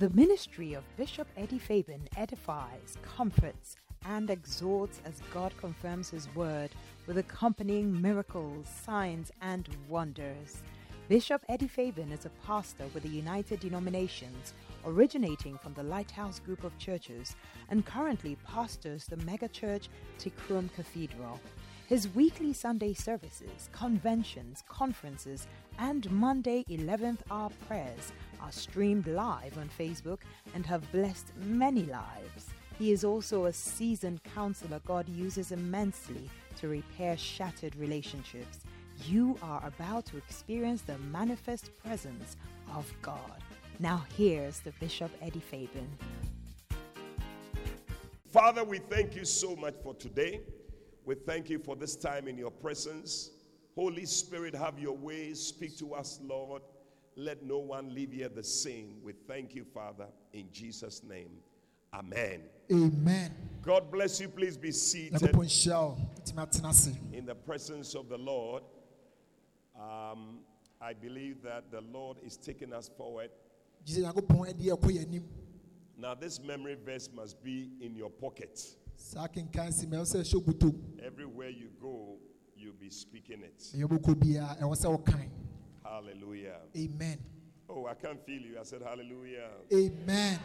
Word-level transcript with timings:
The 0.00 0.08
ministry 0.14 0.72
of 0.72 0.96
Bishop 0.96 1.28
Eddie 1.36 1.58
Fabin 1.58 2.08
edifies, 2.16 2.96
comforts, 3.02 3.76
and 4.06 4.30
exhorts 4.30 4.98
as 5.04 5.20
God 5.34 5.52
confirms 5.58 6.08
His 6.08 6.34
word 6.34 6.70
with 7.06 7.18
accompanying 7.18 8.00
miracles, 8.00 8.66
signs, 8.66 9.30
and 9.42 9.68
wonders. 9.90 10.62
Bishop 11.10 11.44
Eddie 11.50 11.68
Fabin 11.68 12.12
is 12.12 12.24
a 12.24 12.30
pastor 12.46 12.84
with 12.94 13.02
the 13.02 13.10
United 13.10 13.60
Denominations, 13.60 14.54
originating 14.86 15.58
from 15.58 15.74
the 15.74 15.82
Lighthouse 15.82 16.40
Group 16.40 16.64
of 16.64 16.78
Churches, 16.78 17.36
and 17.68 17.84
currently 17.84 18.38
pastors 18.46 19.04
the 19.04 19.16
megachurch 19.16 19.88
Tikrum 20.18 20.72
Cathedral. 20.72 21.38
His 21.88 22.08
weekly 22.14 22.54
Sunday 22.54 22.94
services, 22.94 23.68
conventions, 23.72 24.64
conferences, 24.66 25.46
and 25.78 26.10
Monday 26.10 26.64
11th 26.70 27.18
hour 27.30 27.50
prayers 27.66 28.12
are 28.42 28.52
streamed 28.52 29.06
live 29.06 29.56
on 29.58 29.68
Facebook 29.78 30.18
and 30.54 30.64
have 30.66 30.90
blessed 30.92 31.26
many 31.44 31.84
lives. 31.84 32.46
He 32.78 32.92
is 32.92 33.04
also 33.04 33.44
a 33.44 33.52
seasoned 33.52 34.20
counselor 34.34 34.80
God 34.86 35.08
uses 35.08 35.52
immensely 35.52 36.30
to 36.56 36.68
repair 36.68 37.16
shattered 37.16 37.76
relationships. 37.76 38.60
You 39.06 39.38
are 39.42 39.64
about 39.66 40.06
to 40.06 40.16
experience 40.16 40.82
the 40.82 40.98
manifest 40.98 41.70
presence 41.82 42.36
of 42.74 42.90
God. 43.02 43.42
Now, 43.78 44.04
here's 44.16 44.60
the 44.60 44.72
Bishop 44.80 45.10
Eddie 45.22 45.40
Fabin. 45.40 45.88
Father, 48.30 48.62
we 48.62 48.78
thank 48.78 49.16
you 49.16 49.24
so 49.24 49.56
much 49.56 49.74
for 49.82 49.94
today. 49.94 50.40
We 51.04 51.14
thank 51.14 51.50
you 51.50 51.58
for 51.58 51.74
this 51.76 51.96
time 51.96 52.28
in 52.28 52.38
your 52.38 52.50
presence. 52.50 53.30
Holy 53.74 54.04
Spirit, 54.04 54.54
have 54.54 54.78
your 54.78 54.96
way. 54.96 55.32
Speak 55.34 55.76
to 55.78 55.94
us, 55.94 56.20
Lord. 56.22 56.62
Let 57.16 57.42
no 57.42 57.58
one 57.58 57.94
leave 57.94 58.12
here 58.12 58.28
the 58.28 58.42
same. 58.44 58.96
We 59.02 59.12
thank 59.12 59.54
you, 59.54 59.64
Father, 59.64 60.06
in 60.32 60.48
Jesus' 60.52 61.02
name. 61.02 61.30
Amen. 61.92 62.42
Amen. 62.72 63.34
God 63.62 63.90
bless 63.90 64.20
you. 64.20 64.28
Please 64.28 64.56
be 64.56 64.70
seated 64.70 65.20
Nyankopɔn 65.20 65.44
nhyira 65.44 65.80
wo. 65.80 65.98
Wotumi 66.14 66.46
atena 66.46 66.70
ase. 66.70 66.92
in 67.12 67.26
the 67.26 67.34
presence 67.34 67.94
of 67.94 68.08
the 68.08 68.16
Lord. 68.16 68.62
Um, 69.76 70.38
I 70.80 70.92
believe 70.94 71.42
that 71.42 71.70
the 71.70 71.80
Lord 71.80 72.18
is 72.24 72.36
taking 72.36 72.72
us 72.72 72.88
forward. 72.96 73.30
Gye 73.84 74.00
sɛ 74.00 74.04
Nyankopɔn 74.04 74.48
adi 74.50 74.64
yɛ 74.66 74.80
kɔ 74.80 74.90
yɛn 74.92 75.06
anim. 75.06 75.24
Now, 75.98 76.14
this 76.14 76.40
memory 76.40 76.76
verse 76.82 77.10
must 77.12 77.42
be 77.42 77.72
in 77.80 77.94
your 77.94 78.08
pocket. 78.10 78.58
Saa 78.96 79.26
kenkan 79.26 79.72
si 79.72 79.86
ma 79.86 79.96
ɛwɔ 79.96 80.14
sɛ 80.14 80.20
ɛhyɛ 80.20 80.46
bottom. 80.46 80.98
Everywhere 81.02 81.50
you 81.50 81.70
go, 81.80 82.16
you'll 82.56 82.72
be 82.74 82.88
speaking 82.88 83.42
it. 83.42 83.70
Ɛyɛ 85.90 86.02
wobɛkɔ 86.02 86.30
biara 86.30 86.60
ɛwɔ 86.60 86.60
sɛ 86.60 86.60
wokan. 86.60 86.60
Hallelujah. 86.60 86.60
Amen. 86.76 87.18
Oh, 87.68 87.86
I 87.86 87.94
can't 87.94 88.24
feel 88.24 88.40
you. 88.42 88.58
I 88.58 88.64
said 88.64 88.82
hallelujah. 88.82 89.50
Amen. 89.72 90.40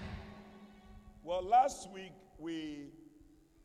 Well, 1.23 1.43
last 1.43 1.89
week 1.91 2.11
we 2.37 2.89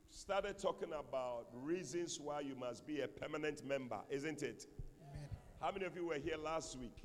started 0.09 0.59
talking 0.59 0.93
about 0.93 1.47
reasons 1.53 2.19
why 2.19 2.41
you 2.41 2.55
must 2.57 2.87
be 2.87 3.01
a 3.03 3.09
permanent 3.09 3.65
member, 3.67 3.99
isn't 4.11 4.43
it? 4.43 4.67
Amen. 5.11 5.29
How 5.61 5.71
many 5.71 5.85
of 5.85 5.95
you 5.95 6.07
were 6.07 6.19
here 6.19 6.37
last 6.39 6.79
week? 6.79 7.05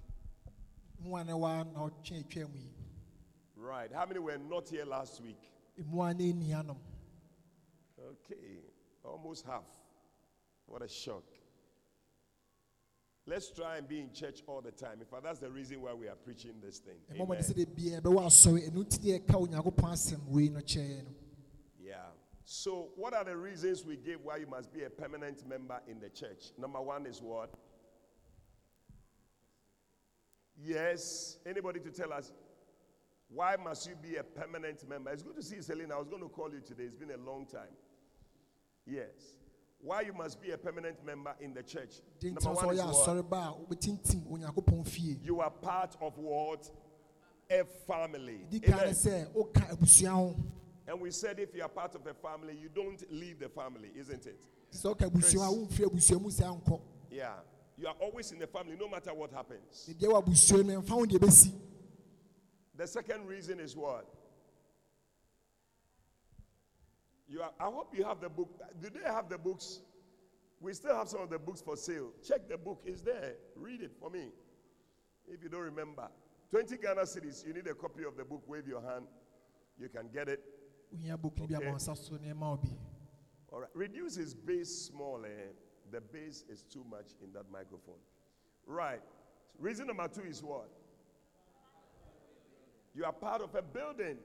Mu 1.04 1.16
a 1.16 1.24
na 1.24 1.36
wa 1.36 1.64
na 1.64 1.80
ɔtwe 1.90 2.24
atwa 2.24 2.50
mu 2.50 2.58
yi. 2.58 2.70
Right. 3.58 3.92
How 3.94 4.06
many 4.06 4.20
were 4.20 4.38
not 4.38 4.70
here 4.70 4.86
last 4.86 5.22
week? 5.22 5.40
Emu 5.78 6.02
a 6.02 6.14
na 6.14 6.20
ɛni 6.24 6.50
anom. 6.52 6.78
Okay. 8.00 8.62
Almost 9.04 9.46
half. 9.46 9.66
What 10.68 10.82
a 10.82 10.88
shock. 10.88 11.24
Let's 13.28 13.50
try 13.50 13.78
and 13.78 13.88
be 13.88 14.02
in 14.02 14.14
church 14.14 14.42
all 14.46 14.62
the 14.62 14.72
time. 14.72 15.00
In 15.00 15.06
fact, 15.06 15.24
that's 15.24 15.40
the 15.40 15.50
reason 15.50 15.82
why 15.82 15.94
we 15.94 16.08
are 16.08 16.16
preaching 16.16 16.54
this 16.62 16.78
thing. 16.78 16.96
Ɛmɔ 17.12 17.28
mɔde 17.28 17.40
sɛ 17.40 17.54
Amen. 17.54 17.66
de 17.66 17.66
bia 17.66 18.02
ɛbɛwɔ 18.02 18.26
asɔre 18.26 18.70
ɛno 18.70 18.86
nti 18.86 19.04
ne 19.04 19.20
ɛka 19.20 19.48
Onyankopɔn 19.48 19.92
asɛm 19.92 20.28
wei 20.28 20.50
no 20.50 20.60
kyerɛ 20.60 21.04
no. 21.04 21.10
Yeah. 21.80 22.06
So, 22.44 22.90
what 22.96 23.16
are 23.16 23.24
the 23.24 23.36
reasons 23.36 23.84
we 23.84 23.98
gave 23.98 24.22
why 24.22 24.38
you 24.38 24.46
must 24.46 24.72
be 24.72 24.84
a 24.84 24.90
permanent 24.92 25.48
member 25.48 25.82
in 25.88 26.00
the 26.00 26.10
church? 26.10 26.52
Number 26.60 26.80
one 26.80 27.08
is 27.08 27.20
what? 27.20 27.52
Yes. 30.56 31.40
Anybody 31.48 31.80
to 31.80 31.90
tell 31.90 32.14
us 32.14 32.32
why 33.30 33.56
must 33.56 33.90
you 33.90 33.96
be 33.96 34.18
a 34.18 34.24
permanent 34.24 34.88
member? 34.88 35.10
It's 35.12 35.24
good 35.24 35.36
to 35.36 35.42
see 35.42 35.56
you, 35.56 35.62
Selena. 35.64 35.96
I 35.96 35.98
was 35.98 36.08
going 36.08 36.22
to 36.22 36.30
call 36.30 36.52
you 36.54 36.62
today. 36.62 36.84
It's 36.84 36.96
been 36.96 37.10
a 37.12 37.18
long 37.18 37.48
time. 37.48 37.74
Yes. 38.86 39.38
Why 39.86 40.02
you 40.02 40.14
must 40.14 40.42
be 40.42 40.50
a 40.50 40.58
permanent 40.58 41.06
member 41.06 41.36
in 41.40 41.54
the 41.54 41.62
church? 41.62 42.02
Number 42.24 42.42
one 42.50 42.74
is 42.74 42.82
what? 42.82 42.96
asɔre 42.96 43.30
ba 43.30 43.54
a 43.54 43.54
wobɛtintim 43.54 44.26
Onyankopɔn 44.32 44.88
fie. 44.88 45.20
You 45.24 45.42
are 45.42 45.52
part 45.52 45.96
of 46.02 46.18
what? 46.18 46.68
A 47.52 47.64
family. 47.86 48.48
Di 48.50 48.60
kan 48.60 48.78
ne 48.78 48.82
Amen. 48.82 48.94
sɛ 48.96 49.32
woka 49.32 49.70
abusua 49.70 50.10
ho. 50.10 50.36
And 50.88 51.00
we 51.00 51.12
said 51.12 51.40
if 51.40 51.54
you 51.54 51.62
are 51.62 51.70
part 51.70 51.94
of 51.94 52.08
a 52.08 52.16
family, 52.16 52.58
you 52.60 52.70
don't 52.74 53.04
leave 53.12 53.38
the 53.38 53.48
family, 53.48 53.92
isn't 53.96 54.26
it? 54.26 54.40
Sɛ 54.72 54.96
woka 54.98 55.08
abusua 55.08 55.48
a 55.48 55.56
womfiri 55.56 55.86
abusua 55.86 56.20
mu 56.20 56.30
sɛ 56.30 56.64
ankɔ. 56.64 56.82
Yeah. 57.12 57.36
You 57.78 57.86
are 57.86 57.96
always 58.02 58.32
in 58.32 58.40
the 58.40 58.48
family, 58.48 58.76
no 58.80 58.90
matter 58.90 59.14
what 59.14 59.32
happens. 59.32 59.86
Ne 59.88 59.94
deɛ 59.94 60.12
wɔ 60.12 60.24
abusua 60.24 60.66
no 60.66 60.82
ɛmfa 60.82 60.90
ho 60.90 61.06
deɛ 61.06 61.20
ɛbɛsi. 61.20 61.52
The 62.74 62.88
second 62.88 63.28
reason 63.28 63.60
is 63.60 63.76
what? 63.76 64.08
You 67.28 67.42
are, 67.42 67.52
I 67.60 67.66
hope 67.66 67.94
you 67.98 68.04
have 68.04 68.22
the 68.22 68.30
book. 68.30 68.50
Do 68.82 68.90
they 68.90 69.10
have 69.10 69.30
the 69.30 69.38
books? 69.38 69.82
We 70.62 70.74
still 70.74 70.96
have 70.96 71.08
some 71.10 71.22
of 71.22 71.30
the 71.30 71.40
books 71.40 71.62
for 71.62 71.76
sale. 71.76 72.12
Check 72.28 72.48
the 72.50 72.58
book, 72.58 72.82
it's 72.86 73.02
there. 73.02 73.34
Read 73.56 73.82
it 73.82 73.92
for 74.00 74.10
me. 74.10 74.30
If 75.28 75.42
you 75.44 75.50
don't 75.50 75.62
remember, 75.62 76.08
20 76.52 76.78
Ghana 76.78 77.02
cedis, 77.02 77.46
you 77.46 77.54
need 77.54 77.68
a 77.68 77.74
copy 77.74 78.04
of 78.04 78.16
the 78.16 78.24
book. 78.24 78.44
Wave 78.48 78.68
your 78.68 78.82
hand. 78.82 79.06
You 79.80 79.90
can 79.90 80.08
get 80.14 80.30
it. 80.30 80.42
Wohia 80.96 81.20
book 81.20 81.34
no 81.40 81.48
bi 81.48 81.56
Okay. 81.56 81.66
ama 81.66 81.72
wo 81.72 81.78
nsa 81.78 81.98
so 81.98 82.16
nneɛma 82.16 82.40
wo 82.52 82.58
bi. 82.58 82.70
All 83.52 83.60
right. 83.62 83.70
Reduce 83.74 84.16
his 84.16 84.34
bass 84.36 84.70
small. 84.88 85.26
Eh? 85.26 85.52
The 85.92 86.00
bass 86.02 86.44
is 86.50 86.64
too 86.64 86.84
much 86.90 87.12
in 87.24 87.34
that 87.34 87.46
microphone. 87.52 88.00
Right. 88.68 89.02
Reason 89.60 89.88
number 89.88 90.08
two 90.08 90.22
is 90.24 90.44
what? 90.44 90.70
You 92.94 93.04
are 93.06 93.14
part 93.14 93.42
of 93.42 93.54
a 93.56 93.62
building. 93.62 94.18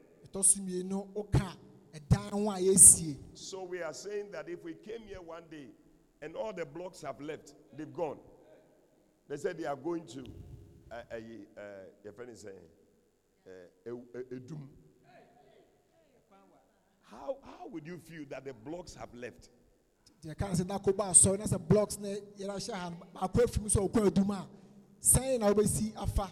So 2.30 2.36
mmienu 2.36 2.44
woka 2.44 2.44
ɛdan 2.44 2.44
ho 2.44 2.50
a 2.50 2.58
yɛasie 2.60 3.16
So 3.34 3.62
we 3.64 3.82
are 3.82 3.92
saying 3.94 4.30
that 4.32 4.48
if 4.48 4.62
we 4.64 4.74
came 4.74 5.02
here 5.06 5.20
one 5.20 5.44
day 5.50 5.68
and 6.22 6.36
all 6.36 6.52
the 6.52 6.64
blocks 6.66 7.02
have 7.02 7.20
left, 7.20 7.54
they've 7.76 7.92
gone. 7.92 8.18
They 9.28 9.36
said 9.36 9.58
they 9.58 9.64
are 9.66 9.76
going 9.76 10.06
to 10.06 10.24
uh, 10.90 10.94
uh, 11.12 11.16
uh, 11.16 11.62
your 12.04 12.12
friend 12.12 12.30
is 12.30 12.40
saying 12.42 12.54
uh, 13.46 13.90
uh, 13.90 13.94
uh, 14.19 14.34
Edum. 14.34 14.69
How, 17.02 17.38
how 17.42 17.66
would 17.69 17.86
you 17.86 17.98
feel 17.98 18.24
that 18.30 18.44
the 18.44 18.52
blocks 18.52 18.94
have 18.94 19.12
left? 19.14 19.48
deɛ 20.22 20.36
ka 20.36 20.46
sɛ 20.52 20.66
na 20.69 20.78
kɔba 20.78 21.08
asɔre 21.10 21.38
na 21.38 21.44
sɛ 21.46 21.58
blocks 21.66 21.98
ne 21.98 22.14
yɛra 22.36 22.56
hyɛ 22.60 22.74
ha 22.74 22.90
baako 23.14 23.40
afiri 23.42 23.62
mu 23.62 23.69
sɛ 23.69 23.88
ɔkɔ 23.88 24.06
adum 24.10 24.30
a 24.30 24.46
sɛn 25.00 25.40
na 25.40 25.48
wobɛsi 25.50 25.96
afa 25.96 26.30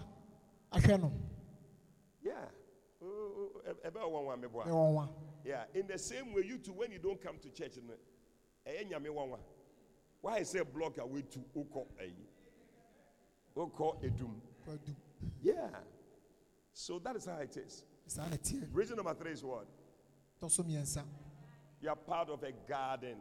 ahwɛ 0.73 1.01
no 1.01 1.13
Yeah. 2.23 2.45
Oh, 3.03 3.07
oh, 3.09 3.63
oh, 3.67 3.91
bẹ 3.91 4.01
wọn 4.01 4.25
wọn 4.27 4.41
mi 4.43 4.49
bọ 4.49 4.61
a. 4.61 4.69
ɛwɔ 4.69 4.95
wa 4.95 5.09
Yeah. 5.49 5.65
In 5.75 5.87
the 5.87 5.97
same 5.97 6.35
way, 6.35 6.43
you 6.47 6.59
too, 6.59 6.73
when 6.73 6.93
you 6.93 6.99
don't 6.99 7.23
come 7.23 7.37
to 7.41 7.49
church, 7.49 7.79
eh, 8.67 8.85
wanwa. 8.85 9.39
Why 10.21 10.37
I 10.37 10.43
say 10.43 10.61
block 10.61 10.99
away 10.99 11.23
to 11.23 11.39
oko 11.57 11.87
eh? 11.99 12.11
Oko 13.57 13.97
edum. 14.05 14.35
Yeah. 15.43 15.69
So 16.75 16.99
that 16.99 17.17
is 17.17 17.25
how 17.25 17.39
it 17.39 17.57
is. 17.57 17.83
saa 18.07 18.29
na 18.29 18.37
teɛ 18.37 18.69
Reason 18.73 18.95
number 18.95 19.15
three 19.15 19.33
is 19.33 19.43
what? 19.43 19.67
You 21.81 21.89
are 21.89 21.97
part 21.97 22.29
of 22.29 22.43
a 22.43 22.53
garden. 22.69 23.17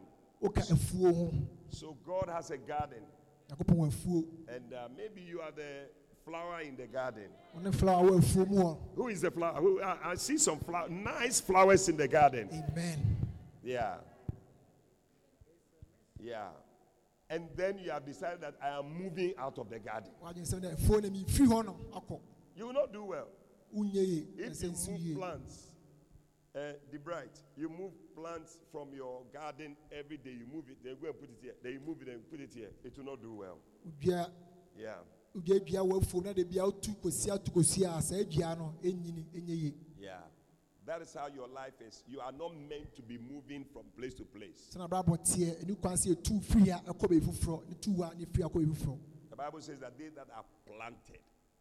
So 1.70 1.96
God 2.06 2.28
has 2.30 2.50
a 2.50 2.58
garden, 2.58 3.04
nyankopɔn 3.48 3.76
wɔ 3.76 3.88
afuo 3.88 4.24
and 4.54 4.74
uh, 4.74 4.88
maybe 4.94 5.22
you 5.22 5.40
are 5.40 5.50
the 5.50 5.88
flower 6.28 6.60
in 6.60 6.76
the 6.76 6.86
garden. 6.86 7.28
wo 7.54 7.60
ne 7.60 7.72
flower 7.72 8.10
wɔ 8.10 8.18
afuo 8.18 8.78
Who 8.94 9.08
is 9.08 9.20
the 9.22 9.30
flower? 9.30 9.60
Who, 9.60 9.80
I, 9.82 10.10
I 10.10 10.14
see 10.16 10.38
some 10.38 10.58
flower, 10.60 10.88
nice 10.88 11.40
flowers 11.40 11.88
in 11.88 11.96
the 11.96 12.08
garden. 12.08 12.48
amen 12.52 13.16
Yeah. 13.62 13.96
Yeah. 16.20 16.48
And 17.30 17.48
then 17.56 17.78
you 17.78 17.90
have 17.90 18.04
decided 18.04 18.40
that 18.40 18.54
I 18.62 18.78
am 18.78 18.86
moving 19.02 19.34
out 19.38 19.58
of 19.58 19.70
the 19.70 19.78
garden. 19.78 20.10
wadwene 20.22 20.46
sɛ 20.46 20.60
dɛ 20.60 20.76
afuo 20.76 21.02
no 21.02 21.08
mefiri 21.10 21.46
hɔ 21.46 21.64
no 21.64 21.76
akɔ 21.94 22.20
You 22.56 22.66
will 22.66 22.74
not 22.74 22.92
do 22.92 23.04
well. 23.04 23.28
If 23.72 24.62
you 24.62 24.70
move 24.70 25.16
plants, 25.18 25.66
uh, 26.56 26.72
the 26.90 26.98
bright, 26.98 27.38
you 27.56 27.68
move 27.68 27.92
plants 28.16 28.58
from 28.72 28.88
your 28.94 29.22
garden 29.32 29.76
every 29.92 30.16
day. 30.16 30.30
You 30.30 30.46
move 30.52 30.64
it, 30.70 30.82
they 30.82 30.90
go 30.94 31.08
and 31.08 31.20
put 31.20 31.28
it 31.28 31.38
here. 31.42 31.52
Then 31.62 31.72
you 31.74 31.80
move 31.86 32.00
it 32.02 32.08
and 32.08 32.28
put 32.30 32.40
it 32.40 32.50
here. 32.54 32.70
It 32.82 32.96
will 32.96 33.04
not 33.04 33.22
do 33.22 33.34
well. 33.34 33.58
Yeah. 34.00 34.94
Wodua 35.34 35.58
dua 35.60 35.80
wɔ 35.82 36.02
afuo 36.02 36.22
na 36.24 36.32
de 36.32 36.44
bia 36.44 36.64
wotu 36.64 36.90
ato 37.32 37.52
kɔsi 37.52 37.84
a 37.84 38.00
saa 38.02 38.22
dua 38.24 38.54
no 38.56 38.74
ɛnyini 38.82 39.24
ɛnyɛ 39.32 39.56
yie 39.62 39.74
Yeah. 40.00 40.20
That 40.86 41.02
is 41.02 41.12
how 41.12 41.26
your 41.28 41.48
life 41.48 41.74
is. 41.86 42.02
You 42.06 42.20
are 42.20 42.32
not 42.32 42.56
meant 42.56 42.96
to 42.96 43.02
be 43.02 43.18
moving 43.18 43.64
from 43.72 43.82
place 43.96 44.14
to 44.14 44.24
place. 44.24 44.70
sɛna 44.74 44.88
abrabɔ 44.88 45.18
teɛ 45.18 45.64
ɛne 45.64 45.80
kwan 45.80 45.96
sɛ 45.96 46.14
yɛtu 46.14 46.42
firi 46.42 46.68
a 46.70 46.80
ɛkɔ 46.92 47.08
baabi 47.08 47.20
foforɔ 47.20 47.68
ne 47.68 47.74
tu 47.74 48.02
a 48.02 48.14
ne 48.14 48.24
firi 48.24 48.44
akɔ 48.48 48.52
baabi 48.54 48.74
foforɔ 48.74 48.98
The 49.30 49.36
Bible 49.36 49.60
says 49.60 49.78
that 49.80 49.98
they 49.98 50.08
that 50.08 50.28
are 50.34 50.44
planted 50.66 51.20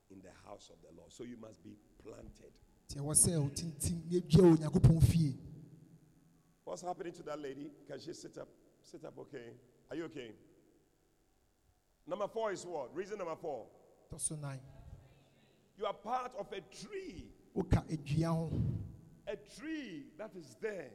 in 0.09 0.21
the 0.21 0.31
house 0.45 0.69
of 0.71 0.81
the 0.81 0.95
Lord. 0.97 1.11
So 1.11 1.23
you 1.25 1.37
must 1.37 1.61
be 1.63 1.75
planted. 2.01 2.53
nti 2.89 2.99
ɛwɔ 3.01 3.13
sɛ 3.13 3.35
wotintim 3.49 4.11
na 4.11 4.19
ɛdua 4.19 4.41
wɔ 4.41 4.57
onyankopɔn 4.57 5.03
fie 5.03 5.35
What's 6.63 6.81
happening 6.81 7.13
to 7.13 7.23
that 7.23 7.39
lady? 7.39 7.71
Can 7.87 7.97
she 7.99 8.11
sit 8.13 8.37
up? 8.37 8.49
Sit 8.83 9.03
up, 9.05 9.17
okay. 9.19 9.53
Are 9.89 9.95
you 9.95 10.03
okay? 10.05 10.31
Number 12.07 12.27
four 12.27 12.51
is 12.51 12.65
what? 12.65 12.95
Reason 12.95 13.17
number 13.17 13.35
four. 13.35 13.65
You 15.77 15.85
are 15.85 15.93
part 15.93 16.31
of 16.39 16.47
a 16.53 16.61
tree. 16.85 17.31
A 19.27 19.35
tree 19.59 20.05
that 20.17 20.31
is 20.35 20.55
there. 20.61 20.87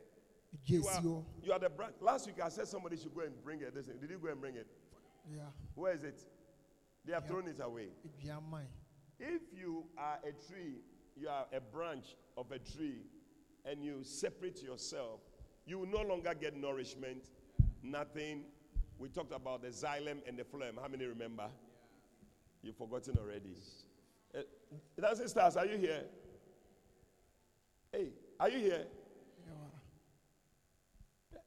You 0.67 0.87
are, 0.89 1.03
you 1.43 1.53
are 1.53 1.59
the 1.59 1.69
branch. 1.71 1.95
Last 2.01 2.27
week 2.27 2.37
I 2.43 2.49
said 2.49 2.67
somebody 2.69 2.97
should 2.97 3.15
go 3.15 3.23
and 3.23 3.33
bring 3.45 3.61
it. 3.63 3.75
Listen, 3.75 3.99
did 4.01 4.11
you 4.11 4.19
go 4.19 4.29
and 4.29 4.41
bring 4.41 4.57
it? 4.57 4.67
Yeah, 5.31 5.43
Where 5.75 5.93
is 5.93 6.03
it? 6.03 6.25
They 7.05 7.13
have 7.13 7.25
Yeah. 7.25 7.29
thrown 7.29 7.49
it 7.49 7.61
away. 7.61 7.89
If 9.19 9.43
you 9.55 9.85
are 9.97 10.19
a 10.25 10.33
tree, 10.51 10.81
you 11.17 11.29
are 11.29 11.47
a 11.53 11.61
branch 11.61 12.17
of 12.37 12.51
a 12.53 12.59
tree, 12.59 13.03
and 13.65 13.85
you 13.85 14.03
separate 14.03 14.63
yourself, 14.63 15.21
you 15.67 15.79
will 15.79 15.87
no 15.89 16.03
longer 16.03 16.35
get 16.35 16.57
nourishment, 16.57 17.29
nothing. 17.83 18.45
We 19.03 19.09
talked 19.09 19.33
about 19.35 19.63
the 19.63 19.69
xylem 19.71 20.19
and 20.29 20.39
the 20.39 20.45
phloem. 20.45 20.81
How 20.81 20.87
many 20.87 21.05
remember? 21.07 21.49
You've 22.63 22.77
forgotten 22.77 23.19
already. 23.19 23.57
Uh, 24.33 24.43
Dancing 25.01 25.27
stars, 25.27 25.57
are 25.57 25.67
you 25.67 25.77
here? 25.77 26.05
Hey, 27.91 28.11
are 28.39 28.49
you 28.49 28.59
here? 28.61 28.85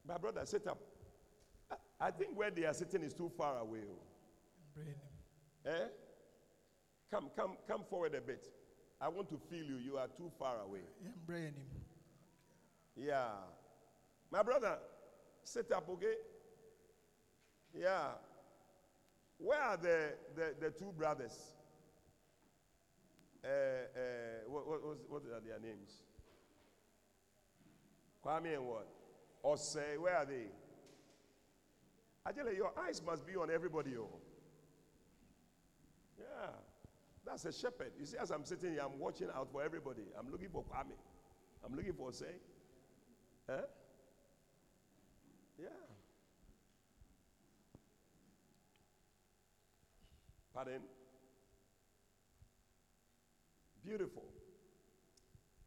My 0.06 0.18
brother, 0.18 0.42
sit 0.46 0.68
up. 0.68 0.78
I- 1.72 2.08
I 2.08 2.12
think 2.12 2.38
where 2.38 2.52
they 2.52 2.66
are 2.66 2.74
sitting 2.74 3.02
is 3.04 3.14
too 3.14 3.30
far 3.38 3.60
away. 3.60 3.84
oh. 3.90 4.82
Eh? 5.66 5.88
Come, 7.10 7.30
come, 7.38 7.56
come 7.66 7.86
forward 7.90 8.16
a 8.16 8.22
bit. 8.22 8.52
I 9.00 9.08
want 9.08 9.30
to 9.30 9.38
feel 9.50 9.64
you. 9.64 9.78
You 9.78 9.96
are 9.98 10.10
too 10.10 10.30
far 10.38 10.60
away. 10.60 10.82
yɛmbrɛ 11.02 11.38
yɛ 11.40 11.54
nim 11.56 11.70
Yeah. 12.98 13.32
My 14.30 14.44
brother, 14.44 14.78
sit 15.46 15.72
up, 15.72 15.88
okay? 15.92 16.16
Yeah. 17.78 18.12
Where 19.38 19.62
are 19.62 19.78
the, 19.78 20.14
the, 20.36 20.56
the 20.60 20.72
two 20.72 20.94
brothers? 20.98 21.38
Uh, 23.44 23.48
uh, 23.48 24.50
what, 24.50 24.68
what, 24.68 24.82
what 25.10 25.22
are 25.24 25.42
their 25.42 25.60
names? 25.60 26.02
Kwame 28.26 28.56
and 28.56 28.66
what? 28.66 28.88
Osei, 29.44 30.00
where 30.00 30.16
are 30.18 30.26
they? 30.26 30.48
Actually, 32.28 32.56
your 32.56 32.72
eyes 32.80 33.02
must 33.06 33.28
be 33.28 33.36
on 33.36 33.52
everybody. 33.52 33.92
Oh. 34.00 34.10
Yeah. 36.18 36.50
That's 37.26 37.46
a 37.46 37.52
shepherd. 37.52 37.92
You 38.00 38.06
see, 38.06 38.18
as 38.20 38.32
I'm 38.32 38.46
sitting 38.46 38.72
here, 38.72 38.82
I'm 38.84 38.98
watching 39.00 39.28
out 39.36 39.50
for 39.52 39.62
everybody. 39.64 40.04
I'm 40.18 40.32
looking 40.32 40.50
for 40.50 40.64
Kwame. 40.64 40.96
I'm 41.64 41.76
looking 41.76 41.94
for 41.94 42.10
Osei. 42.10 42.34
Huh? 43.48 43.62
Yeah. 45.60 45.68
Pardon? 50.56 50.80
Beautiful. 53.84 54.24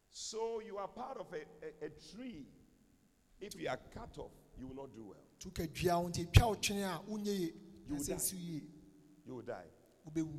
So 0.08 0.60
you 0.66 0.78
are 0.78 0.88
part 0.88 1.18
of 1.20 1.26
a, 1.32 1.42
a, 1.84 1.86
a 1.86 1.90
tree. 1.90 2.46
If 3.38 3.60
you 3.60 3.68
are 3.68 3.78
cut 3.94 4.16
off, 4.18 4.32
you 4.58 4.66
will 4.66 4.74
not 4.74 4.94
do 4.94 5.04
well. 5.04 5.24
tu 5.38 5.50
ka 5.50 5.62
dua 5.72 5.94
ho 5.94 6.08
nti 6.08 6.24
twa 6.32 6.48
wo 6.48 6.54
twene 6.56 6.82
a 6.82 7.00
wonyɛ 7.08 7.34
yie 7.38 7.52
You 7.88 7.94
will 9.34 9.42
die. 9.42 9.68
You 10.06 10.14
will 10.14 10.22
die. 10.22 10.30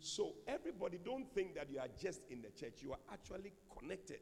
So 0.00 0.32
everybody 0.48 0.98
don't 1.04 1.32
think 1.34 1.54
that 1.54 1.70
you 1.70 1.78
are 1.78 1.88
just 2.00 2.22
in 2.30 2.40
the 2.42 2.48
church. 2.48 2.82
You 2.82 2.92
are 2.92 2.98
actually 3.12 3.52
connected 3.78 4.20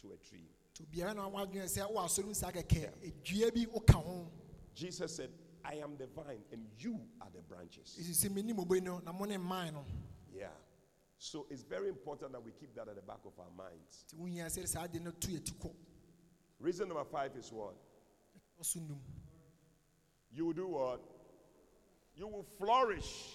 to 0.00 0.12
a 0.12 0.16
tree. 0.16 0.48
nti 0.74 0.82
obiara 0.82 1.14
na 1.14 1.28
wadwene 1.28 1.68
sɛ 1.68 1.86
wowɔ 1.86 2.04
asɔre 2.04 2.26
mu 2.26 2.34
saa 2.34 2.50
bi 2.50 3.66
woka 3.66 4.26
Jesus 4.74 5.16
said, 5.16 5.30
I 5.68 5.74
am 5.82 5.96
the 5.98 6.06
vine 6.06 6.42
and 6.52 6.64
you 6.78 7.00
are 7.20 7.28
the 7.34 7.42
branches. 7.42 7.96
ɛsi 8.00 8.26
sɛ 8.26 8.30
menim 8.30 8.56
oboi 8.64 8.80
no 8.82 8.98
na 9.04 9.12
mo 9.12 9.24
ne 9.24 9.36
mman 9.36 9.72
no 9.72 9.84
Yeah. 10.32 10.48
So 11.18 11.46
it's 11.50 11.62
very 11.62 11.88
important 11.88 12.32
that 12.32 12.44
we 12.44 12.52
keep 12.52 12.74
that 12.74 12.88
at 12.88 12.94
the 12.94 13.02
back 13.02 13.20
of 13.24 13.32
our 13.38 13.50
minds. 13.56 14.04
nti 14.08 14.16
wohia 14.18 14.46
sɛ 14.46 14.66
saa 14.68 14.86
de 14.86 15.00
no 15.00 15.10
to 15.10 15.28
yɛti 15.28 15.52
kɔ 15.58 15.74
Reason 16.58 16.88
number 16.88 17.04
five 17.04 17.36
is 17.36 17.52
what? 17.52 17.74
You 20.32 20.46
will 20.46 20.52
do 20.52 20.68
what? 20.68 21.00
You 22.14 22.26
will 22.28 22.46
flourish 22.58 23.34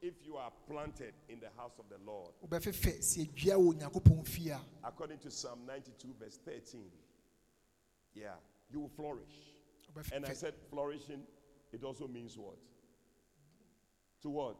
if 0.00 0.14
you 0.24 0.36
are 0.36 0.50
planted 0.68 1.12
in 1.28 1.38
the 1.40 1.48
house 1.56 1.78
of 1.78 1.84
the 1.88 1.98
Lord. 2.04 2.32
wobɛfefɛ 2.46 2.98
sɛ 3.00 3.28
adua 3.28 3.56
wɔ 3.56 3.74
onyankopɔn 3.74 4.26
fie 4.26 4.50
a 4.50 4.60
According 4.84 5.18
to 5.18 5.30
Psalm 5.30 5.66
92, 5.66 6.14
verse 6.18 6.38
13. 6.44 6.90
Yeah, 8.14 8.34
you 8.70 8.80
will 8.80 8.88
flourish. 8.90 9.54
And 10.12 10.24
I 10.26 10.32
said 10.32 10.54
flourishing, 10.70 11.22
it 11.72 11.82
also 11.84 12.06
means 12.06 12.36
what? 12.36 12.56
To 14.22 14.30
what? 14.30 14.56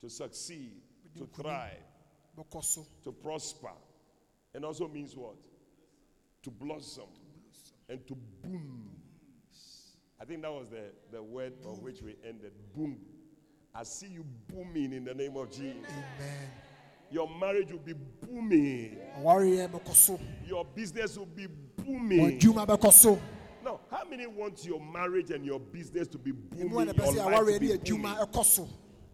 To 0.00 0.08
succeed, 0.08 0.80
to 1.18 1.26
thrive, 1.26 1.76
to 3.04 3.12
prosper. 3.12 3.68
And 4.54 4.64
also 4.64 4.88
means 4.88 5.16
what? 5.16 5.36
To 6.42 6.50
blossom 6.50 7.08
and 7.88 8.06
to 8.06 8.16
boom. 8.42 8.90
I 10.20 10.24
think 10.24 10.42
that 10.42 10.52
was 10.52 10.70
the, 10.70 10.92
the 11.10 11.22
word 11.22 11.52
on 11.64 11.82
which 11.82 12.00
we 12.02 12.16
ended. 12.26 12.52
Boom. 12.74 12.96
I 13.74 13.82
see 13.84 14.06
you 14.08 14.24
booming 14.48 14.92
in 14.92 15.04
the 15.04 15.14
name 15.14 15.36
of 15.36 15.50
Jesus. 15.50 15.76
amen 15.88 16.50
Your 17.10 17.28
marriage 17.38 17.70
will 17.72 17.78
be 17.80 17.94
booming. 17.94 18.98
awareɛ 19.18 19.68
bɛkɔ 19.68 19.94
so 19.94 20.18
Your 20.46 20.64
business 20.64 21.16
will 21.16 21.26
be 21.26 21.46
booming. 21.76 22.38
Wadwuma 23.62 23.68
bɛkɔ 23.68 23.68
so 23.68 23.70
Now, 23.70 23.80
how 23.90 24.04
many 24.08 24.26
want 24.26 24.64
your 24.64 24.80
marriage 24.80 25.30
and 25.30 25.44
your 25.44 25.60
business 25.60 26.08
to 26.08 26.18
be 26.18 26.32
booming? 26.32 26.68
ɛmu 26.70 26.82
a 26.82 26.84
na 26.86 27.04
Your 27.04 27.30
life 27.30 27.46
to 27.46 27.60
be 27.60 27.76
booming? 27.76 28.68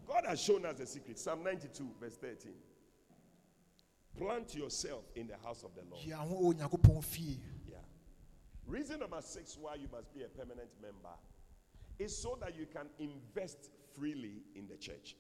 God 0.07 0.25
has 0.27 0.41
shown 0.41 0.65
us 0.65 0.79
the 0.79 0.87
secret. 0.87 1.19
Psalm 1.19 1.43
92, 1.45 1.87
verse 2.01 2.17
13. 2.17 2.53
Plant 4.17 4.55
yourself 4.55 5.05
in 5.15 5.29
the 5.29 5.37
house 5.45 5.63
of 5.63 5.71
the 5.75 5.83
Lord. 5.91 6.03
dua 6.05 6.17
ho 6.17 6.35
wɔ 6.35 6.55
onyankopɔn 6.55 7.05
fie 7.05 7.39
Yeah. 7.67 7.77
Reason 8.67 8.99
number 8.99 9.21
six 9.23 9.57
why 9.59 9.75
you 9.77 9.89
must 9.93 10.13
be 10.15 10.23
a 10.23 10.29
permanent 10.29 10.71
member 10.81 11.15
is 11.99 12.17
so 12.17 12.37
that 12.41 12.57
you 12.57 12.67
can 12.67 12.89
invest 12.99 13.71
freely 13.95 14.43
in 14.55 14.67
the 14.67 14.77
church. 14.77 15.17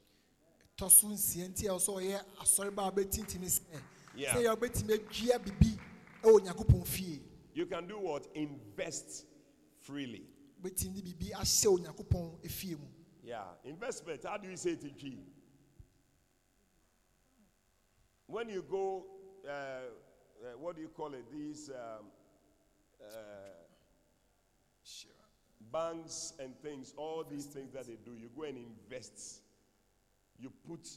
tɔ 0.78 0.90
so 0.90 1.08
nsia 1.08 1.48
nti 1.48 1.66
a 1.66 1.70
ɛwɔ 1.70 1.78
sɛ 1.78 2.02
ɔyɛ 2.02 2.24
asɔre 2.40 2.74
ba 2.74 2.82
a 2.84 2.90
wobɛtintimi 2.92 3.46
sɛ 3.46 3.60
Yeah. 4.16 4.34
Sɛ 7.58 7.66
yɛ 7.66 7.66
wobɛtumi 7.66 7.66
adua 7.66 7.66
biribi 7.66 7.66
ɛwɔ 7.66 7.66
onyankopɔn 7.66 7.66
fie 7.66 7.66
You 7.66 7.66
can 7.66 7.86
do 7.86 7.98
what? 7.98 8.26
Invest 8.34 9.26
freely. 9.80 10.26
wobɛtumi 10.62 11.02
de 11.04 11.14
biribi 11.14 11.32
ahyɛ 11.32 11.66
onyankopɔn 11.66 12.50
fie 12.50 12.74
mu 12.76 12.86
Yeah. 13.22 13.44
Investment. 13.64 14.24
How 14.24 14.38
do 14.38 14.48
you 14.48 14.56
say 14.56 14.70
it 14.70 14.84
in 14.84 14.96
G? 14.96 15.18
When 18.26 18.48
you 18.48 18.62
go, 18.62 19.04
uh, 19.46 19.50
uh, 19.50 20.58
what 20.58 20.76
do 20.76 20.82
you 20.82 20.88
call 20.88 21.12
it? 21.14 21.30
These 21.30 21.70
um, 21.70 22.06
uh, 23.02 23.14
banks 25.72 26.34
and 26.38 26.58
things, 26.62 26.94
all 26.96 27.24
these 27.24 27.46
things 27.46 27.72
that 27.74 27.86
they 27.86 27.96
do, 28.04 28.14
you 28.14 28.30
go 28.34 28.44
and 28.44 28.56
invest. 28.56 29.42
You 30.38 30.50
put 30.66 30.88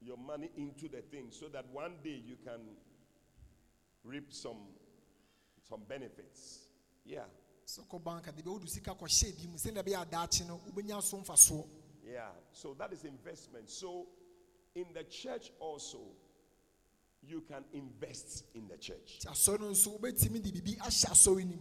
your 0.00 0.16
money 0.16 0.50
into 0.56 0.88
the 0.88 1.00
thing 1.02 1.28
so 1.30 1.48
that 1.48 1.64
one 1.72 1.94
day 2.04 2.22
you 2.24 2.36
can 2.44 2.60
reap 4.04 4.32
some 4.32 4.58
some 5.68 5.82
benefits. 5.88 6.68
Yeah. 7.04 7.24
sɛ 7.66 7.80
kɔ 7.88 8.02
bank 8.04 8.26
a 8.28 8.32
de 8.32 8.42
bɛ 8.42 8.52
wode 8.52 8.68
sika 8.68 8.94
kɔhyɛ 8.94 9.36
bi 9.36 9.46
mu 9.48 9.56
sɛnea 9.58 9.82
ɛbɛyɛ 9.82 10.06
adaakye 10.10 10.46
no 10.46 10.60
wobɛnya 10.70 11.02
so 11.02 11.16
mfasoɔ 11.18 11.66
Yeah, 12.04 12.30
so 12.52 12.72
that 12.74 12.92
is 12.92 13.02
investment. 13.04 13.68
So 13.68 14.06
in 14.76 14.86
the 14.94 15.02
church 15.04 15.50
also, 15.58 15.98
you 17.22 17.40
can 17.40 17.64
invest 17.72 18.44
in 18.54 18.68
the 18.68 18.76
church. 18.76 19.18
nti 19.20 19.26
asɔre 19.26 19.60
no 19.60 19.70
nso 19.70 19.98
wobɛtumi 19.98 20.40
de 20.42 20.52
biribi 20.52 20.76
ahyɛ 20.78 21.10
asɔre 21.10 21.44
no 21.44 21.58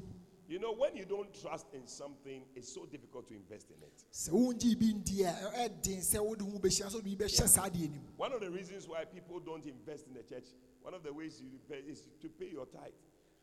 You 0.47 0.59
know, 0.59 0.73
when 0.73 0.95
you 0.95 1.05
don't 1.05 1.33
trust 1.41 1.65
in 1.73 1.87
something, 1.87 2.45
it's 2.55 2.71
so 2.71 2.85
difficult 2.85 3.27
to 3.29 3.33
invest 3.33 3.71
in 3.71 3.81
it. 3.81 4.03
sɛ 4.13 4.29
wongye 4.29 4.77
bi 4.79 4.93
ndi 4.93 5.21
a 5.25 5.33
ɛ- 5.33 5.69
ɛden 5.81 5.97
sɛ 6.01 6.23
wode 6.23 6.41
ho 6.41 6.59
bɛhyia 6.59 6.85
sɛ 6.85 6.93
wode 6.93 7.03
biribi 7.05 7.17
bɛhyɛ 7.17 7.47
saa 7.47 7.67
deɛ 7.69 7.89
no 7.89 7.95
mu 7.99 8.11
One 8.17 8.31
of 8.33 8.41
the 8.41 8.51
reasons 8.51 8.87
why 8.87 9.05
people 9.05 9.39
don't 9.39 9.65
invest 9.65 10.05
in 10.05 10.13
the 10.13 10.21
church, 10.21 10.45
one 10.83 10.93
of 10.93 11.01
the 11.01 11.11
ways 11.11 11.41
you 11.41 11.57
pay 11.67 11.79
is 11.79 12.05
to 12.21 12.29
pay 12.29 12.51
your 12.51 12.67
tithe. 12.67 12.93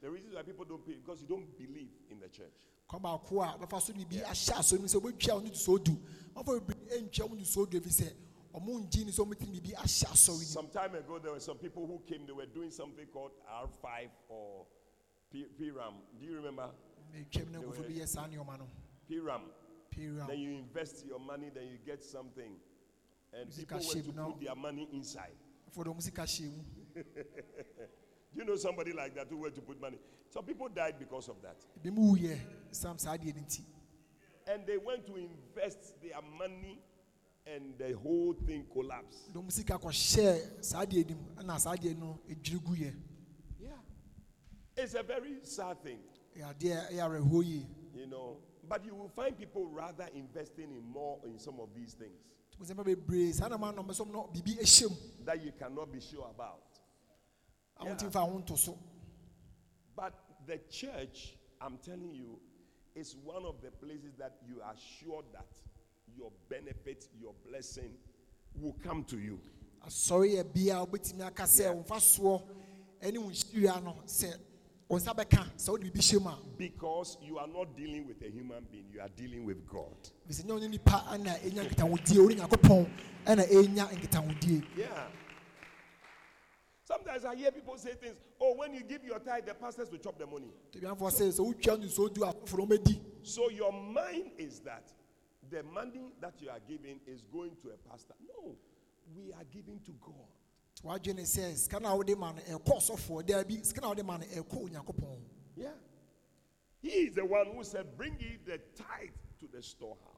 The 0.02 0.10
reason 0.10 0.34
why 0.34 0.42
people 0.42 0.64
don't 0.64 0.84
pay 0.84 0.94
because 0.94 1.22
you 1.22 1.28
don't 1.28 1.46
believe 1.56 1.90
in 2.10 2.18
the 2.18 2.28
church. 2.28 2.66
kwan 2.88 3.02
baako 3.02 3.40
a 3.42 3.56
bɛfa 3.58 3.80
so 3.80 3.92
de 3.92 4.04
biribi 4.04 4.22
ahyɛ 4.24 4.52
asɔre 4.58 4.76
no 4.76 4.80
mu 4.82 4.88
sɛ 4.88 5.00
wobɛtwa 5.00 5.34
wo 5.34 5.40
ne 5.40 5.50
ntosoɔ 5.50 5.84
du 5.84 5.92
ɔfa 6.34 6.60
bebree 6.60 6.98
ɛntwa 6.98 7.30
wo 7.30 7.36
ntosoɔ 7.36 7.70
du 7.70 7.80
ɛfiri 7.80 7.92
sɛ 8.02 8.12
ɔmo 8.54 8.70
ngye 8.82 9.04
ne 9.06 9.12
sɛ 9.12 9.24
ɔmotumi 9.24 9.60
biribi 9.60 9.74
ahyɛ 9.74 10.44
Some 10.44 10.68
time 10.68 10.94
ago, 10.96 11.18
there 11.18 11.32
were 11.32 11.40
some 11.40 11.56
people 11.56 11.86
who 11.86 12.00
came, 12.06 12.26
they 12.26 12.32
were 12.32 12.46
doing 12.46 12.70
something 12.70 13.06
called 13.06 13.30
R5 13.48 14.08
or 14.28 14.66
P- 15.30 15.46
PRAM. 15.56 15.94
Do 16.18 16.26
you 16.26 16.34
remember? 16.36 16.68
mu 17.14 17.24
twam 17.30 17.50
no 17.52 17.62
nkɔfo 17.62 17.86
bi 17.86 17.94
yɛ 18.00 18.08
saa 18.08 18.26
nneɔma 18.26 18.58
no 18.58 18.68
PRAM. 19.08 19.42
Then 19.94 20.38
you 20.38 20.50
invest 20.52 21.06
your 21.06 21.20
money, 21.20 21.50
then 21.54 21.66
you 21.68 21.78
get 21.86 22.02
something. 22.02 22.56
And 23.32 23.54
people 23.54 23.78
want 23.78 24.04
to 24.04 24.12
put 24.12 24.40
their 24.40 24.54
money 24.56 24.88
inside. 24.92 25.36
For 25.70 25.84
de 25.84 25.90
ɔmo 25.90 26.02
sika 26.02 26.22
hyɛ 26.22 26.50
mu 26.50 27.04
Do 28.34 28.40
you 28.40 28.44
know 28.46 28.56
somebody 28.56 28.92
like 28.92 29.14
that 29.14 29.26
who 29.28 29.36
went 29.38 29.54
to 29.56 29.60
put 29.60 29.80
money? 29.80 29.98
Some 30.30 30.44
people 30.44 30.68
died 30.68 30.94
because 30.98 31.28
of 31.28 31.36
that. 31.42 31.56
ebi 31.82 31.92
mu 31.92 32.14
wuyɛ 32.16 32.38
sam 32.70 32.98
saa 32.98 33.16
adeɛ 33.16 33.34
no 33.34 34.52
And 34.52 34.66
they 34.66 34.78
went 34.78 35.06
to 35.06 35.16
invest 35.16 36.00
their 36.02 36.20
money 36.38 36.80
and 37.46 37.76
the 37.78 37.92
whole 37.92 38.32
thing 38.46 38.64
collapsed. 38.72 39.32
dɔm 39.34 39.50
sika 39.52 39.74
kɔhyɛɛ 39.78 40.64
saa 40.64 40.84
adeɛ 40.84 41.08
nim 41.08 41.18
ɛna 41.36 41.60
saa 41.60 41.74
adeɛ 41.74 41.98
no 41.98 42.18
edwiri 42.28 42.60
guyɛ 42.60 42.94
Yeah. 43.60 43.68
It's 44.76 44.94
a 44.94 45.02
very 45.02 45.40
sad 45.44 45.82
thing, 45.82 45.98
ɛyɛ 46.36 46.54
adeɛ 46.56 46.90
ɛyɛ 46.92 47.00
awerɛhoɔ 47.00 47.44
yie 47.44 47.66
you 47.94 48.06
know. 48.06 48.38
But 48.66 48.86
you 48.86 48.94
will 48.94 49.10
find 49.10 49.36
people 49.36 49.66
rather 49.66 50.08
investing 50.14 50.70
in 50.72 50.82
more 50.88 51.18
in 51.26 51.38
some 51.38 51.60
of 51.60 51.74
these 51.74 51.92
things 51.92 52.16
tumi 52.56 52.64
sɛ 52.66 52.74
mpa 52.74 52.84
bebree 52.84 53.32
saa 53.34 53.48
nam 53.48 53.62
anam 53.64 53.86
sɛ 53.88 54.10
na 54.10 54.22
biribi 54.32 54.56
ɛhyɛ 54.58 55.24
that 55.26 55.44
you 55.44 55.52
cannot 55.52 55.92
be 55.92 56.00
sure 56.00 56.26
about. 56.30 56.71
Wontimi 57.84 58.12
fa 58.12 58.20
ho 58.20 58.38
nto 58.38 58.56
so. 58.56 58.78
But 59.96 60.14
the 60.46 60.58
church, 60.70 61.36
I'm 61.60 61.78
telling 61.78 62.14
you, 62.14 62.38
is 62.94 63.16
one 63.24 63.44
of 63.44 63.60
the 63.62 63.70
places 63.70 64.14
that 64.18 64.36
you 64.46 64.60
are 64.62 64.74
sure 65.00 65.22
that 65.32 65.46
your 66.16 66.30
benefit, 66.48 67.08
your 67.20 67.32
blessing 67.48 67.92
will 68.60 68.76
come 68.84 69.04
to 69.04 69.18
you. 69.18 69.38
asɔre 69.86 70.28
yɛ 70.36 70.52
bia 70.52 70.74
wobɛtumi 70.84 71.26
aka 71.26 71.42
sɛ 71.44 71.74
wo 71.74 71.82
mfasoɔ 71.82 72.42
ɛne 73.02 73.18
wo 73.18 73.30
nhyira 73.30 73.82
no 73.82 73.96
sɛ 74.06 74.32
wo 74.88 74.96
nsa 74.98 75.12
bɛka 75.14 75.50
sɛ 75.56 75.70
wode 75.70 75.82
biribi 75.82 75.98
hyɛ 75.98 76.22
mu 76.22 76.28
a. 76.30 76.38
Because 76.58 77.18
you 77.22 77.38
are 77.38 77.48
not 77.48 77.74
dealing 77.76 78.06
with 78.06 78.22
a 78.22 78.30
human 78.30 78.64
being, 78.70 78.86
you 78.92 79.00
are 79.00 79.08
dealing 79.16 79.44
with 79.44 79.66
God. 79.66 79.96
bisɛ 80.28 80.44
nyɛ 80.44 80.70
nipa 80.70 81.04
ɛna 81.10 81.36
ɛnya 81.40 81.68
nkitahodie 81.68 82.18
wo 82.20 82.28
ne 82.28 82.34
nyankopɔn 82.36 82.90
ɛna 83.26 83.48
ɛnya 83.48 84.76
Yeah. 84.76 85.08
Sometimes 86.92 87.24
I 87.24 87.34
hear 87.36 87.50
people 87.50 87.76
say 87.78 87.92
things, 87.94 88.16
oh, 88.40 88.54
when 88.56 88.74
you 88.74 88.82
give 88.82 89.02
your 89.02 89.18
tithe, 89.18 89.46
the 89.46 89.54
pastors 89.54 89.90
will 89.90 89.98
chop 89.98 90.18
the 90.18 90.26
money. 90.26 90.52
tabiafoɔ 90.72 91.10
sɛ 91.10 91.32
sɛ 91.32 91.40
wotwa 91.40 91.78
no 91.80 91.86
nsuo 91.86 92.12
du 92.12 92.22
a 92.24 92.32
foforɔ 92.32 92.68
mɛdi 92.68 93.00
So 93.22 93.48
your 93.48 93.72
mind 93.72 94.32
is 94.36 94.60
that 94.60 94.92
the 95.50 95.62
money 95.62 96.12
that 96.20 96.34
you 96.40 96.50
are 96.50 96.60
giving 96.68 97.00
is 97.06 97.22
going 97.32 97.56
to 97.62 97.70
a 97.70 97.88
pastor. 97.90 98.14
No, 98.26 98.56
we 99.16 99.32
are 99.32 99.44
giving 99.50 99.80
to 99.86 99.92
God. 99.92 100.28
wadwene 100.84 101.22
sɛ 101.22 101.56
sika 101.56 101.80
no 101.80 101.88
a 101.88 101.96
wode 101.96 102.18
ma 102.18 102.32
no 102.32 102.42
ɛkɔ 102.42 102.76
ɔsɔfoɔ 102.76 103.26
daa 103.26 103.42
bi 103.44 103.62
sika 103.62 103.80
no 103.80 103.86
a 103.86 103.94
wode 103.94 104.04
ma 104.04 104.18
no 104.18 105.18
Yeah. 105.56 105.68
He 106.82 106.88
is 106.88 107.14
the 107.14 107.24
one 107.24 107.46
who 107.54 107.64
said, 107.64 107.96
Bring 107.96 108.16
ye 108.18 108.38
the 108.44 108.58
tithe 108.76 109.10
to 109.40 109.46
the 109.50 109.62
storehouse 109.62 110.11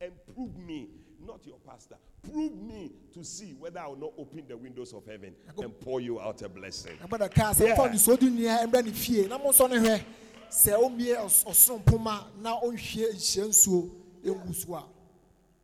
and 0.00 0.12
prove 0.34 0.56
me, 0.58 0.88
not 1.26 1.46
your 1.46 1.58
pastor, 1.66 1.96
prove 2.32 2.52
me 2.56 2.90
to 3.12 3.22
see 3.22 3.54
whether 3.58 3.80
I 3.80 3.86
will 3.88 3.96
not 3.96 4.12
open 4.18 4.44
the 4.48 4.56
windows 4.56 4.92
of 4.94 5.04
heaven 5.06 5.34
and 5.58 5.80
pour 5.80 6.00
you 6.00 6.20
out 6.20 6.42
a 6.42 6.48
blessing. 6.48 6.96
Yeah. 7.00 7.06
mfa 7.06 7.88
nsuo 7.92 8.16
du 8.18 8.30
nnua 8.30 8.64
ɛmmra 8.66 8.84
ne 8.84 8.92
fie 8.92 9.26
na 9.28 9.38
mo 9.38 9.50
nsɔ 9.50 9.70
ne 9.70 9.76
hwɛ 9.76 10.02
sɛ 10.50 10.72
ɔmmie 10.78 11.16
ɔs- 11.16 11.44
ɔsoro 11.44 11.82
mpoma 11.84 12.24
na 12.40 12.58
ɔnhwie 12.60 13.12
nhyia 13.12 13.44
nsuo 13.48 13.90
ɛngu 14.24 14.54
so 14.54 14.74
a 14.74 14.84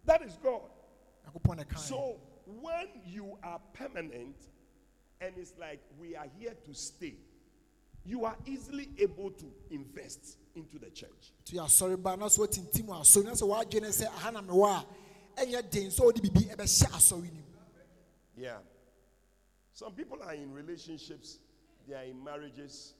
That 0.05 0.23
is 0.23 0.37
God. 0.43 0.63
nyankopɔn 1.27 1.57
ne 1.57 1.65
kae 1.65 1.79
So 1.79 2.17
when 2.61 2.89
you 3.07 3.39
are 3.43 3.61
permanent 3.73 4.37
and 5.21 5.35
it's 5.39 5.55
like 5.59 5.81
we 5.99 6.15
are 6.15 6.27
here 6.39 6.55
to 6.67 6.75
stay, 6.75 7.17
you 8.05 8.25
are 8.25 8.37
easily 8.47 8.91
able 8.99 9.31
to 9.31 9.51
invest 9.71 10.37
into 10.57 10.79
the 10.79 10.91
church. 10.91 11.33
to 11.45 11.57
yɛ 11.57 11.65
asɔre 11.65 12.03
ba 12.03 12.17
na 12.17 12.29
so 12.29 12.43
watintim 12.47 12.87
asɔre 12.87 13.25
na 13.25 13.33
sɛ 13.33 13.47
wadwene 13.49 13.89
sɛ 13.89 14.07
aha 14.07 14.31
na 14.33 14.43
mewɔ 14.43 14.67
a 15.37 15.41
ɛnyɛ 15.45 15.71
den 15.71 15.91
sɛ 15.91 16.01
wode 16.05 16.17
biribi 16.17 16.49
ɛbɛhyɛ 16.55 16.87
asɔre 16.91 17.23
no 17.33 17.41
mu 17.41 17.43
Yeah. 18.39 18.59
Some 19.73 19.93
people 19.93 20.19
are 20.23 20.35
in 20.35 20.53
relationships, 20.53 21.39
they 21.89 21.95
are 21.95 22.05
in 22.05 22.23
marriages, 22.23 22.95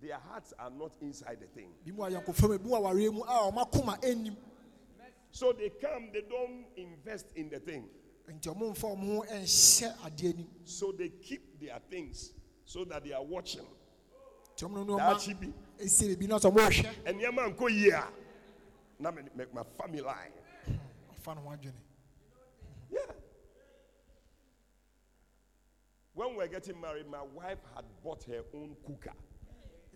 their 0.00 0.18
hearts 0.18 0.52
are 0.58 0.70
not 0.70 0.92
inside 1.00 1.38
the 1.40 1.46
thing. 1.46 1.70
bi 1.84 1.92
mu 1.92 2.02
ayɔnkofa 2.02 2.48
mu 2.48 2.58
bi 2.58 2.64
mu 2.64 2.74
awareɛ 2.76 3.12
mu 3.12 3.22
a 3.22 3.50
ɔma 3.52 3.70
koma 3.70 3.98
ɛnnim 4.02 4.36
So 5.30 5.52
they 5.52 5.70
come, 5.70 6.10
they 6.12 6.22
don't 6.22 6.66
invest 6.76 7.26
in 7.36 7.48
the 7.48 7.60
thing. 7.60 7.88
nti 8.28 8.48
ɔmo 8.54 8.74
mfa 8.74 8.96
ɔmo 8.96 9.16
ho 9.16 9.24
ɛnhyɛ 9.30 9.96
adeɛ 9.98 10.36
nim 10.36 10.48
So 10.64 10.92
they 10.92 11.08
keep 11.10 11.60
their 11.60 11.78
things 11.90 12.32
so 12.64 12.84
that 12.84 13.04
they 13.04 13.12
are 13.12 13.22
watching. 13.24 13.66
Nti 14.56 14.64
ɔmo 14.64 14.72
no 14.74 14.84
no 14.84 14.96
That 14.96 15.16
ɔma 15.16 15.20
should 15.20 15.40
be. 15.40 15.52
ɛsie 15.78 16.16
biribi 16.16 16.28
na 16.28 16.36
sɛ 16.38 16.50
ɔmo 16.52 16.58
ɔhwɛ 16.68 16.94
And 17.06 17.20
your 17.20 17.32
man 17.32 17.54
go 17.56 17.66
here. 17.66 18.04
Now 18.98 19.10
make 19.10 19.52
my 19.54 19.62
family 19.78 20.00
line. 20.00 20.32
ɔfa 21.12 21.34
no 21.36 21.42
ho 21.42 21.48
adwene 21.56 21.72
Yeah. 22.90 23.00
When 26.14 26.30
we 26.30 26.36
were 26.36 26.48
getting 26.48 26.80
married, 26.80 27.08
my 27.08 27.22
wife 27.22 27.58
had 27.74 27.84
bought 28.04 28.22
her 28.24 28.44
own 28.54 28.76
cooker. 28.86 29.14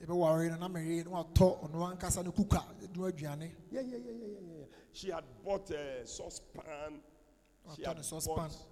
ɛbɛware 0.03 0.51
no 0.51 0.57
na 0.57 0.69
mɛyɛ 0.69 1.05
na 1.05 1.11
watɔ 1.23 1.71
ɔno 1.71 1.97
ankasa 1.99 2.25
no 2.25 2.33
kuka 2.33 2.59
ɛdunu 2.81 3.13
aduane 3.13 3.53
Yeah, 3.71 3.81
yeah, 3.83 3.97
yeah, 3.99 3.99
yeah, 3.99 4.27
yeah, 4.27 4.59
yeah. 4.59 4.65
She 4.93 5.11
had 5.11 5.25
bought 5.45 5.71
a 5.71 6.07
saucepan. 6.07 6.63
She 6.95 7.69
What 7.69 7.77
had 7.79 7.85
kind 7.85 7.99
of 7.99 8.05
saucepan? 8.05 8.37
bought. 8.37 8.67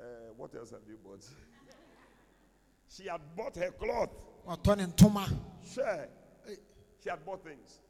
Uh, 0.00 0.04
what 0.36 0.54
else 0.54 0.70
have 0.70 0.80
you 0.88 0.96
bought? 1.04 1.24
She 2.88 3.06
had 3.06 3.20
bought 3.36 3.54
her 3.56 3.70
cloth. 3.72 4.10
Watɔ 4.46 4.76
ne 4.76 4.86
ntoma 4.86 5.26
Sure. 5.64 6.08
Eh, 6.48 6.56
she 7.02 7.08
had 7.10 7.24
bought 7.24 7.44
things. 7.44 7.80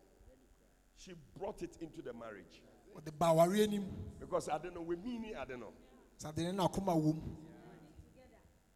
She 0.96 1.12
brought 1.38 1.62
it 1.62 1.76
into 1.80 2.02
the 2.02 2.12
marriage 2.12 2.62
ɔde 2.96 3.10
ba 3.18 3.26
awareɛ 3.26 3.68
nim 3.68 3.86
because 4.18 4.48
I 4.48 4.58
don't 4.58 4.74
know. 4.74 4.82
We 4.82 4.96
mean 4.96 5.24
it. 5.24 5.36
I 5.36 5.44
don't 5.44 5.60
know. 5.60 5.72
sade 6.16 6.38
ne 6.38 6.52
na 6.52 6.68
akoma 6.68 6.94
wɔ 6.94 7.14
mu 7.14 7.22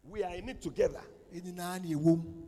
We 0.03 0.23
are 0.23 0.35
in 0.35 0.49
it 0.49 0.61
together. 0.61 1.01
na 1.31 1.77
ɛwɔ 1.79 2.03
mu 2.03 2.43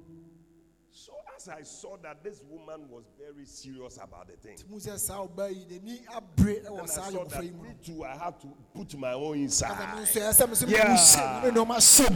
So 0.92 1.14
as 1.36 1.48
I 1.50 1.62
saw 1.62 1.98
that 1.98 2.24
this 2.24 2.42
woman 2.44 2.90
was 2.90 3.04
very 3.20 3.46
serious 3.46 3.98
about 4.02 4.28
the 4.28 4.34
thing, 4.38 4.58
mu 4.70 4.78
sɛ 4.80 4.98
saa 4.98 5.26
ɔbaa 5.28 5.50
yi 5.54 5.66
n'ani 5.80 6.06
abere 6.08 6.66
and 6.66 6.80
I 6.82 6.86
saw 6.86 7.24
that 7.26 7.44
me 7.44 7.76
too, 7.84 8.04
I 8.04 8.16
had 8.18 8.40
to 8.42 8.48
put 8.74 8.98
my 8.98 9.14
own 9.14 9.38
inside. 9.40 9.78
nso 9.98 10.20
ɛsɛ 10.20 10.50
me 10.50 10.56
sɛ 10.56 12.10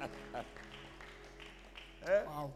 Yeah. 0.00 0.08
Eh? 2.06 2.22
Wow. 2.26 2.52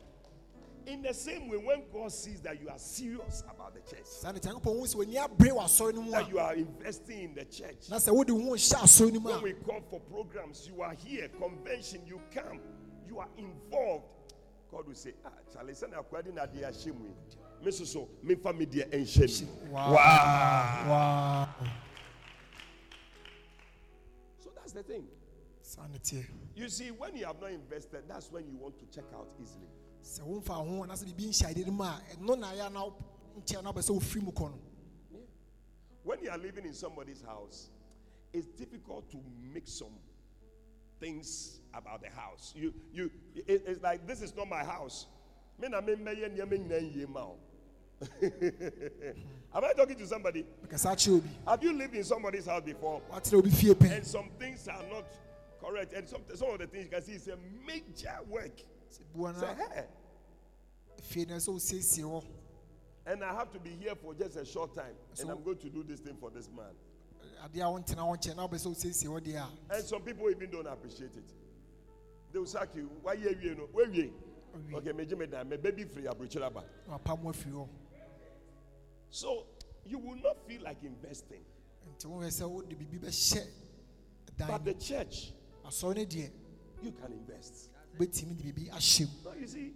In 0.87 1.03
the 1.03 1.13
same 1.13 1.49
way, 1.49 1.59
when 1.59 1.83
God 1.93 2.11
sees 2.11 2.41
that 2.41 2.61
you 2.61 2.69
are 2.71 2.79
serious 2.79 3.43
about 3.51 3.75
the 3.75 3.81
church, 3.81 4.07
saa 4.07 4.33
ne 4.33 4.41
nyankopɔn 4.41 4.73
hu 4.79 4.87
sɛ 4.87 4.97
w'ani 4.97 5.17
abere 5.17 5.53
wɔ 5.53 5.63
asɔre 5.65 5.95
no 5.95 6.03
mu 6.03 6.09
a 6.09 6.13
that 6.13 6.29
you 6.31 6.39
are 6.39 6.55
investing 6.55 7.25
in 7.25 7.35
the 7.35 7.45
church, 7.45 7.91
na 7.91 7.97
sɛ 7.97 8.15
wode 8.15 8.31
wo 8.31 8.41
ho 8.41 8.51
hyɛ 8.53 8.77
asɔre 8.77 9.13
no 9.13 9.21
mu 9.21 9.31
when 9.31 9.43
we 9.43 9.53
call 9.53 9.81
for 9.91 10.01
programs, 10.01 10.67
you 10.67 10.81
are 10.81 10.95
here, 10.95 11.29
convention, 11.29 12.01
you 12.07 12.21
come, 12.33 12.61
you 13.07 13.19
are 13.19 13.29
involved. 13.37 14.07
God 14.71 14.87
will 14.87 14.95
say, 14.95 15.15
Ah, 15.25 15.31
Charlie, 15.53 15.75
send 15.75 15.93
a 15.95 16.03
kwadi 16.03 16.33
na 16.35 16.47
dia 16.47 16.69
shimwe. 16.69 17.13
Miso 17.63 17.87
so, 17.87 18.09
me 18.23 18.35
family 18.37 18.67
enshemi. 18.67 19.47
Wow. 19.71 19.93
Wow. 19.93 20.85
Wow. 20.89 21.49
So 24.39 24.51
that's 24.57 24.73
the 24.73 24.83
thing. 24.83 25.05
Teɛ 25.77 26.25
You 26.55 26.69
see, 26.69 26.91
when 26.91 27.15
you 27.17 27.27
have 27.27 27.41
not 27.41 27.51
invested, 27.53 28.03
that's 28.09 28.31
when 28.33 28.47
you 28.49 28.57
want 28.57 28.79
to 28.79 28.87
check 28.87 29.05
out 29.15 29.29
easily. 29.41 29.69
sɛ 30.03 30.21
womfa 30.23 30.65
wo 30.65 30.79
ho 30.79 30.85
anaasɛ 30.85 31.05
biribi 31.13 31.29
nhyɛ 31.29 31.55
adeɛ 31.55 31.67
no 31.67 31.73
mu 31.73 31.85
a 31.85 32.01
ɛno 32.17 32.39
na 32.39 32.53
ayɛ 32.53 32.73
na 32.73 32.85
nkyɛ 33.41 33.63
na 33.63 33.73
wopɛ 33.73 33.83
sɛ 33.83 33.91
wofiri 34.01 34.23
mu 34.23 34.33
kɔ 34.33 34.51
no 34.51 34.59
When 36.05 36.23
you 36.23 36.31
are 36.31 36.39
living 36.39 36.65
in 36.65 36.73
somebody's 36.73 37.21
house, 37.23 37.69
it's 38.33 38.47
difficult 38.47 39.11
to 39.11 39.19
make 39.53 39.69
some 39.69 39.93
things 41.01 41.61
about 41.75 42.01
the 42.03 42.09
house. 42.09 42.55
You, 42.57 42.73
you, 42.93 43.11
it- 43.35 43.63
it's 43.67 43.83
like 43.83 44.07
this 44.07 44.23
is 44.23 44.35
not 44.35 44.49
my 44.49 44.65
house. 44.65 45.07
Me 45.61 45.69
na 45.69 45.81
me 45.83 45.97
meye 45.97 46.15
nneɛma 46.31 46.57
nyinaa 46.59 46.95
yie 46.97 47.07
ma 47.09 47.27
wo. 47.27 47.37
Am 49.55 49.65
I 49.65 49.73
talking 49.75 49.97
to 49.97 50.07
somebody? 50.07 50.45
mekasa 50.67 50.95
kyerɛ 50.97 51.17
obi 51.19 51.29
Have 51.47 51.63
you 51.63 51.73
lived 51.73 51.95
in 51.95 52.05
somebody's 52.05 52.47
house 52.47 52.63
before? 52.65 53.03
woaterɛ 53.13 53.35
obi 53.39 53.51
fie 53.51 53.75
pɛ 53.75 53.97
And 53.97 54.07
some 54.07 54.31
things 54.39 54.67
are 54.69 54.83
not 54.91 55.05
correct, 55.61 55.93
and 55.93 56.09
some, 56.09 56.23
some 56.35 56.51
of 56.51 56.59
the 56.59 56.67
things 56.67 56.85
you 56.85 56.91
can 56.91 57.03
see 57.03 57.13
is 57.13 57.29
a 57.29 57.37
major 57.67 58.17
work. 58.29 58.57
sɛ 58.91 59.01
bua 59.15 59.35
Say, 59.35 59.41
no 59.47 59.55
hey, 59.75 59.85
fie 61.03 61.25
no 61.29 61.37
sɛ 61.37 61.49
wosiesie 61.49 62.03
hɔ 62.05 62.25
and 63.07 63.25
I 63.25 63.33
have 63.35 63.51
to 63.53 63.59
be 63.59 63.71
here 63.71 63.95
for 63.95 64.13
just 64.15 64.37
a 64.37 64.45
short 64.45 64.75
time, 64.75 64.95
and 65.19 65.31
I'm 65.31 65.43
going 65.43 65.57
to 65.59 65.71
do 65.71 65.83
this 65.83 66.01
thing 66.01 66.17
for 66.21 66.31
this 66.31 66.49
man. 66.55 66.75
adeɛ 67.45 67.63
a 67.63 67.81
wontena 67.95 68.07
wo 68.07 68.15
nkyɛn 68.17 68.37
na 68.37 68.47
wopɛ 68.47 68.55
sɛ 68.57 68.67
wosiesie 68.75 69.09
hɔ 69.09 69.21
deɛ 69.21 69.37
a 69.37 69.75
And 69.75 69.85
some 69.85 70.03
people 70.03 70.29
even 70.31 70.51
don't 70.51 70.67
appreciate 70.67 71.17
it. 71.17 71.33
They 72.33 72.39
will 72.39 72.47
sack 72.47 72.69
you. 72.75 72.91
Why 73.03 73.15
you 73.15 73.55
know? 73.55 73.69
Where 73.73 73.89
you? 73.89 74.13
Okay, 74.75 74.93
me 74.93 75.07
jime 75.07 75.31
da 75.31 75.45
me 75.45 75.57
baby 75.57 75.85
free 75.85 76.03
abrochiraba. 76.05 76.63
na 76.87 76.99
wapam 76.99 77.25
afiri 77.25 77.53
hɔ 77.53 77.69
So 79.11 79.47
you 79.87 79.99
will 79.99 80.17
not 80.17 80.37
feel 80.47 80.63
like 80.63 80.83
investing. 80.83 81.45
nti 81.97 82.07
wohɛ 82.07 82.29
sɛ 82.29 82.51
wode 82.51 82.69
biribi 82.79 82.99
bɛhyɛ 83.01 83.47
dan 84.37 84.49
But 84.49 84.65
the 84.65 84.75
church, 84.75 85.33
asɔre 85.69 85.97
no 85.97 86.05
deɛ 86.05 86.31
you 86.83 86.93
can 86.93 87.13
invest. 87.13 87.71
wobɛtumi 87.99 88.37
de 88.37 88.43
biribi 88.53 88.71
ahyɛ 88.71 89.07
mu 89.25 89.41
you 89.41 89.47
see, 89.47 89.73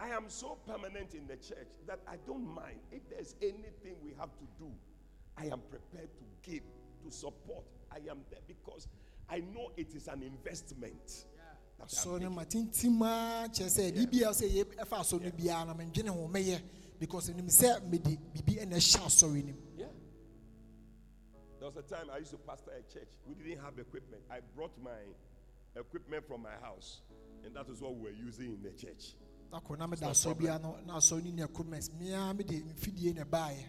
I 0.00 0.08
am 0.08 0.28
so 0.28 0.58
permanent 0.66 1.14
in 1.14 1.26
the 1.28 1.36
church 1.36 1.68
that 1.86 2.00
I 2.08 2.16
don't 2.26 2.44
mind 2.52 2.80
if 2.90 3.08
there's 3.08 3.36
anything 3.40 3.94
we 4.02 4.12
have 4.18 4.30
to 4.36 4.44
do. 4.58 4.68
I 5.38 5.44
am 5.46 5.60
prepared 5.70 6.08
to 6.18 6.24
give, 6.50 6.62
to 7.04 7.10
support. 7.12 7.64
I 7.90 7.98
am 8.10 8.18
there 8.28 8.40
because 8.48 8.88
I 9.30 9.38
know 9.54 9.70
it 9.76 9.94
is 9.94 10.08
an 10.08 10.22
investment 10.24 11.24
I'm 11.80 12.20
no 12.20 12.30
making. 12.30 12.34
ma 12.34 12.44
tintim 12.44 13.00
a 13.02 13.48
kyerɛ 13.48 13.70
sɛ 13.70 13.92
biribiara 13.92 14.32
sɛ 14.32 14.48
yɛ 14.50 14.64
ɛfa 14.84 14.98
asɔre 15.00 15.22
no 15.22 15.30
biara 15.30 15.66
no 15.66 15.74
mendwene 15.74 16.08
ho 16.08 16.28
mɛyɛ 16.28 16.60
because 16.98 17.28
nim 17.30 17.46
sɛ 17.46 17.82
mede 17.88 18.18
biribi 18.34 18.58
ɛna 18.60 18.76
ɛhyɛ 18.76 19.06
asɔre 19.06 19.44
no 19.44 19.52
mu 19.52 19.58
Yeah. 19.78 19.86
There 21.62 21.70
was 21.70 21.76
a 21.76 21.94
time 21.94 22.06
I 22.12 22.18
used 22.18 22.32
to 22.32 22.38
pastor 22.38 22.72
a 22.72 22.82
church. 22.92 23.06
We 23.24 23.36
didn't 23.36 23.62
have 23.62 23.78
equipment. 23.78 24.20
I 24.28 24.38
brought 24.56 24.72
my 24.82 24.98
equipment 25.76 26.26
from 26.26 26.42
my 26.42 26.56
house, 26.60 27.02
and 27.44 27.54
that 27.54 27.68
is 27.68 27.80
what 27.80 27.94
we 27.94 28.02
were 28.02 28.10
using 28.10 28.46
in 28.46 28.62
the 28.64 28.70
church. 28.70 29.14
na 29.52 29.60
kɔ 29.60 29.78
na 29.78 29.86
mede 29.86 30.00
not 30.00 30.10
a 30.10 30.12
asɔre 30.12 30.34
problem. 30.34 30.58
biara 30.58 30.62
no 30.62 30.76
na 30.84 30.96
asɔre 30.98 31.22
no 31.22 31.30
ni 31.30 31.42
equipment 31.42 31.88
mea 32.00 32.34
mede 32.34 32.64
mfidie 32.66 33.14
na 33.14 33.22
ɛbaeɛ 33.22 33.68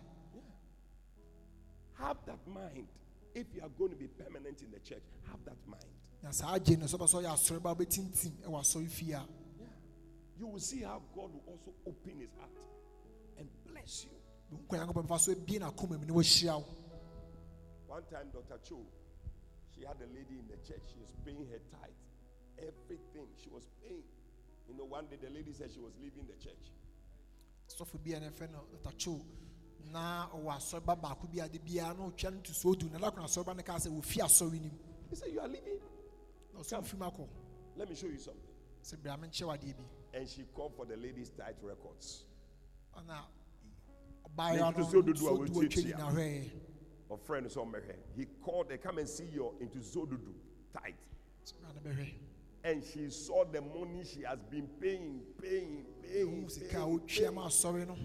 Have 2.00 2.18
that 2.26 2.48
mind. 2.48 2.88
If 3.36 3.54
you 3.54 3.62
are 3.62 3.70
going 3.70 3.92
to 3.92 3.96
be 3.96 4.08
permanent 4.08 4.64
in 4.64 4.72
the 4.72 4.80
church, 4.80 5.04
have 5.30 5.46
that 5.46 5.68
mind. 5.68 5.86
na 6.24 6.32
saa 6.32 6.58
agye 6.58 6.80
no 6.80 6.88
sɛ 6.88 6.98
ɔbɛ 6.98 7.06
sɛ 7.06 7.22
ɔyɛ 7.22 7.30
asɔre 7.32 7.62
ba 7.62 7.76
wobɛtintim 7.76 8.32
ɛwɔ 8.42 8.60
asɔre 8.60 8.90
fie 8.90 9.12
a 9.12 9.24
You 10.40 10.48
will 10.48 10.60
see 10.60 10.82
how 10.82 11.00
God 11.14 11.32
will 11.32 11.44
also 11.46 11.72
open 11.86 12.22
his 12.22 12.32
heart 12.40 12.58
and 13.38 13.48
bless 13.68 14.06
you. 14.06 14.10
One 17.94 18.02
time, 18.10 18.26
Dr. 18.34 18.58
Cho, 18.68 18.78
she 19.70 19.86
had 19.86 19.98
a 20.02 20.10
lady 20.10 20.42
in 20.42 20.48
the 20.50 20.58
church. 20.68 20.82
She 20.90 20.98
was 21.00 21.14
paying 21.24 21.46
her 21.52 21.62
tithe. 21.70 21.94
Everything 22.58 23.28
she 23.38 23.50
was 23.54 23.68
paying. 23.84 24.02
You 24.68 24.76
know, 24.76 24.86
one 24.86 25.06
day 25.06 25.18
the 25.22 25.30
lady 25.30 25.54
said 25.54 25.70
she 25.72 25.80
was 25.80 25.94
leaving 26.02 26.26
the 26.26 26.34
church. 26.44 26.72
sɔfo 27.70 27.98
bi 28.04 28.18
a 28.18 28.20
ne 28.20 28.30
fɛ 28.30 28.52
no 28.52 28.66
tatwo 28.84 29.22
na 29.92 30.28
ɔwɔ 30.36 30.58
asɔre 30.58 30.84
ba 30.86 30.96
baako 30.96 31.28
bi 31.32 31.40
a 31.46 31.48
de 31.48 31.60
biara 31.60 31.96
na 31.98 32.10
ɔtwa 32.10 32.34
no 32.34 32.40
to 32.42 32.54
so 32.54 32.70
odu 32.70 32.90
na 32.92 32.98
lakona 33.00 33.26
asɔre 33.26 33.46
ba 33.46 33.54
no 33.54 33.62
kaa 33.64 33.78
sɛ 33.78 33.90
wɔfi 33.90 34.20
asɔre 34.26 34.60
nim 34.60 34.72
He 35.10 35.16
said, 35.16 35.30
You 35.32 35.40
are 35.42 35.48
leaving? 35.48 35.80
na 36.54 36.60
ɔsɛ 36.62 36.98
mu 36.98 37.06
akɔ 37.06 37.28
Let 37.78 37.90
me 37.90 37.96
show 37.96 38.08
you 38.08 38.18
something. 38.18 38.42
sɛ 38.84 39.02
bra 39.04 39.18
menkyɛ 39.18 39.46
wadeɛ 39.48 39.78
bi 39.78 39.84
And 40.18 40.28
she 40.28 40.44
called 40.54 40.76
for 40.76 40.86
the 40.86 40.98
lady's 40.98 41.30
tithe 41.30 41.62
records. 41.64 42.26
ɔna 42.98 43.22
ɔbaeɛ 44.36 44.58
no 44.60 44.72
Nti 44.84 44.92
so 44.92 45.02
dodo 45.02 45.12
a 45.12 45.16
so 45.16 45.46
du 45.46 45.52
wɔtua 45.54 45.66
atwa 45.66 45.70
tua. 45.70 45.84
nyina 45.84 46.12
hwɛɛ 46.12 46.52
Or 47.14 47.20
friend 47.20 47.48
on. 47.58 47.76
He 48.18 48.26
called 48.42 48.72
her, 48.72 48.78
come 48.78 48.98
and 48.98 49.08
see 49.08 49.26
your 49.32 49.54
into 49.62 49.78
Zodudu 49.78 50.34
bra 50.74 50.82
And 52.64 52.84
she 52.84 53.08
saw 53.12 53.44
the 53.46 53.62
money 53.62 54.04
she 54.04 54.24
has 54.24 54.40
been 54.50 54.68
paying, 54.82 55.22
paying, 55.40 55.86
paying. 56.02 56.44
ɛhu 56.46 56.50
sika 56.50 56.82
a 56.82 56.86
paying, 56.86 57.00
paying. 57.02 57.36
ma 57.36 57.46
asɔre 57.46 57.88
no 57.88 57.96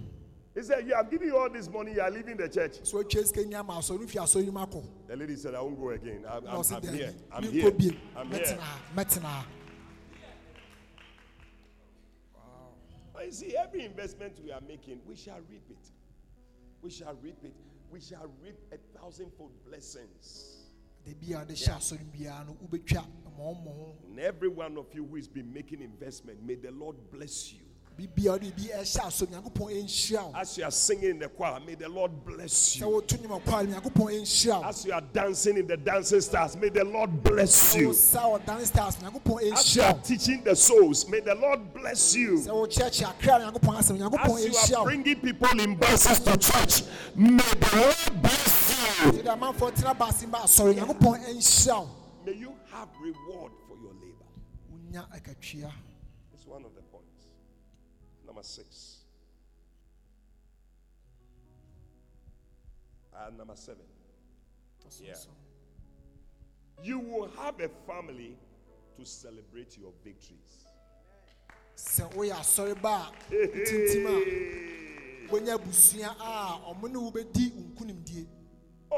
He 0.54 0.62
said, 0.62 0.86
You 0.86 0.94
have 0.94 1.10
given 1.10 1.28
you 1.28 1.38
all 1.38 1.48
this 1.48 1.70
money, 1.70 1.94
you 1.94 2.02
are 2.02 2.10
leaving 2.10 2.36
the 2.36 2.50
church. 2.50 2.80
so 2.82 3.02
atwa 3.02 3.24
sika 3.24 3.40
nya 3.44 3.64
ma 3.66 3.78
asɔre 3.78 3.98
no 3.98 4.06
fi 4.06 4.18
asɔre 4.18 4.44
nim 4.44 4.54
akɔ 4.56 4.84
The 5.06 5.16
lady 5.16 5.36
said, 5.36 5.54
I 5.54 5.62
won't 5.62 5.80
go 5.80 5.88
again. 5.88 6.26
I'm, 6.28 6.46
I'm, 6.46 6.62
I'm 6.70 6.82
here. 6.82 7.14
I'm 7.32 7.42
here. 7.44 7.72
I'm 8.14 8.30
here. 8.30 8.58
mɛtena 8.94 9.22
ha 9.22 9.46
But 13.14 13.24
you 13.24 13.32
see, 13.32 13.56
every 13.56 13.86
investment 13.86 14.38
we 14.44 14.52
are 14.52 14.60
making, 14.60 15.00
we 15.06 15.16
shall 15.16 15.40
reap 15.50 15.64
it. 15.70 15.90
We 16.82 16.90
shall 16.90 17.16
reap 17.22 17.42
it. 17.42 17.54
We 17.90 18.00
shall 18.00 18.30
reap 18.42 18.56
a 18.72 18.76
thousandfold 18.98 19.52
blessings. 19.66 20.54
da 21.04 21.14
bi 21.14 21.32
a 21.32 21.44
ɔde 21.44 21.54
hyɛ 21.54 21.76
asɔre 21.76 22.04
mu 22.04 22.12
biara 22.12 22.44
no 22.46 22.54
wobɛtwa 22.54 23.06
mmɔmmɔ 23.36 24.04
And 24.10 24.20
every 24.20 24.48
one 24.48 24.76
of 24.76 24.92
you 24.94 25.06
who 25.06 25.16
has 25.16 25.28
been 25.28 25.52
making 25.52 25.80
investment, 25.80 26.42
may 26.42 26.56
the 26.56 26.70
Lord 26.70 26.96
bless 27.10 27.52
you. 27.52 27.67
Bibia 27.98 28.30
wode 28.32 28.52
bi 28.56 28.62
ɛhyɛ 28.70 29.00
asɔre 29.06 29.28
nyankopɔn 29.30 29.82
ɛnhyira 29.82 30.22
wo 30.24 30.32
As 30.38 30.56
you 30.56 30.64
are 30.64 30.70
singing 30.70 31.10
in 31.10 31.18
the 31.18 31.28
choir, 31.28 31.58
may 31.66 31.74
the 31.74 31.88
Lord 31.88 32.12
bless 32.24 32.76
you. 32.76 32.86
woto 32.86 33.16
nnwom 33.18 33.42
kwaa 33.42 33.66
no 33.66 33.74
nyankopɔn 33.80 34.20
ɛnhyira 34.20 34.60
wo 34.62 34.68
As 34.68 34.84
you 34.84 34.92
are 34.92 35.00
dancing 35.00 35.56
in 35.58 35.66
the 35.66 35.76
dancing 35.76 36.20
stars, 36.20 36.56
may 36.56 36.68
the 36.68 36.84
Lord 36.84 37.22
bless 37.24 37.74
you. 37.74 37.88
wosa 37.88 38.20
ɔdane 38.38 38.64
stars 38.66 38.96
nyankopɔn 38.96 39.52
As 39.52 39.74
you 39.76 39.82
are 39.82 39.94
teaching 39.94 40.44
the 40.44 40.54
souls, 40.54 41.08
may 41.08 41.18
the 41.20 41.34
Lord 41.34 41.74
bless 41.74 42.14
you. 42.14 42.38
sɛ 42.38 42.50
wokyerɛkyerɛ 42.50 43.08
akra 43.10 43.38
no 43.40 43.50
nyankopɔn 43.50 43.76
asɛm 43.78 43.98
nyankopɔn 43.98 44.48
As 44.48 44.70
you 44.70 44.76
are 44.76 44.84
bringing 44.84 45.20
people 45.20 45.60
in 45.60 45.74
buses 45.74 46.20
to 46.20 46.36
church, 46.36 46.82
may 47.16 47.36
the 47.36 47.76
Lord 47.76 48.22
bless 48.22 49.04
you. 49.04 49.12
sɛde 49.12 49.26
amanfoɔ 49.36 49.72
tena 49.74 49.94
baase 49.98 50.30
ba 50.30 50.38
asɔre 50.38 50.74
nyankopɔn 50.76 51.24
ɛnhyira 51.26 51.78
wo 51.80 51.88
May 52.26 52.34
you 52.34 52.52
have 52.70 52.88
reward 53.00 53.52
for 53.66 53.76
your 53.78 53.92
labor. 53.94 54.26
It's 56.32 56.46
one 56.46 56.62
of 56.64 56.74
the 56.74 56.82
points. 56.82 56.87
Number 58.38 58.46
six. 58.46 58.98
And 63.26 63.36
number 63.36 63.56
seven. 63.56 63.82
Yeah. 65.00 65.14
You 66.80 67.00
will 67.00 67.30
have 67.36 67.58
a 67.58 67.68
family 67.84 68.36
to 68.96 69.04
celebrate 69.04 69.76
your 69.76 69.90
victories. 70.04 70.66
sɛ 71.74 72.04
woyɛ 72.14 72.34
asɔre 72.34 72.74
ba 72.82 73.10
a 73.10 73.34
wotintim 73.34 74.06
a 74.06 75.30
wonya 75.30 75.54
abusua 75.54 76.10
a 76.18 76.60
ɔmo 76.70 76.90
ne 76.90 76.98
wo 76.98 77.10
wo 77.10 77.50
nkonimdie 77.54 78.26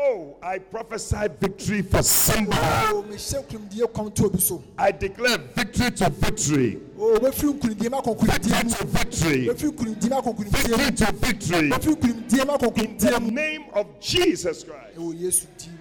Oh, 0.02 0.38
I 0.42 0.58
prophesy 0.58 1.28
victory 1.38 1.82
for 1.82 2.02
somebody. 2.02 2.56
Oh, 2.62 2.98
o 2.98 3.02
mehyɛ 3.02 3.44
nkonimdie 3.44 3.92
kɔm 3.92 4.14
to 4.14 4.24
obi 4.26 4.38
so 4.38 4.62
I 4.78 4.92
declare 4.92 5.36
victory 5.36 5.90
to 5.90 6.08
victory. 6.08 6.80
Oh, 6.98 7.14
o 7.14 7.18
wobɛfiri 7.18 7.58
nkonimdie 7.58 7.90
ma 7.90 8.00
akɔ 8.00 8.16
nkonimdie 8.16 8.50
Victory 8.50 8.70
to 8.70 8.86
victory. 8.86 9.46
wobɛfiri 9.48 9.70
nkonimdie 9.72 10.08
ma 10.10 10.20
akɔ 10.20 10.34
nkonimdie 10.34 10.70
mu 10.70 10.76
Victory 10.76 10.96
to 10.96 11.12
victory. 11.12 11.70
wobɛfiri 11.70 11.94
nkonimdie 11.96 12.46
ma 12.46 12.56
akɔ 12.56 12.78
In 12.82 12.96
the 12.96 13.30
name 13.30 13.64
of 13.74 14.00
Jesus 14.00 14.64
Christ. 14.64 14.96
ɛwɔ 14.96 15.20
yesu 15.20 15.46
din 15.58 15.72
mu 15.72 15.78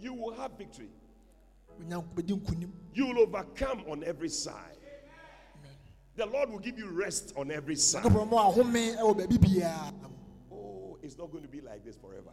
You 0.00 0.14
will 0.14 0.32
have 0.32 0.52
victory. 0.56 0.88
wonya 1.78 2.02
bɛdi 2.16 2.40
nkonim 2.40 2.70
You 2.94 3.06
will 3.08 3.18
overcome 3.20 3.84
on 3.88 4.02
every 4.04 4.30
side. 4.30 4.76
The 6.16 6.24
Lord 6.26 6.50
will 6.50 6.58
give 6.58 6.78
you 6.78 6.88
rest 6.88 7.34
on 7.36 7.50
every 7.50 7.76
side. 7.76 8.02
nyankopɔn 8.04 8.30
ma 8.30 8.50
ahome 8.50 8.96
ɛwɔ 8.96 9.14
baabi 9.20 9.38
biara 9.38 9.92
Oh, 10.50 10.96
it's 11.02 11.18
not 11.18 11.30
going 11.30 11.42
to 11.44 11.48
be 11.50 11.60
like 11.60 11.84
this 11.84 11.96
forever. 11.96 12.30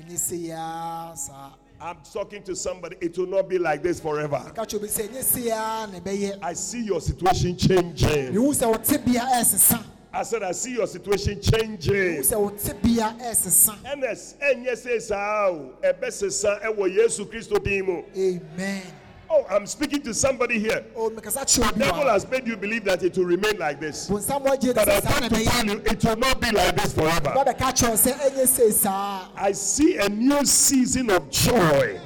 Ɛnyɛ 0.00 0.16
seyaa 0.18 1.16
saa 1.16 1.50
I'm 1.84 1.96
talking 2.12 2.44
to 2.44 2.54
somebody. 2.54 2.94
It 3.00 3.18
will 3.18 3.26
not 3.26 3.48
be 3.48 3.58
like 3.58 3.82
this 3.82 3.98
forever. 3.98 4.38
ka 4.54 4.64
kyerɛ 4.64 4.76
obi 4.76 4.86
sɛ 4.88 5.08
ɛnyɛ 5.08 5.22
seyaa 5.24 5.92
na 5.92 5.98
ɛbɛyɛ 6.00 6.38
I 6.42 6.52
see 6.52 6.82
your 6.84 7.00
situation 7.00 7.56
changing. 7.56 8.32
mehu 8.32 8.52
sɛ 8.54 8.66
wo 8.70 8.74
tebea 8.78 9.20
ɛɛsesa 9.40 9.82
I 10.14 10.24
said, 10.24 10.42
I 10.42 10.52
see 10.52 10.74
your 10.74 10.86
situation 10.86 11.40
changing. 11.40 12.20
sɛ 12.22 12.38
wo 12.38 12.50
tebea 12.50 13.18
ɛɛsesa 13.18 13.74
NS, 13.96 14.34
ɛnyɛ 14.40 14.72
sɛ 14.72 15.02
saa 15.02 15.48
o, 15.48 15.72
ɛbɛ 15.82 16.12
sesa 16.12 16.60
ɛwɔ 16.64 16.94
Yesu 16.96 17.24
Kristo 17.26 17.62
din 17.62 17.84
mu. 17.86 18.02
amen 18.16 18.82
Oh, 19.34 19.46
I'm 19.48 19.66
speaking 19.66 20.02
to 20.02 20.12
somebody 20.12 20.58
here. 20.58 20.84
o 20.94 21.08
mekasa 21.08 21.40
kyerɛ 21.46 21.70
obi 21.70 21.78
Devil 21.78 22.06
has 22.08 22.28
made 22.30 22.46
you 22.46 22.54
believe 22.56 22.84
that 22.84 23.02
it 23.02 23.16
will 23.16 23.24
remain 23.24 23.56
like 23.58 23.80
this. 23.80 24.10
bonsam 24.10 24.44
wɔgye 24.44 24.60
de 24.60 24.74
But 24.74 24.88
sɛ 24.88 24.96
I'm 24.96 25.02
saa 25.02 25.20
na 25.20 25.28
trying 25.28 25.30
to 25.30 25.44
tell 25.50 25.66
you, 25.66 25.82
it 25.86 26.04
will 26.04 26.16
not 26.16 26.40
be 26.40 26.50
like 26.50 26.76
this 26.76 26.92
forever. 26.92 27.30
bɛbɛka 27.30 27.72
kyerɛ 27.72 27.88
wo 27.88 27.96
sɛ 27.96 28.12
ɛnyɛ 28.12 28.46
sei 28.46 28.70
saa 28.70 29.28
I 29.34 29.52
see 29.52 29.96
a 29.96 30.08
new 30.10 30.44
season 30.44 31.08
of 31.10 31.30
joy, 31.30 31.98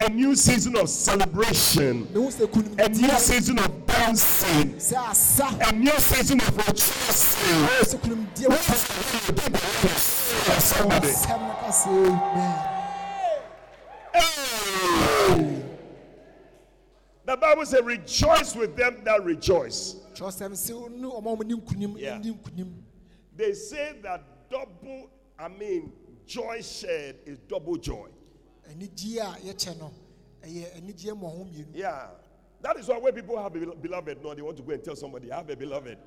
a 0.00 0.08
new 0.08 0.34
season 0.34 0.74
of 0.76 0.88
celebration, 0.88 2.08
a 2.14 2.18
new 2.88 3.10
season 3.18 3.58
of 3.58 3.86
dancing, 3.86 4.70
a 5.60 5.72
new 5.72 5.98
season 5.98 6.40
of 6.40 6.56
rejoicing. 6.56 7.66
sɛ 7.84 7.98
kunimdie 8.00 8.46
wɔ 8.48 8.58
Somebody. 10.62 11.08
sɛm 11.08 11.40
no 11.40 11.54
ka 11.60 11.68
sɛ 11.68 11.88
amen 12.06 12.68
Hey! 14.14 15.11
The 17.24 17.36
Bible 17.36 17.64
says, 17.66 17.82
rejoice 17.82 18.54
with 18.56 18.76
them 18.76 19.02
that 19.04 19.24
rejoice. 19.24 19.96
kyerɛsɛm 20.14 20.52
sɛ 20.52 20.90
ne 20.90 21.08
ɔma 21.08 21.36
ɔmo 21.38 21.44
ne 21.44 21.54
nkonim 21.54 21.98
Yeah. 21.98 22.20
They 23.36 23.54
say 23.54 23.98
that 24.02 24.50
double, 24.50 25.10
I 25.38 25.48
mean, 25.48 25.92
joy 26.26 26.60
shared 26.62 27.16
is 27.24 27.38
double 27.48 27.76
joy. 27.76 28.08
anigye 28.68 29.18
a 29.18 29.38
yɛkyɛ 29.40 29.78
no 29.78 29.92
ɛyɛ 30.42 30.76
anigye 30.80 31.12
mmɔho 31.12 31.48
mmienu 31.50 31.66
Yeah. 31.74 32.08
That 32.60 32.76
is 32.78 32.86
why 32.88 32.98
when 32.98 33.12
people 33.12 33.40
have 33.42 33.54
a 33.56 33.74
beloved, 33.74 34.22
no, 34.22 34.34
they 34.34 34.42
want 34.42 34.56
to 34.56 34.62
go 34.62 34.72
and 34.72 34.84
tell 34.84 34.94
somebody, 34.94 35.32
I 35.32 35.36
have 35.38 35.50
a 35.50 35.56
beloved. 35.56 35.98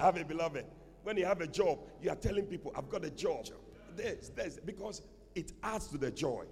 I 0.00 0.04
have 0.06 0.16
a 0.16 0.24
beloved. 0.24 0.64
When 1.02 1.18
you 1.18 1.26
have 1.26 1.42
a 1.42 1.46
job, 1.46 1.78
you 2.00 2.08
are 2.10 2.16
telling 2.16 2.46
people, 2.46 2.72
I've 2.74 2.88
got 2.88 3.04
a 3.04 3.10
job. 3.10 3.46
This, 3.94 4.30
this, 4.34 4.58
because 4.64 5.02
it 5.34 5.52
adds 5.62 5.88
to 5.88 5.98
the 5.98 6.10
joy. 6.10 6.44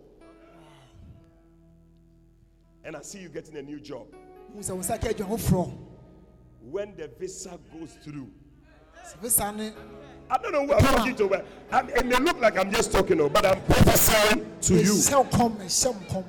And 2.87 2.95
I 2.95 3.03
see 3.03 3.19
you 3.19 3.29
getting 3.29 3.57
a 3.57 3.63
new 3.63 3.81
job. 3.81 4.07
hu 4.55 4.61
sɛ 4.61 4.71
wo 4.71 4.79
nsa 4.81 5.01
ka 5.01 5.09
adwa 5.09 5.73
When 6.71 6.95
the 6.97 7.09
visa 7.19 7.59
goes 7.73 7.99
through, 8.05 8.31
sɛ 9.05 9.21
visa 9.21 9.51
ne 9.51 9.73
I 10.31 10.37
don't 10.39 10.53
know 10.53 10.65
who 10.65 10.73
I'm 10.73 10.83
talking 10.85 11.17
to, 11.17 11.29
but 11.29 11.47
I'm, 11.73 11.89
it 11.89 12.07
may 12.07 12.17
look 12.17 12.41
like 12.41 12.57
I'm 12.57 12.71
just 12.71 12.93
talking, 12.93 13.21
oh, 13.21 13.29
but 13.29 13.45
I'm 13.45 13.61
prophesying 13.63 14.47
to 14.63 14.75
you. 14.75 14.93
ɛhyɛ 14.93 15.17
wo 15.17 15.25
kɔm 15.25 15.57
ɛhyɛ 15.57 16.25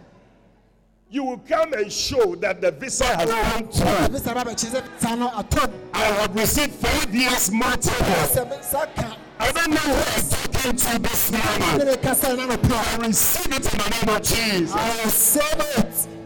You 1.11 1.23
will 1.25 1.37
come 1.37 1.73
and 1.73 1.93
show 1.93 2.35
that 2.37 2.59
the 2.59 2.71
visa 2.71 3.05
has 3.05 3.29
come 3.29 3.67
through. 3.69 4.07
visa 4.17 4.33
ba 4.33 4.43
bɛkyerɛ 4.43 4.81
sɛ 4.81 4.99
visa 4.99 5.15
no 5.15 5.29
atɔm 5.29 5.71
I 5.93 5.99
have 6.05 6.35
received 6.35 6.73
five 6.73 7.13
years 7.13 7.51
multiple. 7.51 8.47
visa 8.49 8.89
ka 8.95 9.17
I 9.39 9.51
don't 9.51 9.69
know 9.69 9.77
who 9.77 9.93
I'm 9.93 10.27
talking 10.27 10.75
to 10.75 10.99
this 11.07 11.31
morning. 11.31 11.95
mekasa 11.95 12.35
na 12.35 12.47
no 12.47 12.75
I 12.75 13.05
receive 13.05 13.53
it 13.53 13.73
in 13.73 13.77
the 13.77 14.05
name 14.05 14.15
of 14.15 14.23
Jesus. 14.23 14.73
I 14.75 15.03
receive 15.03 15.77
it 15.77 16.16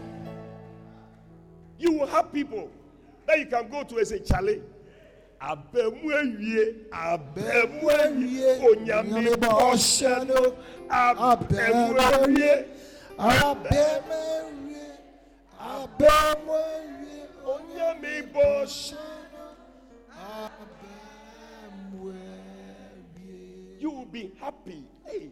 You 1.82 1.90
will 1.98 2.06
have 2.06 2.32
people 2.32 2.70
that 3.26 3.40
you 3.40 3.46
can 3.46 3.68
go 3.68 3.82
to 3.82 3.96
and 3.98 4.06
say, 4.06 4.20
Charlie, 4.20 4.62
abẹ́mú 5.50 6.06
ẹ̀wíyé 6.20 6.64
abẹ́mú 7.10 7.80
ẹ̀wíyé 8.02 8.48
onyàmí 8.68 9.22
bọ́ọ̀ṣẹ́ 9.42 10.16
ló 10.28 10.40
abẹ́mú 11.02 11.98
ẹ̀wíyé 12.06 12.52
abẹ́mẹ́wìé 13.18 14.86
abẹ́mẹ́wìé 15.74 17.20
onyàmí 17.52 18.12
bọ́ọ̀ṣẹ́. 18.32 19.02
abẹ́mẹ́wìé. 20.38 22.20
You 23.82 23.90
will 23.90 24.06
be 24.16 24.22
happy. 24.40 24.80
Hey, 25.04 25.22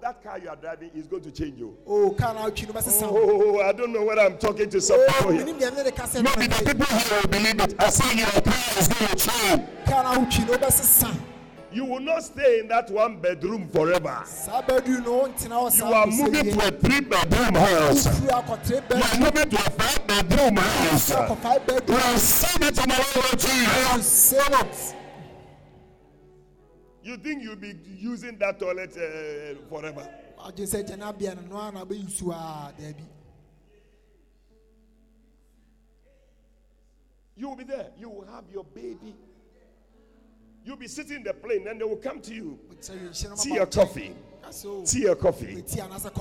that 0.00 0.22
car 0.22 0.38
you 0.38 0.48
are 0.48 0.56
driving 0.56 0.90
is 0.94 1.06
going 1.06 1.22
to 1.22 1.30
change 1.30 1.58
you. 1.58 1.76
o 1.86 2.10
kaa 2.10 2.32
náà 2.34 2.50
twi 2.50 2.66
ní 2.66 2.72
bá 2.72 2.80
sísan. 2.82 3.08
Oh, 3.10 3.60
I 3.60 3.72
don't 3.72 3.92
know 3.92 4.04
whether 4.04 4.22
I'm 4.22 4.38
talking 4.38 4.68
to 4.70 4.80
some 4.80 5.00
people 5.06 5.32
here. 5.32 5.44
ní 5.44 5.52
ní 5.52 5.62
ẹni 5.64 5.84
de 5.84 5.90
ká 5.90 6.06
sẹ́ 6.06 6.22
Maybe 6.22 6.46
the 6.48 6.64
people 6.64 6.86
here 6.98 7.20
will 7.20 7.28
believe 7.28 7.60
it. 7.60 7.74
I 7.78 7.88
say 7.90 8.16
your 8.18 8.42
prayer 8.42 8.78
is 8.78 8.88
going 8.88 9.08
to 9.10 9.16
change. 9.16 9.62
kaa 9.86 10.02
náà 10.02 10.30
twi 10.30 10.44
ní 10.44 10.54
o 10.54 10.58
bẹ. 10.58 11.24
You 11.70 11.84
will 11.84 12.00
not 12.00 12.22
stay 12.24 12.60
in 12.60 12.68
that 12.68 12.90
one 12.90 13.16
bedroom 13.20 13.68
forever. 13.68 14.24
sáà 14.24 14.62
bẹ́ẹ̀ 14.66 14.80
dùn 14.86 15.02
ní 15.04 15.08
o 15.08 15.26
ń 15.28 15.32
tẹ̀lé 15.36 15.56
ọ̀ 15.56 15.78
You 15.78 15.94
are 15.94 16.06
moving 16.06 16.50
to 16.54 16.66
a 16.66 16.70
three 16.70 17.00
bedroom 17.00 17.54
house. 17.54 18.06
You 18.22 18.30
are 18.30 19.18
moving 19.18 19.50
to 19.50 19.56
a 19.56 19.70
five 19.78 20.06
bedroom 20.06 20.56
house. 20.56 21.10
akọ̀ 21.10 21.36
five 21.42 21.62
You 21.68 21.74
bedroom. 21.74 22.00
are 22.00 22.18
saving 22.18 22.74
to 22.74 22.86
my 22.88 23.00
Lord 23.14 23.42
you 23.42 23.98
Jesus. 23.98 24.94
You 27.08 27.16
think 27.16 27.42
you'll 27.42 27.56
be 27.56 27.74
using 27.96 28.36
that 28.36 28.58
toilet 28.58 28.90
uh, 28.90 29.54
forever? 29.70 30.06
agye 30.46 30.66
sɛ 30.66 30.84
gyana 30.86 31.48
no 31.48 31.48
no 31.48 31.56
ana 31.56 31.86
bɛyi 31.86 32.10
su 32.10 32.30
a 32.30 32.70
daabi 32.78 33.04
You 37.34 37.48
will 37.48 37.56
be 37.56 37.64
there. 37.64 37.90
You 37.96 38.08
will 38.10 38.26
have 38.26 38.44
your 38.52 38.64
baby. 38.64 39.14
You'll 40.64 40.76
be 40.76 40.88
sitting 40.88 41.18
in 41.18 41.22
the 41.22 41.32
plane, 41.32 41.66
and 41.68 41.80
they 41.80 41.84
will 41.84 41.96
come 41.96 42.20
to 42.20 42.34
you. 42.34 42.58
sɛ 42.78 42.92
yɛnhyɛ 42.98 43.28
no 43.30 43.36
Tea 43.36 43.58
or 43.58 43.66
coffee? 43.66 44.14
Tea 44.84 45.08
or 45.08 45.16
coffee? 45.16 45.62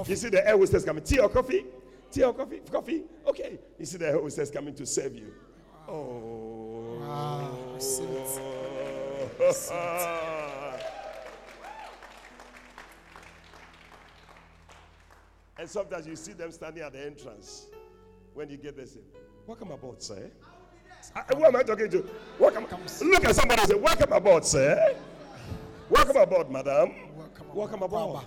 You 0.07 0.15
see 0.15 0.29
the 0.29 0.47
air 0.47 0.57
hostess 0.57 0.85
coming. 0.85 1.03
Tea 1.03 1.19
or 1.19 1.27
coffee? 1.29 1.65
Tea 2.11 2.23
or 2.23 2.33
coffee? 2.33 2.61
Coffee? 2.71 3.03
Okay. 3.27 3.59
You 3.77 3.85
see 3.85 3.97
the 3.97 4.07
air 4.07 4.21
hostess 4.21 4.49
coming 4.51 4.73
to 4.75 4.85
serve 4.85 5.15
you. 5.15 5.33
Oh. 5.89 6.99
Ah, 7.09 7.51
and 15.59 15.69
sometimes 15.69 16.07
you 16.07 16.15
see 16.15 16.33
them 16.33 16.51
standing 16.51 16.83
at 16.83 16.93
the 16.93 17.05
entrance. 17.05 17.67
When 18.33 18.49
you 18.49 18.57
get 18.57 18.77
there, 18.77 18.85
say, 18.85 18.99
Welcome 19.45 19.71
aboard, 19.71 20.01
sir. 20.01 20.29
Ah, 21.15 21.25
who 21.35 21.45
am 21.45 21.55
I 21.55 21.63
talking 21.63 21.89
to? 21.89 22.09
Welcome. 22.37 22.65
Look 23.01 23.25
at 23.25 23.35
somebody 23.35 23.61
and 23.61 23.69
say, 23.69 23.75
Welcome 23.75 24.13
aboard, 24.13 24.45
sir. 24.45 24.95
Welcome 25.89 26.17
aboard, 26.17 26.51
madam. 26.51 26.91
Welcome 27.15 27.47
Welcome 27.53 27.81
aboard, 27.81 28.09
aboard. 28.09 28.25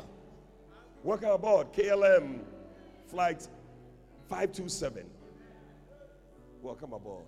Welcome 1.05 1.31
aboard. 1.31 1.73
KLM 1.73 2.41
flight 3.07 3.47
527. 4.29 5.05
Welcome 6.63 6.93
aboard. 6.93 7.25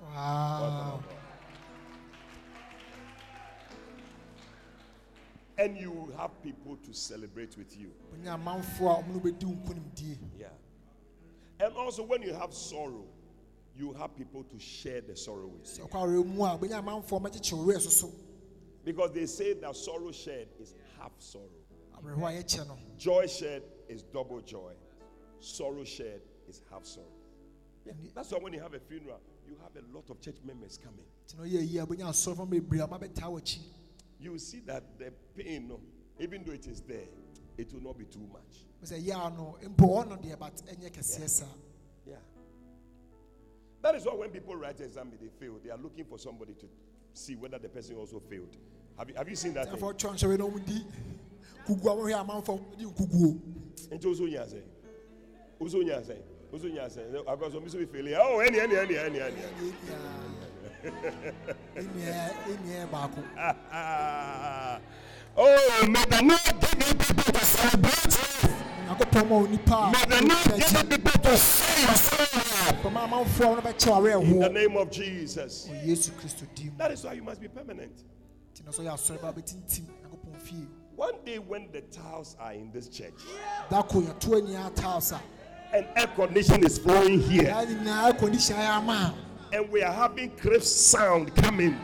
Welcome 0.00 0.14
wow 0.14 1.02
aboard. 1.04 1.23
And 5.56 5.76
you 5.78 5.90
will 5.92 6.16
have 6.16 6.42
people 6.42 6.76
to 6.84 6.92
celebrate 6.92 7.56
with 7.56 7.76
you. 7.78 7.92
onya 8.12 8.36
amanfoɔ 8.36 8.98
a 8.98 9.02
ɔmo 9.02 9.14
no 9.14 9.20
bɛdi 9.20 9.44
wo 9.44 9.54
nkonimdie 9.54 10.18
Yeah. 10.38 10.48
And 11.60 11.74
also, 11.76 12.02
when 12.02 12.22
you 12.22 12.34
have 12.34 12.52
sorrow, 12.52 13.04
you 13.76 13.92
have 13.92 14.16
people 14.16 14.42
to 14.44 14.58
share 14.58 15.00
the 15.00 15.16
sorrow 15.16 15.46
with 15.46 15.78
you. 15.78 15.84
sɛ 15.84 15.88
ɔkɔ 15.88 16.02
awerɛ 16.02 16.26
mu 16.26 16.42
a 16.44 16.58
bɛnya 16.58 16.82
amanfoɔ 16.82 17.22
mɛkyekyere 17.22 17.64
werɛ 17.66 17.80
soso 17.80 18.12
Because 18.84 19.12
they 19.12 19.26
say 19.26 19.54
that 19.54 19.74
sorrow 19.76 20.10
shared 20.12 20.48
is 20.60 20.74
half 20.98 21.12
sorrow, 21.18 21.48
awerɛhoɔ 22.02 22.40
a 22.40 22.42
yɛkyɛ 22.42 22.66
no 22.68 22.78
joy 22.98 23.26
shared 23.26 23.62
is 23.88 24.02
double 24.02 24.40
joy, 24.40 24.72
sorrow 25.40 25.84
shared 25.84 26.22
is 26.48 26.62
half 26.70 26.84
sorrow. 26.84 27.06
Yeah, 27.86 27.92
that's 28.14 28.32
why 28.32 28.38
when 28.38 28.52
you 28.54 28.60
have 28.60 28.74
a 28.74 28.80
funeral, 28.80 29.20
you 29.46 29.56
have 29.62 29.72
a 29.76 29.86
lot 29.94 30.08
of 30.10 30.20
church 30.20 30.36
members 30.44 30.78
coming. 30.78 31.04
Nti 34.30 34.32
na 34.32 34.32
ɔyɛ 34.32 34.32
yie 34.32 34.32
a 34.32 34.32
bɛnya 34.32 34.32
asɔrefo 34.32 34.32
bebree 34.32 34.32
a 34.32 34.32
ɔmabɛtaa 34.32 34.32
w'akyi 34.32 34.32
You 34.32 34.32
will 34.32 34.38
see 34.38 34.60
that 34.60 34.98
the 34.98 35.12
pain, 35.36 35.72
even 36.18 36.44
though 36.44 36.52
it 36.52 36.66
is 36.66 36.80
there, 36.82 37.08
it 37.58 37.72
will 37.72 37.82
not 37.82 37.98
be 37.98 38.04
too 38.04 38.26
much. 38.32 38.64
sɛ 38.82 39.04
yɛa 39.04 39.36
no 39.36 39.56
mpo 39.62 39.86
ɔ 39.86 40.08
no 40.08 40.16
deɛ 40.16 40.38
but 40.38 40.56
ɛnyɛ 40.66 40.90
kɛseɛ 40.90 41.28
saa 41.28 41.46
Yeah. 42.06 42.16
That 43.82 43.94
is 43.96 44.06
why 44.06 44.14
when 44.14 44.30
people 44.30 44.56
write 44.56 44.80
exam, 44.80 45.10
they 45.20 45.28
fail. 45.28 45.58
They 45.62 45.70
are 45.70 45.78
looking 45.78 46.04
for 46.06 46.18
somebody 46.18 46.54
to 46.54 46.66
see 47.12 47.36
whether 47.36 47.58
the 47.58 47.68
person 47.68 47.96
also 47.96 48.18
failed. 48.18 48.56
Have 48.98 49.10
you, 49.10 49.14
have 49.16 49.28
you 49.28 49.36
seen 49.36 49.54
that? 49.54 49.70
thing? 49.70 49.78
oh 58.20 58.40
ɛnua 61.76 62.30
ɛnua 62.46 62.90
baako. 62.90 64.80
Oh, 65.36 65.86
may 65.88 66.04
the 66.04 66.22
Lord 66.22 66.60
give 66.60 66.88
you 66.88 66.94
people 66.94 67.32
to 67.32 67.44
celebrate 67.44 68.04
you. 68.06 68.48
nyankopɔn 68.86 69.28
ma 69.28 69.36
onipa 69.42 69.88
a 69.88 69.90
May 69.90 70.04
the 70.04 70.26
Lord 70.26 70.60
give 70.60 70.92
you 70.92 70.98
people 70.98 71.22
to 71.22 71.36
sing 71.36 71.84
your 71.86 71.96
song. 71.96 72.76
pɛma 72.82 73.08
amanfoɔ 73.08 73.56
no 73.56 73.60
bɛkyɛ 73.62 74.22
in 74.22 74.38
the 74.38 74.48
name 74.48 74.76
of 74.76 74.90
Jesus. 74.92 75.68
Wɔ 75.68 75.86
yesu 75.86 76.10
kristo 76.12 76.46
din 76.54 76.66
mu. 76.66 76.72
That 76.78 76.92
is 76.92 77.02
why 77.02 77.14
you 77.14 77.24
must 77.24 77.40
be 77.40 77.48
permanent. 77.48 78.04
Nti 78.54 78.64
na 78.64 78.70
sɛ 78.70 78.84
ɔyɛ 78.84 78.92
asɔre 78.94 79.20
ba 79.20 79.32
bɛtintim 79.32 79.86
nyankopɔn 79.88 80.36
fie. 80.40 80.68
One 80.94 81.14
day 81.24 81.40
when 81.40 81.66
the 81.72 81.80
tiles 81.80 82.36
are 82.38 82.52
in 82.52 82.70
this 82.70 82.88
church 82.88 83.14
da 83.68 83.82
ko 83.82 84.02
yɛto 84.02 84.40
anyia 84.40 84.72
tiles 84.76 85.10
a 85.10 85.20
and 85.72 85.86
air 85.96 86.06
condition 86.06 86.64
is 86.64 86.78
flowing 86.78 87.20
here 87.20 87.52
yaa 89.54 89.60
nyinaa 89.60 89.60
air 89.60 89.60
condition 89.60 89.60
ayɛ 89.60 89.60
ama 89.60 89.60
and 89.60 89.70
we 89.72 89.82
are 89.82 89.92
having 89.92 90.30
crisp 90.36 90.76
sound 90.76 91.34
coming. 91.36 91.76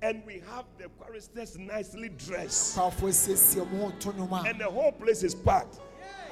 And 0.00 0.22
we 0.24 0.40
have 0.48 0.64
the 0.78 0.88
choristers 1.00 1.58
nicely 1.58 2.08
dressed. 2.10 2.76
A 2.76 2.80
kɔafoɔ 2.80 3.08
asiesie 3.08 3.66
ɔmo 3.66 3.80
ho 3.80 3.92
to 3.98 4.12
nnwom 4.12 4.44
a 4.44 4.48
and 4.48 4.60
the 4.60 4.64
whole 4.70 4.92
place 4.92 5.22
is 5.24 5.34
packed. 5.34 5.80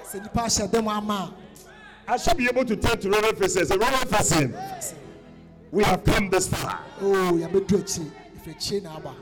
Sɛ 0.04 0.20
nnipa 0.20 0.44
ahyɛ 0.44 0.70
dɛm 0.70 0.86
ama 0.88 1.34
I 2.08 2.16
should 2.16 2.36
be 2.36 2.46
able 2.46 2.64
to 2.64 2.76
turn 2.76 3.00
to 3.00 3.10
Reverend 3.10 3.38
Faces. 3.38 3.68
Reverend 3.70 4.08
Faison, 4.08 4.94
we 5.72 5.82
have 5.82 6.04
come 6.04 6.30
this 6.30 6.46
far. 6.48 6.80
a 7.00 7.04
o 7.04 7.32
yɛabɛduru 7.32 7.80
akyire 7.82 8.12
ɛfiri 8.38 8.54
akyire 8.54 8.82
na 8.82 8.96
aba 8.96 9.14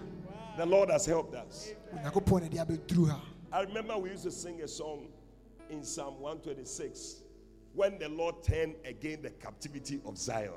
The 0.59 0.67
Lord 0.67 0.91
has 0.91 1.07
helped 1.07 1.35
us. 1.35 1.73
onyankopɔn 1.95 2.43
na 2.43 2.49
de 2.49 2.57
abɛduru 2.59 3.09
ha 3.09 3.21
I 3.51 3.63
remember 3.63 3.97
we 3.97 4.11
used 4.11 4.25
to 4.25 4.31
sing 4.31 4.61
a 4.63 4.69
song 4.69 5.07
in 5.71 5.83
Psalm 5.83 6.21
126 6.21 7.24
when 7.75 7.99
the 7.99 8.09
Lord 8.09 8.43
turned 8.43 8.77
again 8.85 9.23
the 9.23 9.31
captivity 9.31 10.01
of 10.07 10.17
Zion. 10.17 10.53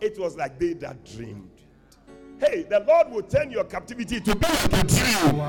It 0.00 0.18
was 0.18 0.36
like 0.36 0.58
they 0.58 0.72
that 0.74 1.04
dreamed. 1.04 1.50
Hey, 2.40 2.62
the 2.62 2.80
Lord 2.80 3.10
will 3.10 3.22
turn 3.22 3.50
your 3.50 3.64
captivity 3.64 4.20
to 4.20 4.34
be 4.34 4.46
like 4.46 4.72
a 4.72 4.84
dream. 4.84 5.42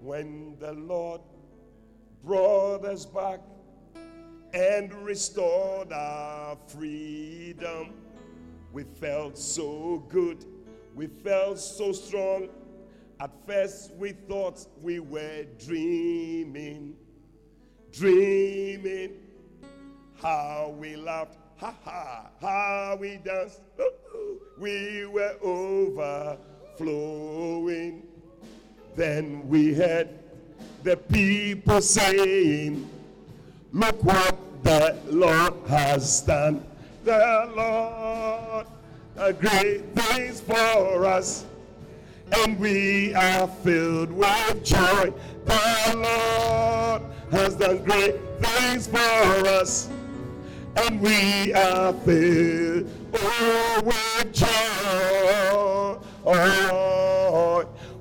When 0.00 0.56
the 0.58 0.72
Lord 0.72 1.20
brought 2.24 2.84
us 2.84 3.04
back 3.04 3.40
and 4.54 4.92
restored 4.94 5.92
our 5.92 6.56
freedom, 6.68 7.94
we 8.72 8.84
felt 8.84 9.36
so 9.36 10.04
good, 10.08 10.44
we 10.94 11.08
felt 11.08 11.58
so 11.58 11.92
strong. 11.92 12.48
At 13.20 13.30
first, 13.46 13.92
we 13.94 14.12
thought 14.12 14.66
we 14.80 14.98
were 15.00 15.44
dreaming, 15.64 16.96
dreaming. 17.92 19.12
How 20.20 20.74
we 20.78 20.96
laughed, 20.96 21.36
ha 21.56 21.74
ha, 21.84 22.30
how 22.40 22.96
we 23.00 23.18
danced. 23.18 23.60
We 24.58 25.06
were 25.06 25.36
overflowing. 25.42 28.02
Then 28.94 29.48
we 29.48 29.72
heard 29.74 30.10
the 30.82 30.96
people 30.96 31.80
saying, 31.80 32.88
Look 33.72 34.02
what 34.04 34.36
the 34.62 34.98
Lord 35.08 35.54
has 35.68 36.20
done. 36.20 36.64
The 37.04 37.50
Lord, 37.56 38.66
a 39.16 39.32
great 39.32 39.94
things 39.94 40.40
for 40.40 41.06
us, 41.06 41.46
and 42.32 42.58
we 42.58 43.14
are 43.14 43.46
filled 43.46 44.10
with 44.10 44.64
joy. 44.64 45.12
The 45.44 45.94
Lord 45.96 47.02
has 47.30 47.56
done 47.56 47.84
great 47.84 48.16
things 48.40 48.86
for 48.86 48.98
us, 48.98 49.88
and 50.76 51.00
we 51.00 51.52
are 51.54 51.92
filled 51.92 52.90
oh, 53.14 53.82
with 53.84 54.32
joy. 54.32 54.48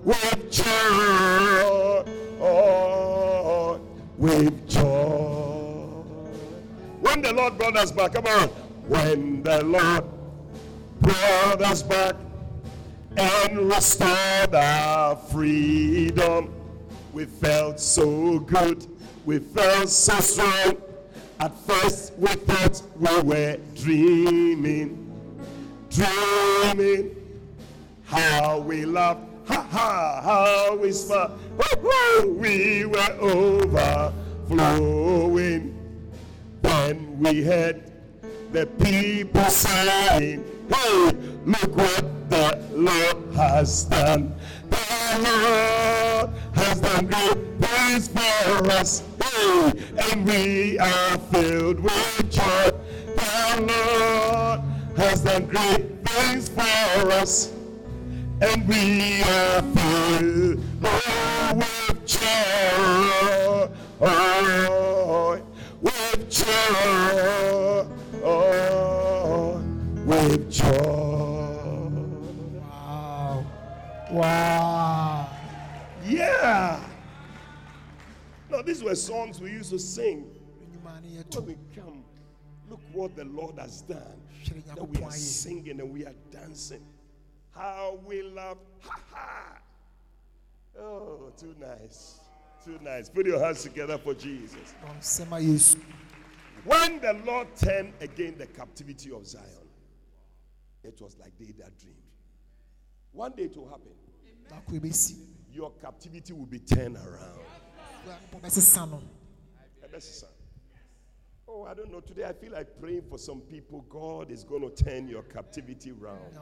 With 0.04 0.52
joy. 0.52 2.04
Oh, 2.42 3.80
with 4.18 4.70
joy. 4.70 4.82
When 7.02 7.22
the 7.22 7.34
Lord 7.34 7.58
brought 7.58 7.78
us 7.78 7.92
back, 7.92 8.14
come 8.14 8.26
on. 8.26 8.48
When 8.88 9.44
the 9.44 9.64
Lord 9.64 10.06
brought 11.02 11.62
us 11.62 11.84
back 11.84 12.16
and 13.18 13.70
restored 13.70 14.56
our 14.56 15.16
freedom, 15.16 16.54
we 17.14 17.26
felt 17.26 17.80
so 17.80 18.40
good. 18.40 18.86
We 19.26 19.40
felt 19.40 19.90
so 19.90 20.20
strong. 20.20 20.78
At 21.40 21.58
first, 21.60 22.14
we 22.18 22.28
thought 22.28 22.82
we 23.00 23.22
were 23.22 23.58
dreaming, 23.76 25.12
dreaming. 25.90 27.16
How 28.06 28.60
we 28.60 28.86
laughed, 28.86 29.22
ha 29.46 29.62
ha, 29.72 30.22
how 30.24 30.76
we 30.76 30.92
smiled. 30.92 31.40
We 32.38 32.86
were 32.86 33.18
overflowing. 34.50 35.78
Then 36.62 37.20
we 37.20 37.44
heard 37.44 37.92
the 38.52 38.66
people 38.66 39.46
saying, 39.46 40.44
Hey, 40.74 41.12
look 41.46 41.76
what 41.76 42.30
the 42.30 42.58
Lord 42.72 43.36
has 43.36 43.84
done. 43.86 44.34
The 44.70 44.78
Lord 45.22 46.30
has 46.56 46.80
done 46.80 47.08
great 47.08 47.60
things 47.60 48.08
for 48.08 48.72
us. 48.72 49.04
Hey, 49.22 49.74
and 50.12 50.26
we 50.26 50.80
are 50.80 51.18
filled 51.32 51.80
with 51.80 52.32
joy. 52.32 52.72
The 53.06 53.62
Lord 53.68 54.62
has 54.98 55.22
done 55.22 55.46
great 55.48 56.08
things 56.08 56.50
for 56.50 57.12
us. 57.12 57.52
And 58.42 58.68
we 58.68 59.22
are 59.24 59.62
filled 59.62 60.60
with 61.54 62.06
joy. 62.06 63.70
Oh, 64.00 65.42
with 65.82 66.30
joy. 66.30 67.61
Wow. 74.12 75.30
Yeah. 76.06 76.84
Now, 78.50 78.62
these 78.62 78.84
were 78.84 78.96
songs 78.96 79.40
we 79.40 79.52
used 79.52 79.70
to 79.72 79.80
sing 79.80 80.30
Nnwuma 80.60 81.02
no 81.02 81.22
yɛ 81.22 81.36
when 81.36 81.46
we 81.46 81.58
come. 81.74 82.04
Look 82.70 82.82
what 82.92 83.16
the 83.16 83.26
Lord 83.26 83.58
has 83.58 83.82
done. 83.82 84.22
That 84.76 84.88
we 84.88 85.04
are 85.04 85.12
singing 85.12 85.80
and 85.80 85.92
we 85.92 86.06
are 86.06 86.16
dancing. 86.30 86.86
How 87.56 88.00
we 88.06 88.22
love. 88.24 88.58
Ha 88.82 89.00
ha. 89.14 89.58
Oh, 90.80 91.32
too 91.38 91.56
nice. 91.60 92.20
Too 92.66 92.80
nice. 92.82 93.10
Put 93.10 93.26
your 93.26 93.44
hands 93.44 93.64
together 93.64 93.98
for 93.98 94.14
Jesus. 94.14 94.74
Ɔnsɛm 94.86 95.38
a 95.38 95.42
Yesu. 95.42 95.80
When 96.64 97.00
the 97.00 97.14
Lord 97.26 97.48
turned 97.56 97.94
again 98.02 98.36
the 98.38 98.48
captivity 98.48 99.12
of 99.12 99.26
Zion, 99.26 99.46
it 100.84 101.00
was 101.02 101.18
like 101.20 101.32
they 101.40 101.52
that 101.60 101.78
dreamed. 101.80 102.01
One 103.14 103.34
day 103.34 103.44
it 103.44 103.58
will 103.58 103.70
happen. 103.70 103.92
Ebesi. 104.72 105.16
Your 105.54 105.72
captivity 105.82 106.34
will 106.34 106.46
be 106.46 106.60
turned 106.60 106.96
around. 106.96 107.40
Nyankopɔn 108.08 108.42
bɛsesa 108.42 108.90
no. 108.90 109.02
Oh, 111.48 111.66
I 111.66 111.74
don't 111.74 111.92
know. 111.92 112.00
Today 112.00 112.24
I 112.24 112.32
feel 112.32 112.54
like 112.54 112.80
praying 112.80 113.04
for 113.10 113.18
some 113.18 113.42
people. 113.42 113.82
God 113.90 114.32
is 114.32 114.46
going 114.46 114.62
to 114.62 114.84
turn 114.84 115.10
your 115.10 115.24
captivity 115.24 115.92
round. 115.92 116.34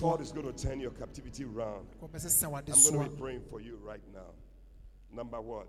God 0.00 0.20
is 0.20 0.32
going 0.32 0.52
to 0.52 0.52
turn 0.52 0.80
your 0.80 0.92
captivity 0.92 1.44
round. 1.44 1.86
Nyankopɔn 2.00 2.10
bɛsesa 2.10 2.50
wade 2.50 2.70
I'm 2.70 2.94
going 2.94 3.04
to 3.04 3.10
be 3.10 3.20
praying 3.20 3.42
for 3.50 3.60
you 3.60 3.78
right 3.84 4.00
now. 4.14 4.32
Number 5.12 5.40
one, 5.40 5.66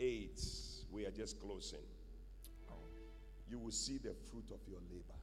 eight. 0.00 0.40
We 0.90 1.04
are 1.04 1.10
just 1.10 1.38
closing. 1.40 1.80
You 3.50 3.58
will 3.58 3.72
see 3.72 3.98
the 3.98 4.14
fruit 4.30 4.50
of 4.50 4.60
your 4.66 4.80
labor. 4.90 5.18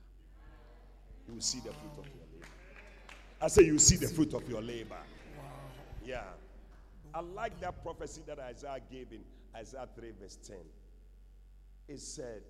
You 1.27 1.33
will 1.33 1.41
see 1.41 1.59
the 1.59 1.73
fruit 1.73 1.97
of 1.97 2.05
your 2.05 2.25
labor. 2.31 2.47
I 3.43 3.47
say 3.49 3.63
you 3.63 3.77
see 3.77 3.97
the 3.97 4.07
fruit 4.07 4.33
of 4.33 4.47
your 4.49 4.61
labor. 4.61 4.95
Yeah. 6.05 6.21
I 7.13 7.19
like 7.19 7.59
that 7.59 7.83
prophecy 7.83 8.21
that 8.25 8.39
Isaiah 8.39 8.79
gave 8.89 9.07
in 9.11 9.19
Isaiah 9.53 9.87
3, 9.93 10.11
verse 10.21 10.37
10. 10.47 10.55
It 11.89 11.99
said, 11.99 12.41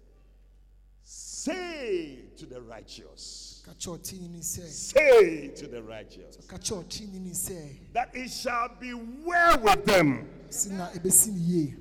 Say 1.03 2.19
to 2.37 2.45
the 2.45 2.61
righteous, 2.61 3.63
Ka 3.65 3.71
kyerɛ 3.73 3.99
ɔteenini 3.99 4.39
sɛ. 4.39 4.67
say 4.67 5.47
to 5.49 5.67
the 5.67 5.81
righteous, 5.81 6.37
Ka 6.47 6.57
kyerɛ 6.57 6.85
ɔteenini 6.85 7.31
sɛ. 7.31 7.75
that 7.93 8.15
it 8.15 8.29
shall 8.29 8.69
be 8.79 8.93
well 8.93 9.59
with 9.61 9.83
them. 9.85 10.29
Si 10.49 10.69
na 10.69 10.89
ebesi 10.91 11.33
ne 11.33 11.39
yie. 11.39 11.75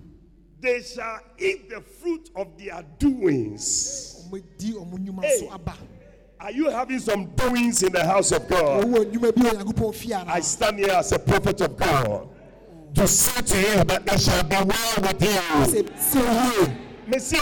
They 0.60 0.82
shall 0.82 1.20
eat 1.38 1.68
the 1.68 1.82
fruit 1.82 2.30
of 2.34 2.56
their 2.58 2.82
doings. 2.98 4.26
Ɔmo 4.30 4.42
di 4.56 4.72
ɔmo 4.72 4.98
nnwuma 4.98 5.22
Hey. 5.22 5.48
So. 6.42 6.48
Are 6.48 6.50
you 6.50 6.70
having 6.70 6.98
some 6.98 7.26
doings 7.26 7.82
in 7.82 7.92
the 7.92 8.04
house 8.04 8.32
of 8.32 8.48
God? 8.48 8.84
Owó 8.84 9.04
nnwuma 9.04 9.32
bi 9.34 9.42
wɔ 9.42 9.52
Nyankopɔn 9.52 9.94
fie 9.94 10.14
I 10.14 10.40
stand 10.40 10.78
here 10.78 10.90
as 10.90 11.12
a 11.12 11.18
prophet 11.18 11.60
of 11.60 11.76
God 11.76 12.28
to 12.94 13.08
say 13.08 13.40
to 13.40 13.56
you 13.58 13.84
that 13.84 14.02
it 14.06 14.20
shall 14.20 14.42
be 14.44 14.56
well 14.56 14.94
with 15.02 15.22
you. 15.22 15.28
Sɛ 15.28 15.82
ebesi 15.82 16.16
wo 16.16 16.64
yie. 16.64 16.76
Best 17.08 17.32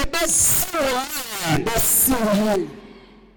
Ebesi 2.11 2.69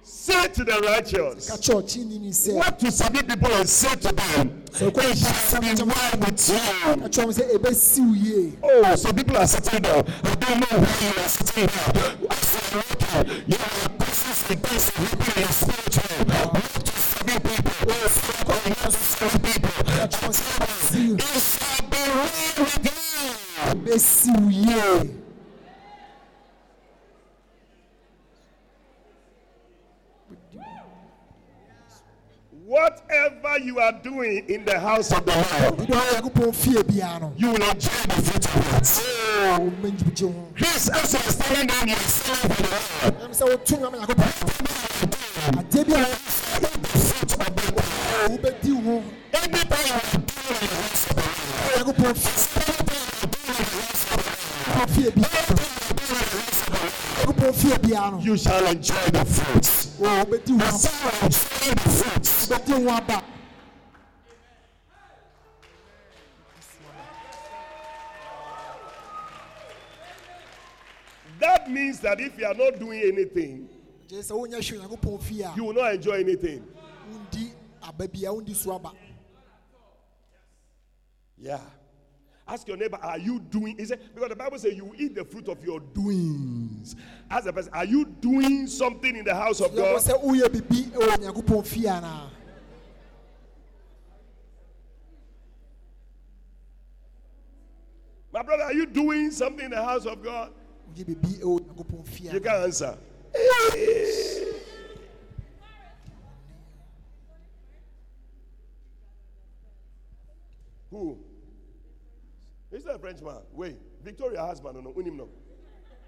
say 0.04 0.48
to 0.48 0.64
the 0.64 0.80
righteous. 0.80 1.50
Ka 1.50 1.58
kyerɛ 1.58 1.82
ɔteenini 1.84 2.30
sɛ. 2.30 2.54
What 2.54 2.80
to 2.80 2.92
some 2.92 3.14
people 3.14 3.52
and 3.52 3.70
say 3.70 3.96
to 3.96 4.12
them, 4.14 4.64
it 4.72 4.74
shall 4.74 4.92
be 4.92 5.74
well 5.84 6.12
with 6.20 6.50
you. 6.50 6.56
Ka 6.56 7.08
kyerɛ 7.08 7.24
ɔmo 7.24 7.34
sɛ 7.34 7.44
ebesi 7.56 8.00
wo 8.00 8.14
yie. 8.14 8.54
Oh, 8.64 8.96
some 8.96 9.16
people 9.16 9.38
are 9.38 9.48
sitting 9.48 9.82
there. 9.82 10.04
I 10.24 10.36
don't 10.36 10.60
know 10.60 10.78
why 10.80 10.96
you 11.02 11.10
are 11.22 11.30
sitting 11.30 11.68
there. 11.68 12.16
I 12.30 12.36
say, 12.36 12.78
okay, 12.80 13.44
you 13.48 13.58
are 13.58 13.90
consistently 14.56 15.18
consistently 15.18 15.44
in 15.44 15.50
spiritual. 15.50 16.26
What 16.52 16.86
to 16.86 16.92
some 16.92 17.40
people? 17.42 17.72
Fuck, 18.10 18.50
oh, 18.50 18.62
you 18.68 18.76
have 18.76 18.96
some 18.96 19.40
people. 19.42 19.72
Ebesi 20.04 20.30
wo. 20.30 21.16
It 21.16 21.42
shall 21.42 21.88
be 21.90 22.02
well 22.14 22.30
with 22.60 22.86
you. 22.86 23.32
Ebesi 23.72 24.32
wo 24.40 24.50
yie. 24.50 25.23
Whatever 32.84 33.60
you 33.64 33.80
are 33.80 33.94
doing 33.94 34.44
in 34.50 34.66
the 34.66 34.78
house 34.78 35.14
of 35.14 35.26
the 35.26 35.32
Lord, 35.32 35.48
Ebi 35.80 35.86
wɔ 35.88 36.02
Nyankopɔn 36.12 36.54
fie 36.54 36.84
biara 36.84 37.22
no. 37.22 37.32
you 37.38 37.48
will 37.52 37.64
enjoy 37.64 38.04
the 38.12 38.22
fruit 38.28 38.46
of 38.46 38.56
it. 38.76 38.84
Ɔmo 39.56 39.72
mɛngyigye 39.82 40.28
ho. 40.34 40.48
His 40.58 40.90
essence 40.90 41.28
is 41.30 41.36
telling 41.38 41.68
them 41.68 41.88
you 41.88 41.96
are 41.96 42.00
the 42.44 42.68
Lord. 42.68 43.16
Ɛm 43.24 43.32
sɛ 43.32 43.44
wotu 43.48 43.74
nyama 43.80 43.98
Nyankopɔn. 44.00 44.32
Adeɛ 45.60 45.82
bi 45.88 45.96
a 45.96 46.06
wobɛdi 48.28 48.72
ho. 48.84 48.94
Anything 49.34 49.86
you 49.88 49.94
are 49.94 50.02
doing 50.12 50.84
you 58.22 58.38
shall 58.38 58.66
enjoy 58.68 59.06
the 59.12 59.26
fruits. 59.26 60.00
O 60.00 60.04
wobɛdi 60.04 60.58
The 60.58 60.66
ho. 60.66 60.78
son 60.78 61.24
enjoy 61.24 61.74
the 61.84 61.90
fruits. 61.90 62.48
Wobɛdi 62.48 62.84
ho 62.84 62.90
aba. 62.90 63.24
That 71.40 71.70
means 71.70 72.00
that 72.02 72.20
if 72.22 72.38
you 72.38 72.46
are 72.46 72.54
not 72.54 72.80
doing 72.80 73.02
anything, 73.02 73.70
Gye 74.08 74.18
sɛ 74.18 74.32
wonyɛ 74.32 74.60
hwee 74.62 74.80
Nyankopɔn 74.80 75.22
fie 75.22 75.42
a. 75.44 75.54
you 75.56 75.64
will 75.66 75.74
not 75.74 75.94
enjoy 75.94 76.20
anything. 76.20 76.64
Wondi 77.12 77.52
aba 77.82 78.08
biara 78.08 78.34
wondi 78.36 78.56
so 78.56 78.74
aba. 78.76 78.92
Yeah. 81.38 81.60
Ask 82.46 82.68
your 82.68 82.76
neighbor, 82.76 82.98
are 83.02 83.18
you 83.18 83.40
doing? 83.40 83.78
He 83.78 83.86
said, 83.86 84.02
because 84.14 84.30
the 84.30 84.36
Bible 84.36 84.60
says 84.60 84.74
you 84.74 84.94
eat 84.98 85.16
the 85.16 85.24
fruit 85.24 85.48
of 85.48 85.64
your 85.64 85.80
doings. 85.80 86.96
Ask 87.30 87.46
the 87.46 87.54
person, 87.54 87.72
are 87.74 87.86
you 87.86 88.06
doing 88.06 88.68
something 88.68 89.16
in 89.16 89.24
the 89.24 89.34
house 89.34 89.62
of 89.62 89.74
God? 89.76 90.02
sɛ 90.02 90.22
woyɛ 90.22 90.52
bibi 90.52 90.84
wɔ 90.92 91.18
Nyankopɔn 91.18 91.66
fie 91.66 91.86
anaa. 91.86 92.30
My 98.34 98.42
brother, 98.42 98.64
are 98.64 98.74
you 98.74 98.88
doing 98.88 99.32
something 99.32 99.66
in 99.66 99.72
the 99.72 99.82
house 99.82 100.06
of 100.06 100.22
God? 100.22 100.52
Woyɛ 100.94 101.06
bibi 101.08 101.28
wɔ 101.42 101.60
Nyankopɔn 101.62 102.08
fie 102.08 102.30
You 102.30 102.42
can't 102.42 102.64
answer. 102.66 102.98
Is 112.74 112.84
that 112.86 112.96
a 112.96 113.00
Frenchman? 113.14 113.42
Wait, 113.54 113.76
Victoria 114.04 114.42
husband, 114.42 114.84
no, 114.84 114.92
unim 114.92 115.18
no. 115.18 115.30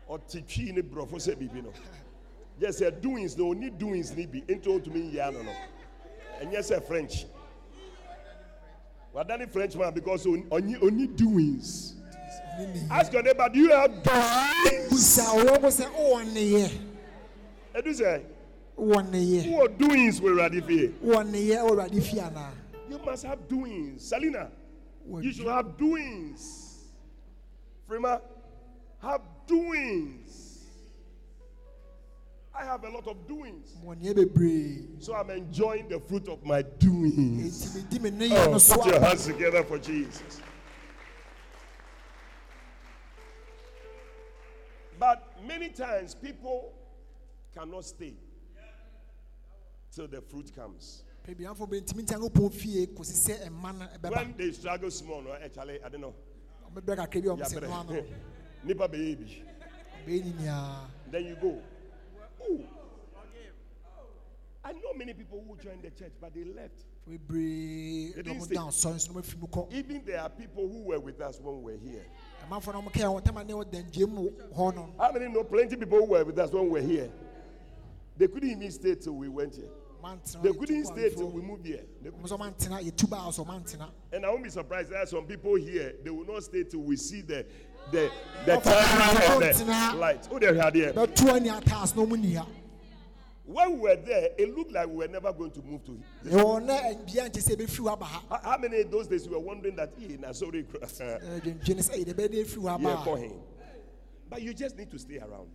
Or 0.08 0.20
teaching 0.20 0.76
ni 0.76 0.82
brofo 0.82 1.20
se 1.20 1.36
bibi 1.36 1.62
no. 1.62 1.72
Yes, 2.60 2.78
sir, 2.78 2.92
doings 2.92 3.38
no, 3.38 3.52
need 3.54 3.78
doings 3.78 4.16
ni 4.16 4.26
bi. 4.26 4.44
Into 4.48 4.80
to 4.80 4.90
me 4.90 5.10
ya 5.10 5.30
no 5.30 5.42
no. 5.42 5.52
And 6.42 6.52
yes, 6.52 6.68
sir, 6.68 6.80
French. 6.80 7.26
Well, 9.14 9.24
that 9.26 9.42
is 9.42 9.50
Frenchman 9.52 9.94
because 9.94 10.26
only 10.26 10.46
only 10.52 11.08
doings. 11.08 11.96
Ask 12.90 13.12
your 13.12 13.24
neighbor, 13.24 13.50
do 13.52 13.60
you 13.60 13.72
have 13.72 13.92
doings? 14.04 14.90
busa 14.90 15.24
ɔwɔ 15.24 15.62
ko 15.62 15.68
sɛ 15.68 15.86
ɔwɔ 15.92 16.34
neyɛ 16.34 16.72
Edu 17.76 17.90
eh, 17.90 17.94
say, 17.94 18.22
ɔwɔ 18.78 19.12
neyɛ 19.12 19.44
who 19.44 19.62
are 19.62 19.68
doings 19.68 20.22
were 20.22 20.36
ready 20.36 20.62
for 20.62 20.72
you? 20.72 20.96
ɔwɔ 21.04 21.60
awurade 21.60 22.02
fie 22.02 22.20
anaa 22.20 22.52
You 22.90 23.00
must 23.00 23.26
have 23.26 23.48
doings. 23.48 24.08
Salina, 24.08 24.52
you 25.20 25.32
should 25.34 25.48
have 25.48 25.76
doings. 25.76 26.65
Frima, 27.90 28.22
have 29.02 29.22
doings. 29.48 30.64
I 32.58 32.64
have 32.64 32.84
a 32.86 32.90
lot 32.90 33.08
of 33.08 33.28
doings. 33.28 33.76
ɔwɔ 33.84 33.96
neyɛ 34.02 34.16
bebree 34.16 35.04
So 35.04 35.14
I'm 35.14 35.30
enjoying 35.30 35.90
the 35.90 36.00
fruit 36.00 36.28
of 36.30 36.44
my 36.46 36.62
doings. 36.62 37.76
eti 37.76 38.00
mi 38.00 38.12
di 38.12 38.28
mi 38.28 38.30
neyɛ 38.30 38.48
Oh, 38.48 38.76
put 38.78 38.86
your 38.86 39.00
hands 39.00 39.26
together 39.26 39.64
for 39.64 39.78
Jesus. 39.78 40.40
But 44.98 45.44
many 45.46 45.70
times 45.70 46.16
people 46.16 46.74
cannot 47.54 47.84
stay 47.86 48.14
till 49.92 50.08
the 50.08 50.22
fruit 50.22 50.56
comes. 50.56 51.04
pebiafo 51.28 51.68
bɛ 51.68 51.82
ntumi 51.82 52.04
nkyɛn 52.06 52.30
pɔn 52.32 52.54
fie 52.54 52.88
kɔsi 52.88 53.30
sɛ 53.30 53.48
ɛma 53.50 53.78
no 53.78 53.86
ɛbɛba 53.86 54.16
When 54.16 54.38
they 54.38 54.52
struggle 54.54 54.90
small, 54.92 55.24
actually, 55.44 55.84
I 55.84 55.90
don't 55.90 56.02
know. 56.02 56.16
Then 61.12 61.26
you 61.26 61.36
go. 61.42 61.58
Ooh. 62.50 62.64
I 64.64 64.72
know 64.74 64.94
many 64.98 65.14
people 65.14 65.44
who 65.48 65.56
joined 65.58 65.84
the 65.84 65.92
church, 65.92 66.14
but 66.20 66.34
they 66.34 66.44
left. 66.44 66.84
bebree 67.08 68.14
They 68.16 68.24
na 68.24 68.34
didn't 68.34 68.42
stay. 68.42 68.56
da 68.56 68.62
nsɔre 68.62 68.96
nso 68.96 69.14
na 69.14 69.14
ɔmo 69.14 69.20
afi 69.22 69.38
mu 69.40 69.48
kɔ 69.48 69.72
Even 69.74 70.02
there 70.06 70.20
are 70.20 70.30
people 70.30 70.68
who 70.68 70.82
were 70.86 71.00
with 71.00 71.22
us 71.22 71.40
when 71.40 71.62
we 71.62 71.74
were 71.74 71.78
here. 71.78 72.06
ɛmanfo 72.50 72.74
na 72.74 72.82
ɔmo 72.82 72.92
kɛn 72.92 73.14
wɔn 73.14 73.24
tɛma 73.24 73.46
ne 73.46 73.54
wɔ 73.54 73.64
dɛngye 73.66 74.10
mu 74.10 74.30
hɔ 74.56 74.76
no 74.76 74.90
How 74.98 75.12
many 75.12 75.28
know 75.28 75.44
plenty 75.44 75.76
people 75.76 76.00
who 76.00 76.06
were 76.06 76.26
with 76.26 76.40
us 76.40 76.52
when 76.52 76.64
we 76.64 76.70
were 76.82 76.82
here? 76.82 77.12
They 78.18 78.28
couldn't 78.28 78.50
even 78.50 78.72
stay 78.72 78.96
till 78.96 79.14
we 79.14 79.30
went 79.30 79.56
here. 79.56 79.70
They 80.42 80.54
couldn't 80.54 80.86
stay 80.86 81.10
till 81.10 81.30
we 81.30 81.42
moved 81.42 81.66
here. 81.66 81.82
They 82.02 82.10
ɔmo 82.10 82.22
couldn't- 82.22 82.38
nso 82.38 82.40
mantena 82.40 82.80
yɛtu 82.82 83.10
baa 83.10 83.32
so 83.32 83.44
mantena 83.46 83.90
and 84.12 84.26
I 84.26 84.30
won't 84.30 84.44
be 84.44 84.50
surprised 84.50 84.92
there 84.92 85.02
are 85.02 85.06
some 85.06 85.26
people 85.26 85.56
here, 85.56 85.96
they 86.04 86.10
will 86.10 86.26
not 86.26 86.44
stay 86.44 86.64
till 86.64 86.82
we 86.82 86.96
see 86.96 87.22
the 87.22 87.46
the 87.92 88.12
the 88.46 88.58
time 88.58 89.22
and 89.22 89.54
the 89.94 89.98
light. 89.98 90.28
Oh, 90.32 90.40
they 90.40 90.56
had 90.56 90.76
here. 90.76 90.94
bɛtu 90.94 91.34
ani 91.34 91.50
ataas 91.50 91.96
na 91.96 92.04
ɔmo 92.04 92.20
nia 92.20 92.46
When 93.48 93.74
we 93.74 93.78
were 93.78 93.96
there, 93.96 94.30
it 94.40 94.56
looked 94.58 94.72
like 94.72 94.88
we 94.88 94.96
were 94.96 95.08
never 95.08 95.32
going 95.32 95.52
to 95.52 95.62
move 95.62 95.84
to 95.86 96.00
this. 96.24 96.34
ɛwɔ 96.34 96.64
na 96.66 96.94
bia 97.06 97.30
nkyɛ 97.30 97.42
sɛ 97.42 97.56
ebɛfiri 97.56 97.86
hɔ 97.86 97.94
aba 97.94 98.06
ha 98.06 98.24
How, 98.30 98.52
how 98.52 98.58
many 98.58 98.82
of 98.82 98.92
those 98.92 99.08
days 99.08 99.28
we 99.28 99.36
were 99.36 99.40
wondering 99.40 99.76
that, 99.76 99.98
na 100.20 100.32
sorry, 100.32 100.64
ɛdwendwe 100.64 101.70
ne 101.70 101.82
sɛ 101.82 102.06
yɛde 102.06 102.14
bɛde 102.14 102.46
efiri 102.46 102.58
hɔ 102.64 102.82
yeah, 102.82 102.94
aba 102.94 103.04
call 103.04 103.16
a 103.16 103.20
him. 103.20 103.34
But 104.30 104.42
you 104.42 104.54
just 104.54 104.76
need 104.78 104.90
to 104.92 105.00
stay 105.00 105.20
around. 105.20 105.50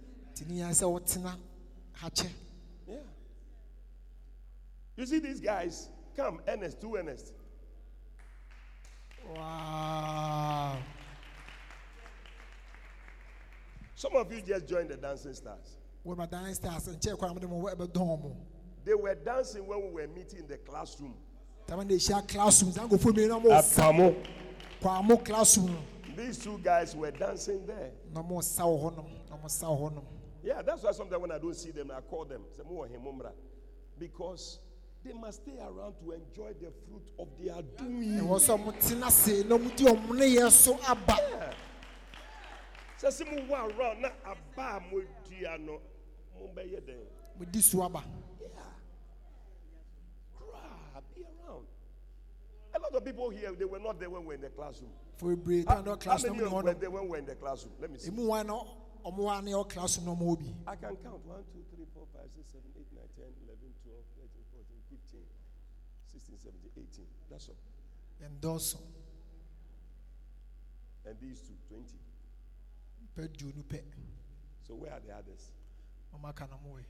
You 5.00 5.06
see 5.06 5.18
these 5.18 5.40
guys, 5.40 5.88
come, 6.14 6.42
Ernest, 6.46 6.78
two 6.78 6.94
Ernest. 6.96 7.32
wow 9.34 10.76
Some 13.94 14.14
of 14.16 14.30
you 14.30 14.42
just 14.42 14.68
joined 14.68 14.90
the 14.90 14.98
Dancing 14.98 15.32
Stars. 15.32 15.78
wɔn 16.06 16.18
ma 16.18 16.26
dan 16.26 16.54
stars 16.54 16.86
mo 16.86 16.94
de 17.38 17.46
mo 17.48 17.62
wɔ 17.62 18.36
They 18.84 18.92
were 18.92 19.14
dancing 19.14 19.66
when 19.66 19.80
we 19.86 19.88
were 20.02 20.08
meeting 20.08 20.40
in 20.40 20.46
the 20.46 20.58
classroom. 20.58 21.14
tama 21.66 21.82
na 21.82 21.94
ehyia 21.94 22.28
classroom 22.28 22.70
zankofo 22.72 23.16
mi 23.16 23.26
na 23.26 23.40
ɔmo 23.40 23.50
At 23.52 23.64
sa 23.64 23.90
Pamo. 23.90 24.14
kwan 24.82 25.06
mo 25.06 25.16
classroom 25.16 25.78
These 26.14 26.36
two 26.40 26.58
guys 26.58 26.94
were 26.94 27.10
dancing 27.10 27.64
there. 27.64 27.90
na 28.12 28.22
ɔmo 28.22 28.44
sa 28.44 28.64
wɔ 28.64 28.82
hɔnom 28.82 29.30
na 29.30 29.36
ɔmo 29.38 29.48
sa 29.50 29.66
wɔ 29.68 29.80
hɔnom 29.94 30.04
Yeah, 30.42 30.60
that's 30.60 30.82
why 30.82 30.92
sometimes 30.92 31.22
when 31.22 31.32
I 31.32 31.38
don't 31.38 31.56
see 31.56 31.70
them, 31.70 31.90
I 31.90 32.00
call 32.02 32.26
them. 32.26 32.42
Say, 32.54 32.62
"Mo 32.64 32.82
wɔ 32.82 32.90
he, 32.90 32.98
mo 32.98 33.12
mmra." 33.12 33.32
Because 33.98 34.58
they 35.04 35.12
must 35.14 35.42
stay 35.42 35.58
around 35.60 35.94
to 36.04 36.12
enjoy 36.12 36.52
the 36.60 36.70
fruit 36.86 37.08
of 37.18 37.28
their 37.38 37.62
doing. 37.78 38.18
ɛwɔ 38.20 38.38
sɛ 38.38 38.52
ɔmo 38.58 38.72
tena 38.80 39.10
se 39.10 39.42
na 39.44 39.56
ɔmo 39.56 39.74
di 39.76 39.84
ɔmo 39.84 40.14
ne 40.16 40.26
yɛ 40.36 40.50
so 40.50 40.78
aba 40.86 41.16
"See 42.98 43.24
mo 43.24 43.36
wɔ 43.48 43.76
around 43.78 44.02
na 44.02 44.08
aba 44.26 44.76
a 44.76 44.80
mo 44.80 45.00
dua 45.28 45.58
no, 45.58 45.80
mo 46.38 46.46
bɛyɛ 46.54 46.84
den." 46.86 47.06
mo 47.38 47.44
di 47.46 47.60
so 47.62 47.82
aba. 47.82 48.04
Cry, 50.36 51.00
be 51.14 51.22
around. 51.24 51.66
A 52.74 52.78
lot 52.78 52.94
of 52.94 53.04
people 53.04 53.30
here, 53.30 53.52
they 53.52 53.64
were 53.64 53.78
not 53.78 53.98
there 53.98 54.10
when 54.10 54.20
we 54.22 54.26
were 54.28 54.34
in 54.34 54.40
the 54.42 54.50
classroom. 54.50 54.90
fo 55.16 55.28
bebree 55.34 55.64
How, 55.66 55.76
tan 55.76 55.84
na 55.84 55.90
how 55.92 55.96
classroom 55.96 56.36
many 56.36 56.48
ɔmo 56.50 56.62
were 56.62 56.74
there 56.74 56.90
when 56.90 57.04
we 57.04 57.08
were 57.08 57.16
in 57.16 57.24
the 57.24 57.34
classroom? 57.36 57.72
Let 57.80 57.90
me 57.90 57.98
see. 57.98 58.10
I 58.10 58.12
can 60.76 60.94
count 60.96 61.24
1, 61.24 61.44
2, 61.54 61.64
3, 61.74 61.86
4, 61.94 62.06
5, 62.12 62.22
6, 62.36 62.52
7, 62.52 62.62
8, 62.76 62.92
9, 62.92 62.99
18. 66.80 67.06
That's 67.30 67.48
all. 67.48 67.56
yɛn 68.20 68.40
dɔɔso 68.40 68.80
And 71.06 71.18
these 71.20 71.40
two, 71.40 71.54
20. 71.68 71.98
pɛ 73.16 73.28
duonu 73.36 73.64
pɛ 73.64 73.82
So 74.66 74.74
where 74.74 74.92
are 74.92 75.00
the 75.00 75.12
others? 75.12 75.50
ɔmo 76.14 76.28
aka 76.28 76.46
na 76.46 76.56
ɔmo 76.56 76.74
wɔ 76.74 76.78
yi 76.80 76.86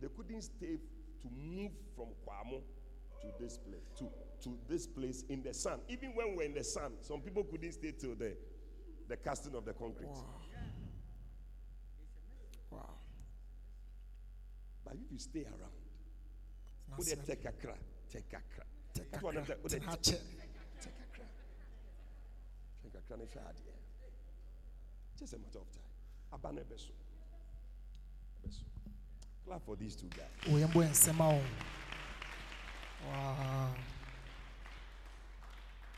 They 0.00 0.08
couldn't 0.08 0.42
stay 0.42 0.78
to 1.22 1.28
move 1.30 1.72
from 1.96 2.08
Kwamo 2.26 2.62
to 3.22 3.28
this 3.40 3.56
place, 3.56 3.80
to, 3.96 4.10
to 4.42 4.58
this 4.68 4.86
place 4.86 5.24
in 5.30 5.42
the 5.42 5.54
sun. 5.54 5.80
Even 5.88 6.14
when 6.14 6.36
we're 6.36 6.42
in 6.44 6.52
the 6.52 6.64
sun, 6.64 6.92
some 7.00 7.20
people 7.22 7.44
couldn't 7.44 7.72
stay 7.72 7.92
till 7.92 8.14
the, 8.14 8.36
the 9.08 9.16
casting 9.16 9.54
of 9.54 9.64
the 9.64 9.72
concrete. 9.72 10.08
wow 10.08 10.24
wow. 12.70 12.94
But 14.84 14.94
if 14.94 15.10
you 15.10 15.18
stay 15.18 15.44
around, 15.44 15.72
na 16.90 16.96
would 16.98 17.06
they 17.06 17.14
take 17.14 17.44
a 17.46 17.52
crack? 17.52 17.78
Take 18.12 18.32
a 18.32 18.42
crack. 18.54 18.66
Tɛ 18.94 19.02
That's 19.10 19.22
what 19.22 19.36
I'm 19.36 19.42
kakra 19.42 19.46
saying. 19.46 19.60
Would 19.62 19.72
they 19.72 19.78
tena 19.78 20.02
take 20.02 20.14
a 20.14 21.06
crack? 21.14 21.30
Take 22.82 22.94
a 22.94 23.02
crack 23.06 23.20
and 23.20 23.30
try 23.32 23.42
it, 23.42 23.56
yeah. 23.66 23.72
Just 25.18 25.32
a 25.34 25.38
matter 25.38 25.58
of 25.58 25.70
time. 25.72 26.54
Abane 26.54 26.64
beso. 26.64 26.90
Beso. 28.46 28.62
Clap 29.46 29.64
for 29.64 29.76
these 29.76 29.96
two 29.96 30.08
guys. 30.08 30.26
wɔyɛn 30.46 30.72
bɔ 30.72 30.88
nsɛm 30.90 31.20
a 31.20 31.32
wɔn 31.32 31.44
wow 33.06 33.74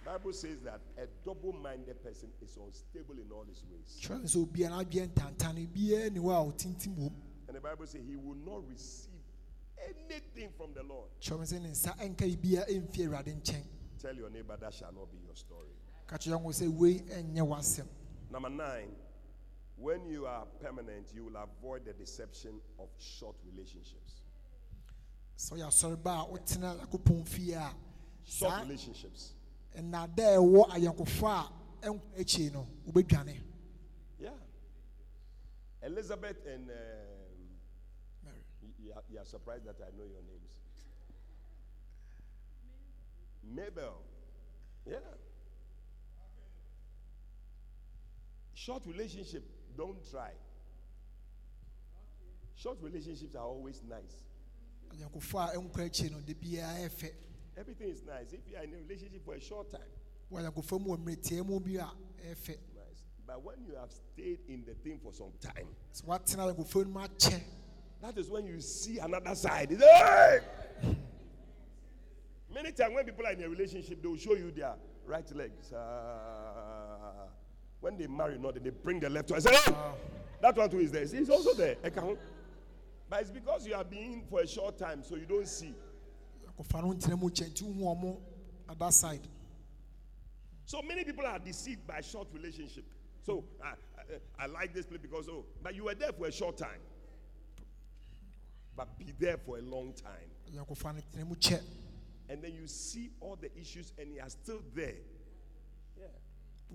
Bible 0.04 0.32
says 0.32 0.60
that 0.62 0.80
a 0.98 1.06
double-minded 1.24 2.00
person 2.02 2.28
is 2.40 2.56
unstable 2.56 3.14
in 3.18 3.30
all 3.32 3.44
his 3.48 3.62
ways. 3.70 3.98
twɛn 4.00 4.22
sɛ 4.24 4.46
obiara 4.46 4.84
n'adwene 4.84 5.08
ntantane 5.08 5.66
biara 5.68 6.10
ni 6.10 6.20
hɔ 6.20 6.30
a 6.30 6.52
ɔtintim 6.52 6.94
wɔ 6.96 7.10
mu 7.10 7.22
And 7.48 7.56
the 7.56 7.60
Bible 7.60 7.86
says 7.86 8.02
he 8.06 8.16
will 8.16 8.34
not 8.34 8.68
receive 8.68 9.15
anything 9.88 10.50
from 10.56 10.72
the 10.74 10.82
Lord. 10.82 11.10
twɛn 11.20 11.42
sɛ 11.46 11.60
ne 11.62 11.68
nsa 11.70 11.94
nka 11.96 12.26
yi 12.28 12.36
biara 12.36 12.66
mfi 12.68 13.06
awurade 13.06 13.34
nkyɛn 13.40 13.64
Tell 13.98 14.14
your 14.14 14.30
neighbor 14.30 14.56
that 14.56 14.74
shall 14.74 14.92
not 14.92 15.10
be 15.10 15.18
your 15.24 15.34
story. 15.36 15.70
ka 16.06 16.16
kyerɛ 16.16 16.42
wɔn 16.42 16.52
sɛ 16.52 16.68
wei 16.76 17.00
nyɛ 17.00 17.42
w'asɛm 17.46 17.86
Number 18.30 18.50
nine, 18.50 18.94
when 19.76 20.04
you 20.06 20.26
are 20.26 20.46
permanent, 20.60 21.12
you 21.14 21.24
will 21.24 21.36
avoid 21.36 21.84
the 21.84 21.92
deception 21.92 22.60
of 22.78 22.88
short 22.98 23.36
relationships. 23.44 24.22
So 25.36 25.54
ɔyɛ 25.56 25.66
asɔre 25.66 26.02
ba 26.02 26.10
a 26.10 26.26
wotena 26.32 26.78
akopɔn 26.86 27.26
fie 27.28 27.52
a 27.52 27.74
Short 28.24 28.62
relationships. 28.64 29.34
nnada 29.76 30.18
a 30.18 30.38
ɛwɔ 30.38 30.68
ayɔnkofa 30.70 31.28
a 31.82 31.86
ɛnkɔ 31.86 32.18
akyi 32.18 32.52
no 32.52 32.66
wobɛdwane 32.88 33.40
Yeah. 34.18 34.30
Elizabeth 35.82 36.44
and 36.46 36.68
y- 36.68 36.74
you, 39.16 39.22
are, 39.22 39.24
surprised 39.24 39.64
that 39.64 39.76
I 39.80 39.90
know 39.96 40.04
your 40.04 40.22
names. 40.22 40.60
Mabel. 43.54 44.02
Yeah. 44.86 44.96
Short 48.54 48.82
relationship, 48.86 49.44
don't 49.76 49.98
try. 50.10 50.30
Short 52.56 52.78
relationships 52.82 53.34
are 53.34 53.44
always 53.44 53.82
nice. 53.88 54.22
ayɔnkofa 54.92 55.54
a 55.54 55.58
ɛnkɔ 55.58 55.86
akyi 55.86 56.10
no 56.10 56.20
de 56.20 56.34
biara 56.34 56.78
yɛ 56.80 56.90
fɛ 56.90 57.10
Everything 57.56 57.88
is 57.88 58.02
nice. 58.04 58.32
If 58.32 58.40
you 58.50 58.56
are 58.56 58.64
in 58.64 58.74
a 58.74 58.76
relationship 58.76 59.24
for 59.24 59.34
a 59.34 59.40
short 59.40 59.70
time, 59.70 59.80
wɔ 60.32 60.42
ayɔnkofa 60.50 60.80
mu 60.80 60.96
wɔ 60.96 60.98
mmeretia 60.98 61.44
mu 61.46 61.60
bi 61.60 61.72
a 61.72 61.86
ɛyɛ 62.24 62.34
fɛ 62.36 62.56
nice. 62.74 63.04
But 63.26 63.42
when 63.42 63.64
you 63.66 63.74
have 63.74 63.90
stayed 63.92 64.40
in 64.48 64.64
the 64.64 64.74
thing 64.74 64.98
for 65.02 65.12
some 65.12 65.32
time, 65.40 65.66
sɛ 68.02 68.02
woatena 68.02 68.02
ayɔnkofa 68.02 68.02
no 68.02 68.02
mu 68.02 68.02
akyɛ 68.02 68.02
that 68.02 68.18
is 68.18 68.30
when 68.30 68.46
you 68.46 68.60
see 68.60 68.98
another 68.98 69.34
side. 69.34 69.70
"Hey!" 69.70 70.40
Many 72.52 72.72
times 72.72 72.94
when 72.94 73.04
people 73.04 73.26
are 73.26 73.32
in 73.32 73.42
a 73.42 73.48
relationship, 73.48 74.00
they 74.02 74.08
will 74.08 74.16
show 74.16 74.34
you 74.34 74.50
their 74.50 74.74
right 75.04 75.30
legs. 75.34 75.72
Ah. 75.74 77.28
when 77.80 77.96
they 77.98 78.06
marry, 78.06 78.38
not 78.38 78.54
they 78.62 78.70
bring 78.70 78.98
the 79.00 79.10
left 79.10 79.30
one. 79.30 79.40
Say, 79.40 79.54
"Hey, 79.54 79.74
that 80.40 80.56
one 80.56 80.70
too 80.70 80.78
is 80.80 80.90
there. 80.90 81.02
It's 81.02 81.30
also 81.30 81.54
there. 81.54 81.76
But 83.08 83.20
it's 83.20 83.30
because 83.30 83.66
you 83.66 83.74
have 83.74 83.88
been 83.88 84.24
for 84.28 84.40
a 84.40 84.46
short 84.46 84.78
time, 84.78 85.02
so 85.02 85.16
you 85.16 85.26
don't 85.26 85.46
see. 85.46 85.74
ayɔnkofa 86.58 86.82
no 86.82 86.94
ntena 86.94 87.18
mu 87.20 87.28
kyɛn 87.30 87.50
nti 87.52 88.20
other 88.68 88.90
side 88.90 89.28
So 90.64 90.82
many 90.82 91.04
people 91.04 91.24
are 91.24 91.38
deceived 91.38 91.86
by 91.86 92.00
short 92.00 92.26
relationship. 92.32 92.84
So 93.22 93.44
I, 93.62 93.74
I, 94.40 94.44
I 94.44 94.46
like 94.46 94.74
this 94.74 94.86
place 94.86 95.00
because, 95.00 95.28
oh, 95.28 95.44
but 95.62 95.74
you 95.76 95.84
were 95.84 95.94
there 95.94 96.10
for 96.12 96.26
a 96.26 96.32
short 96.32 96.56
time. 96.56 96.80
But 98.76 98.98
be 98.98 99.14
there 99.18 99.38
for 99.38 99.58
a 99.58 99.62
long 99.62 99.92
time. 99.94 100.30
yɛnkɔfa 100.52 100.94
no 100.94 101.00
tena 101.12 101.26
mu 101.26 101.34
kyɛ 101.34 101.60
And 102.28 102.42
then 102.42 102.54
you 102.54 102.66
see 102.66 103.10
all 103.20 103.36
the 103.36 103.56
issues 103.58 103.92
and 103.98 104.12
you 104.12 104.20
are 104.20 104.28
still 104.28 104.60
there. 104.74 104.96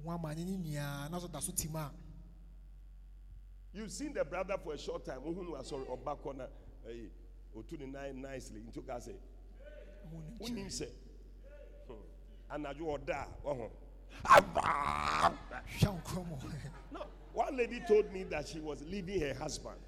ho 0.03 0.09
ama 0.11 0.33
ne 0.33 0.43
ne 0.45 0.57
nyinaa 0.57 1.11
na 1.11 1.19
so 1.19 1.27
da 1.27 1.39
so 1.39 1.51
tim 1.51 1.75
a 1.75 1.91
You've 3.73 3.91
seen 3.91 4.13
the 4.13 4.25
brother 4.25 4.55
for 4.61 4.73
a 4.73 4.77
short 4.77 5.05
time. 5.05 5.21
Sorry 5.63 5.85
or 5.87 5.97
back 5.97 6.25
on 6.25 6.41
eh, 6.41 6.93
otu 7.55 7.79
ne 7.79 7.85
nine 7.85 8.21
nicely. 8.21 8.61
Into 8.61 8.81
ka 8.81 8.99
say, 8.99 9.13
mu 10.11 10.19
ne 10.19 10.25
who 10.39 10.45
nkyɛn. 10.45 10.57
him 10.57 10.69
say, 10.69 10.89
anaju 12.51 12.81
oda. 12.93 13.27
Oh, 13.45 13.69
hwɛ 14.25 16.01
nkɔm 16.03 16.25
no. 16.91 17.05
One 17.33 17.55
lady 17.55 17.81
told 17.87 18.11
me 18.11 18.23
that 18.23 18.47
she 18.47 18.59
was 18.59 18.81
leaving 18.83 19.21
her 19.21 19.33
husband. 19.33 19.79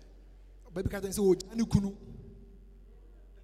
Baabi 0.73 0.89
ka 0.89 0.99
kyɛn 0.99 1.13
sɛ 1.13 1.21
ɔgya 1.21 1.69
kunu 1.69 1.95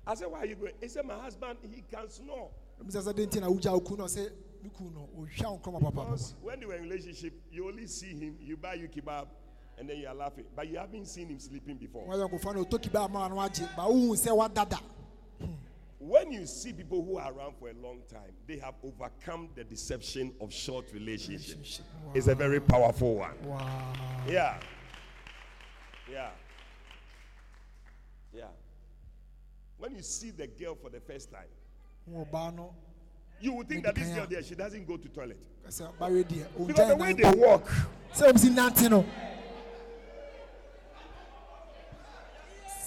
I 0.08 0.16
said, 0.16 0.28
Why 0.32 0.40
are 0.40 0.46
you 0.48 0.56
going? 0.56 0.74
He 0.82 0.88
said, 0.88 1.06
My 1.06 1.14
husband, 1.20 1.60
he 1.72 1.84
can 1.92 2.10
snore. 2.10 2.50
ɛmu 2.82 2.92
sɛ 2.92 3.02
sɛ 3.08 3.16
de 3.16 3.28
nti 3.28 3.42
na 3.42 3.48
wogya 3.48 3.72
wo 3.74 3.80
kunu 3.82 3.98
na 3.98 4.04
ɔsɛ 4.06 4.32
me 4.64 4.70
kunu 4.78 4.92
no 4.92 5.10
ɔhwɛ 5.18 5.62
nkɔm 5.62 5.82
papa 5.82 5.92
Because 5.92 6.36
when 6.42 6.60
they 6.60 6.66
were 6.66 6.76
in 6.76 6.84
relationship, 6.84 7.34
you 7.52 7.68
only 7.68 7.88
see 7.88 8.08
him, 8.14 8.36
you 8.40 8.58
buy 8.58 8.74
you 8.74 8.88
kebab, 8.88 9.28
and 9.78 9.90
then 9.90 9.98
you 9.98 10.08
are 10.08 10.16
laughing. 10.16 10.46
But 10.56 10.68
you 10.68 10.78
haven't 10.78 11.06
seen 11.08 11.28
him 11.30 11.40
sleeping 11.40 11.78
before. 11.78 12.08
wɔyɛ 12.08 12.30
nkɔfa 12.30 12.56
no 12.56 12.66
ɔtɔ 12.66 12.82
kiba 12.82 13.06
ama 13.06 13.30
no 13.30 13.36
agye 13.36 13.68
ba 13.76 13.84
wohu 13.84 14.16
sɛ 14.16 14.36
wadada 14.36 14.80
When 16.00 16.32
you 16.32 16.46
see 16.48 16.72
people 16.72 17.04
who 17.04 17.18
are 17.18 17.32
around 17.32 17.56
for 17.60 17.70
a 17.70 17.74
long 17.74 18.00
time, 18.10 18.32
they 18.48 18.58
have 18.58 18.74
overcome 18.84 19.50
the 19.54 19.66
deception 19.66 20.34
of 20.40 20.52
short 20.52 20.92
relationships. 20.94 21.50
Relationship. 21.50 21.86
It's 22.16 22.28
a 22.28 22.36
very 22.36 22.62
powerful 22.62 23.16
one. 23.16 23.36
Wow. 23.44 23.94
Yeah. 24.28 24.60
Yeah. 26.10 26.30
When 29.80 29.96
you 29.96 30.02
see 30.02 30.32
the 30.32 30.46
girl 30.48 30.76
for 30.76 30.90
the 30.90 31.00
first 31.00 31.32
time, 31.32 31.48
Wo 32.06 32.26
ɔbaa 32.26 32.56
no 32.56 32.74
you 33.42 33.54
would 33.54 33.70
think 33.70 33.84
that 33.86 33.96
this 33.96 34.10
girl 34.10 34.28
there, 34.30 34.44
she 34.44 34.56
doesn't 34.56 34.86
go 34.86 34.98
to 34.98 35.08
toilet. 35.08 35.40
sɛ 35.70 35.90
bawe 35.98 36.24
deɛ 36.24 36.68
Because 36.68 36.88
the 36.90 36.96
way 36.96 37.14
they 37.14 37.30
walk, 37.32 37.66
sɛ 38.14 38.30
ɔm 38.32 38.38
si 38.38 38.50
nante 38.50 38.90
no. 38.90 39.06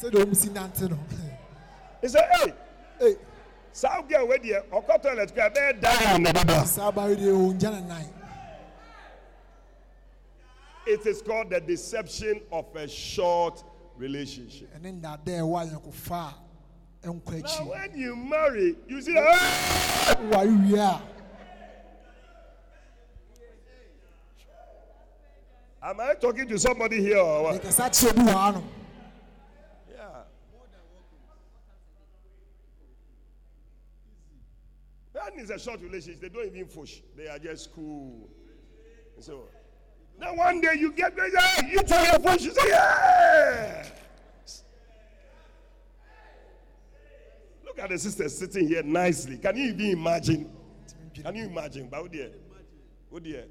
Sɛdeɛ 0.00 0.24
ɔm 0.24 0.36
si 0.36 0.48
nante 0.50 0.90
no. 0.90 0.98
He 2.02 2.08
said, 2.08 2.28
Hey, 2.32 2.52
Ei, 3.00 3.16
some 3.72 4.06
girl 4.06 4.28
where 4.28 4.38
there, 4.38 4.62
or 4.70 4.82
go 4.82 4.96
toilet, 4.98 5.34
go 5.34 5.48
there, 5.54 5.72
down. 5.72 6.24
saa 6.66 6.90
bawe 6.92 7.16
deɛ 7.16 7.32
ɔgya 7.58 7.72
ne 7.80 7.88
nan 7.88 8.08
It 10.86 11.06
is 11.06 11.22
called 11.22 11.48
the 11.50 11.60
deception 11.60 12.40
of 12.50 12.66
a 12.76 12.86
short 12.88 13.62
relationship. 13.96 14.68
ɛne 14.76 15.00
nnada 15.00 15.28
a 15.28 15.40
ɛwɔ 15.40 15.70
ayɛnkofa 15.70 16.28
a 16.28 16.34
akyi 17.02 17.66
when 17.68 17.98
you 17.98 18.16
marry, 18.16 18.76
you 18.88 19.00
see 19.02 19.12
that. 19.14 19.24
"Ah!" 19.26 20.16
woware 20.30 20.46
wie 20.70 20.78
a 20.78 21.02
Am 25.84 25.98
I 25.98 26.14
talking 26.14 26.46
to 26.46 26.58
somebody 26.60 27.00
here 27.00 27.18
or 27.18 27.42
what? 27.42 27.60
mekasa 27.60 27.90
kyerɛ 27.90 28.14
bi 28.14 28.22
wɔ 28.22 28.32
ha 28.32 28.62
Yeah. 29.90 30.22
That 35.12 35.36
is 35.38 35.50
a 35.50 35.58
short 35.58 35.80
relationship. 35.80 36.20
They 36.20 36.28
don't 36.28 36.46
even 36.46 36.66
push. 36.66 37.00
They 37.16 37.26
are 37.26 37.38
just 37.40 37.72
cool. 37.74 38.28
So 39.18 39.48
then 40.20 40.36
one 40.36 40.60
day 40.60 40.74
you 40.78 40.92
get 40.92 41.16
there, 41.16 41.28
you 41.68 41.82
tell 41.82 42.04
your 42.04 42.20
friend, 42.20 42.40
she 42.40 42.50
say, 42.50 42.68
yeah. 42.68 43.86
Look 47.74 47.84
at 47.84 47.88
the 47.90 47.98
sister 47.98 48.28
sitting 48.28 48.68
here 48.68 48.82
nicely. 48.82 49.38
Can 49.38 49.56
you 49.56 49.70
even 49.70 49.86
imagine? 49.92 50.52
Can 51.14 51.34
you 51.34 51.44
imagine? 51.46 51.88
But 51.90 52.00
oh 52.00 52.08
dear, 52.08 52.28
oh 53.10 53.18
dear, 53.18 53.46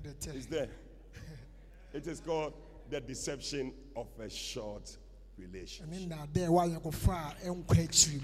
Ɔde 0.00 0.36
it's 0.36 0.46
there. 0.46 0.68
It 1.92 2.06
is 2.06 2.20
called 2.20 2.52
the 2.88 3.00
deception 3.00 3.72
of 3.96 4.06
a 4.20 4.30
short 4.30 4.96
relationship. 5.36 5.92
ɛne 5.92 6.06
nnada 6.08 6.36
a 6.36 6.48
ɛwɔ 6.48 6.80
ayɛnkofa 6.80 7.30
a 7.30 7.34
ɛnkɔ 7.50 7.88
akyiri 7.88 8.22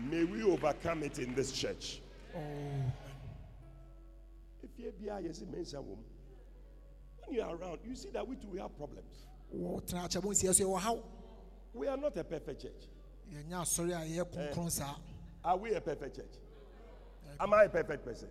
mu 0.00 0.10
May 0.10 0.24
we 0.24 0.42
overcome 0.42 1.04
it 1.04 1.20
in 1.20 1.36
this 1.36 1.52
church. 1.52 2.02
Oh, 2.34 2.40
If 4.64 4.70
you 4.78 4.92
be 5.00 5.06
a 5.06 5.20
yes, 5.20 5.42
mention 5.42 5.78
woman. 5.86 6.04
When 7.24 7.36
you 7.36 7.42
are 7.42 7.54
around, 7.54 7.78
you 7.84 7.94
see 7.94 8.10
that 8.10 8.26
we 8.26 8.34
too 8.34 8.48
we 8.48 8.58
have 8.58 8.76
problems. 8.76 9.26
We 11.74 11.86
are 11.86 11.96
not 11.96 12.16
a 12.16 12.24
perfect 12.24 12.62
church. 12.62 12.88
yɛnyɛ 13.32 13.60
asɔre 13.62 13.94
a 13.94 14.06
yɛyɛ 14.06 14.24
kronkron 14.32 14.70
saa 14.70 14.94
eh, 14.96 15.00
Are 15.44 15.56
we 15.56 15.74
a 15.74 15.80
perfect 15.80 16.16
church? 16.16 16.36
Eh, 17.28 17.36
Am 17.40 17.52
I 17.52 17.64
a 17.64 17.68
perfect 17.68 18.04
person? 18.04 18.28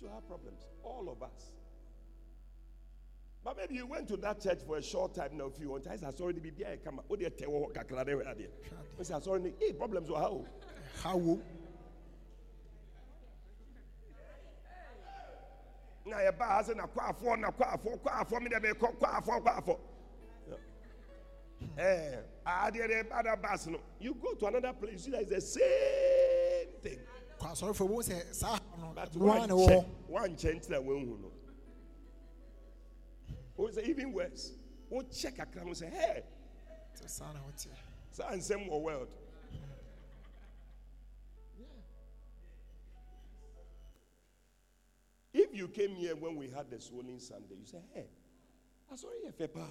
To 0.00 0.08
have 0.08 0.26
problems, 0.26 0.66
all 0.82 1.08
of 1.08 1.22
us. 1.22 1.52
But 3.42 3.56
maybe 3.56 3.74
you 3.74 3.86
went 3.86 4.08
to 4.08 4.16
that 4.18 4.40
church 4.40 4.60
for 4.66 4.78
a 4.78 4.82
short 4.82 5.14
time 5.14 5.36
now. 5.36 5.46
If 5.46 5.60
you 5.60 5.70
want, 5.70 5.86
I 5.86 5.96
already 6.20 6.40
be 6.40 6.50
there. 6.50 6.78
Come 6.82 6.98
on, 6.98 7.04
oh 7.10 7.16
dear, 7.16 7.30
tell 7.30 7.50
what 7.50 7.74
kakra 7.74 8.04
there, 8.04 8.16
there. 8.16 9.20
Sorry, 9.20 9.54
hey, 9.60 9.68
eh, 9.68 9.72
problems 9.72 10.10
were 10.10 10.18
how? 10.18 10.44
ha 11.02 11.14
wom 11.14 11.42
na 16.06 16.16
yɛ 16.18 16.38
ba 16.38 16.44
ha 16.44 16.62
sɛ 16.62 16.76
na 16.76 16.86
kwaafo 16.86 17.36
na 17.38 17.50
kwaafo 17.50 17.98
kwaafo 18.02 18.40
mi 18.42 18.48
de 18.48 18.56
bɛ 18.56 18.72
kɔ 18.74 18.98
kwaafo 18.98 19.40
kwaafo 19.42 19.74
ɛɛ 19.74 19.78
adeɛ 19.78 19.80
de 19.80 19.93
ba 21.74 23.22
da 23.22 23.36
bus 23.36 23.66
no 23.66 23.80
you 24.00 24.14
go 24.14 24.34
to 24.34 24.46
another 24.46 24.72
place 24.72 24.92
you 24.92 24.98
see 24.98 25.10
that 25.10 25.22
it's 25.22 25.30
the 25.30 25.40
same 25.40 26.68
thing. 26.80 26.98
Kɔ 27.38 27.52
asɔrefo 27.52 27.88
bo 27.88 27.96
sɛ 27.96 28.34
saa 28.34 28.56
ha 28.56 28.60
no 28.78 28.92
but 28.94 29.16
one 29.16 29.48
check 29.48 29.48
hɔ 29.48 29.84
one 30.08 30.36
check 30.36 30.54
ntina 30.54 30.78
wɔn 30.82 31.04
hu 31.06 31.18
no 31.22 31.30
o 33.58 33.68
sɛ 33.68 33.82
even 33.88 34.12
worse. 34.12 34.52
O 34.92 35.02
check 35.02 35.38
a 35.38 35.46
kakra 35.46 35.64
mo 35.64 35.72
sɛ 35.72 35.90
hey. 35.90 36.22
Sɛ 36.94 37.08
saa 37.08 37.32
na 37.32 37.40
wote 37.44 37.66
saa 38.10 38.30
nsɛm 38.32 38.68
wɔ 38.68 38.80
world. 38.80 39.08
If 45.36 45.52
you 45.52 45.66
came 45.66 45.96
here 45.96 46.14
when 46.14 46.36
we 46.36 46.48
had 46.48 46.70
the 46.70 46.80
swollen 46.80 47.18
Sunday, 47.18 47.56
you 47.58 47.66
say, 47.66 47.78
hey, 47.92 48.06
I 48.90 48.94
saw 48.94 49.08
you 49.08 49.32
a 49.36 49.48
power. 49.48 49.66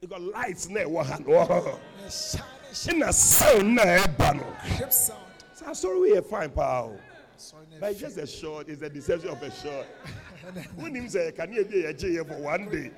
You 0.00 0.08
got 0.08 0.20
lights 0.20 0.66
there, 0.66 0.88
what 0.88 1.06
hand? 1.06 1.26
Whoa. 1.26 1.46
ɛhyɛ 1.46 1.70
ne 1.96 2.08
hyɛ 2.08 2.92
In 2.92 3.02
a 3.02 3.12
sound, 3.12 3.74
na 3.74 3.82
eba 3.82 4.28
eh, 4.28 4.32
no. 4.32 4.52
hip 4.76 4.92
So 4.92 5.14
I 5.66 5.72
saw 5.72 6.00
we 6.00 6.16
a 6.16 6.22
fine 6.22 6.50
power. 6.50 7.00
But 7.80 7.92
it's 7.92 8.00
just 8.00 8.18
a 8.18 8.26
short, 8.26 8.68
it's 8.68 8.82
a 8.82 8.88
deception 8.88 9.30
of 9.30 9.42
a 9.42 9.50
short. 9.50 9.86
When 10.76 10.94
him 10.94 11.08
say, 11.08 11.32
can 11.32 11.52
you 11.52 11.64
be 11.64 11.84
a 11.84 12.24
for 12.24 12.38
one 12.38 12.68
day? 12.68 12.90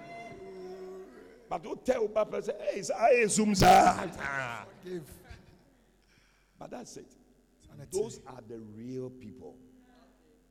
But 1.49 1.63
don't 1.63 1.85
tell 1.85 2.07
Papa, 2.09 2.43
say, 2.43 2.53
hey, 2.73 2.83
I 2.99 3.09
assume, 3.25 3.55
sir. 3.55 4.11
But 6.59 6.71
that's 6.71 6.97
it. 6.97 7.07
Those 7.93 8.21
are 8.27 8.43
the 8.49 8.59
real 8.77 9.11
people. 9.11 9.55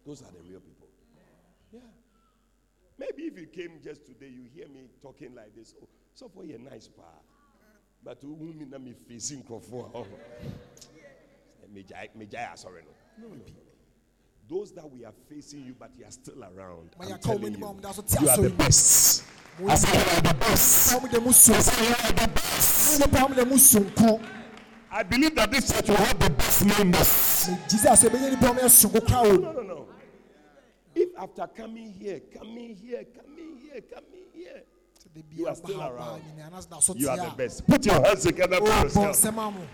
Those 0.05 0.21
are 0.21 0.31
the 0.31 0.49
real 0.49 0.61
people. 0.61 0.87
Yeah. 1.73 1.79
Maybe 2.97 3.23
if 3.23 3.37
you 3.37 3.47
came 3.47 3.79
just 3.83 4.05
today, 4.05 4.29
you 4.29 4.43
hear 4.55 4.67
me 4.69 4.87
talking 5.01 5.35
like 5.35 5.53
this. 5.55 5.75
Oh, 5.81 5.87
so 6.17 6.27
for 6.27 6.43
you 6.43 6.57
nice 6.57 6.87
pa. 6.87 7.03
But 8.03 8.17
who 8.21 8.35
me 8.37 8.65
na 8.67 8.79
me 8.79 8.95
facing 9.07 9.43
for 9.43 9.61
oh. 9.93 10.07
eh, 10.41 11.67
me 11.71 11.83
jai 11.83 12.09
me 12.15 12.25
jai 12.25 12.47
ah, 12.51 12.55
sorry 12.55 12.81
no. 12.81 13.27
No, 13.27 13.35
no. 13.35 13.43
Those 14.49 14.71
that 14.73 14.89
we 14.89 15.05
are 15.05 15.13
facing 15.29 15.63
you, 15.65 15.75
but 15.77 15.91
you 15.95 16.05
are 16.05 16.11
still 16.11 16.43
around. 16.43 16.95
I'm 16.99 17.19
telling 17.19 17.53
a 17.53 17.57
you, 17.59 17.63
wɔn 17.63 17.81
da 17.81 17.91
so 17.91 18.01
te 18.01 18.17
you 18.19 18.29
are 18.29 18.41
the 18.41 18.49
best. 18.49 19.25
mu. 19.59 19.69
I 19.69 19.75
say 19.75 19.93
you 19.93 20.17
are 20.17 20.21
the 20.21 20.33
best. 20.39 20.93
Wɔn 20.95 21.11
de 21.11 21.21
mu 21.21 21.31
so. 21.31 21.53
Wɔn 21.53 22.99
nipa 22.99 23.17
wɔn 23.27 23.35
de 23.35 23.45
mu 23.45 23.55
sonko. 23.57 24.19
I 24.89 25.03
believe 25.03 25.35
that 25.35 25.51
this 25.51 25.71
church 25.71 25.87
will 25.89 25.97
have 25.97 26.17
the 26.19 26.29
best 26.31 26.65
members. 26.65 27.49
Jesus 27.69 28.03
ebɛyɛ 28.03 28.31
nipa 28.31 28.47
wɔn 28.47 28.57
yɛ 28.57 28.69
sonko 28.73 29.05
kora 29.07 29.21
o. 29.29 29.35
No, 29.37 29.51
no, 29.51 29.61
no. 29.61 29.87
If 30.95 31.09
after 31.19 31.45
coming 31.45 31.91
here, 31.93 32.21
coming 32.33 32.75
here, 32.75 33.03
coming 33.13 33.57
here, 33.61 33.81
coming 33.81 34.25
here, 34.33 34.63
Sɛ 34.63 34.63
de 34.63 34.63
bi 34.63 34.76
You 35.31 35.45
are 35.47 35.51
aba 35.51 35.55
still 35.57 35.79
ha 35.79 35.89
ba 35.89 35.95
around. 35.95 36.21
nyina 36.23 36.51
na 36.51 36.61
da 36.61 36.79
so 36.79 36.93
te 36.93 36.99
you 36.99 37.09
are 37.09 37.19
a. 37.19 37.29
the 37.29 37.35
best. 37.35 37.65
Put 37.67 37.85
your 37.85 38.05
hands 38.05 38.23
together 38.23 38.57
for 38.57 38.63
O 38.63 38.65
bɔ 38.67 38.83
yourself. 38.83 39.15
nsɛm 39.17 39.47
a 39.47 39.51
mo. 39.51 39.67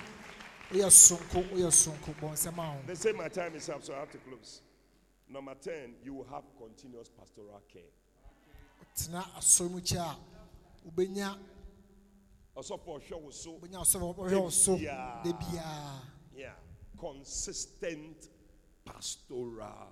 Woyɛ 0.72 0.90
sonko 0.90 1.44
woyɛ 1.50 1.72
sonko 1.72 2.14
bɔ 2.20 2.32
nsɛm 2.34 2.54
a 2.54 2.74
mo. 2.74 2.78
They 2.88 2.96
say 2.96 3.12
my 3.12 3.28
time 3.28 3.56
is 3.56 3.70
up, 3.70 3.84
so 3.84 3.94
I 3.94 4.00
have 4.00 4.12
to 4.12 4.18
close. 4.20 4.62
Number 5.30 5.56
10, 5.56 5.96
you 6.04 6.14
will 6.14 6.26
have 6.32 6.44
continuous 6.58 7.10
pastoral 7.10 7.62
care. 7.72 7.82
Tena 8.96 9.24
asɔre 9.38 9.72
mu 9.72 9.80
kyɛ 9.82 10.00
a 10.00 10.18
wobɛnya 10.90 11.38
Also 12.56 12.78
for 12.78 13.02
sure, 13.02 13.32
so 13.32 13.54
wobɛnya 13.60 13.82
asɔre 13.82 14.16
wɔhwɛ 14.16 14.42
wo 14.42 14.50
so 14.50 14.76
Debia. 14.78 15.24
de 15.24 15.34
biara. 15.34 16.02
yeah, 16.36 16.54
consistent 17.00 18.30
pastoral 18.86 19.90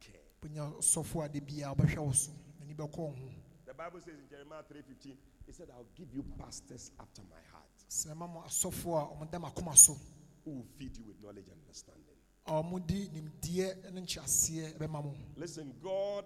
care. 0.00 0.20
wonya 0.42 0.72
ɔsɔfo 0.78 1.24
a 1.24 1.28
de 1.28 1.40
biara 1.40 1.74
ɔbɛhwɛ 1.74 1.98
wo 1.98 2.12
so 2.12 2.30
n'ani 2.60 2.74
bɛkɔ 2.74 2.98
wo 2.98 3.06
ho 3.08 3.14
The 3.14 3.37
Bible 3.78 4.00
says 4.00 4.18
in 4.18 4.28
Jeremiah 4.28 4.62
3:15, 4.66 5.16
it 5.46 5.54
said, 5.54 5.68
I'll 5.70 5.86
give 5.96 6.12
you 6.12 6.24
pastors 6.38 6.90
after 7.00 7.22
my 7.22 7.40
heart 7.52 7.64
sɛ 7.88 8.14
ma 8.14 8.26
mo 8.26 8.42
asɔfo 8.46 8.96
a 8.96 9.06
ɔmo 9.14 9.30
da 9.30 9.38
m'akoma 9.38 9.76
so 9.76 9.96
who 10.44 10.50
will 10.50 10.66
feed 10.76 10.96
you 10.96 11.04
with 11.06 11.20
knowledge 11.22 11.46
and 11.48 11.60
understanding. 11.62 12.04
a 12.46 12.50
ɔmo 12.52 12.84
di 12.86 13.08
nimdeɛ 13.08 13.92
ne 13.92 14.00
nkyerɛaseɛ 14.00 14.78
bɛma 14.78 15.02
mo 15.04 15.14
Listen, 15.36 15.72
God 15.82 16.24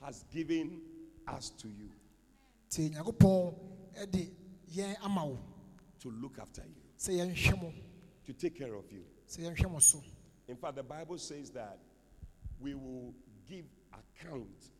has 0.00 0.22
given 0.30 0.80
us 1.26 1.50
to 1.50 1.68
you 1.68 1.90
nti 2.70 2.90
nyankopɔn 2.94 4.10
de 4.10 4.30
yɛn 4.72 4.96
ama 5.02 5.26
wo 5.26 5.38
to 5.98 6.10
look 6.10 6.38
after 6.38 6.62
you, 6.64 6.82
sɛ 6.98 7.18
yɛnhwɛ 7.34 7.60
mo 7.62 7.72
to 8.24 8.32
take 8.32 8.56
care 8.56 8.74
of 8.74 8.90
you. 8.90 9.04
sɛ 9.28 9.40
yɛnhwɛ 9.42 9.70
mo 9.70 9.78
so 9.80 10.02
In 10.48 10.56
fact, 10.56 10.76
the 10.76 10.82
Bible 10.82 11.18
says 11.18 11.50
that 11.50 11.76
we 12.60 12.74
will 12.74 13.12
give 13.48 13.64
account 13.92 14.70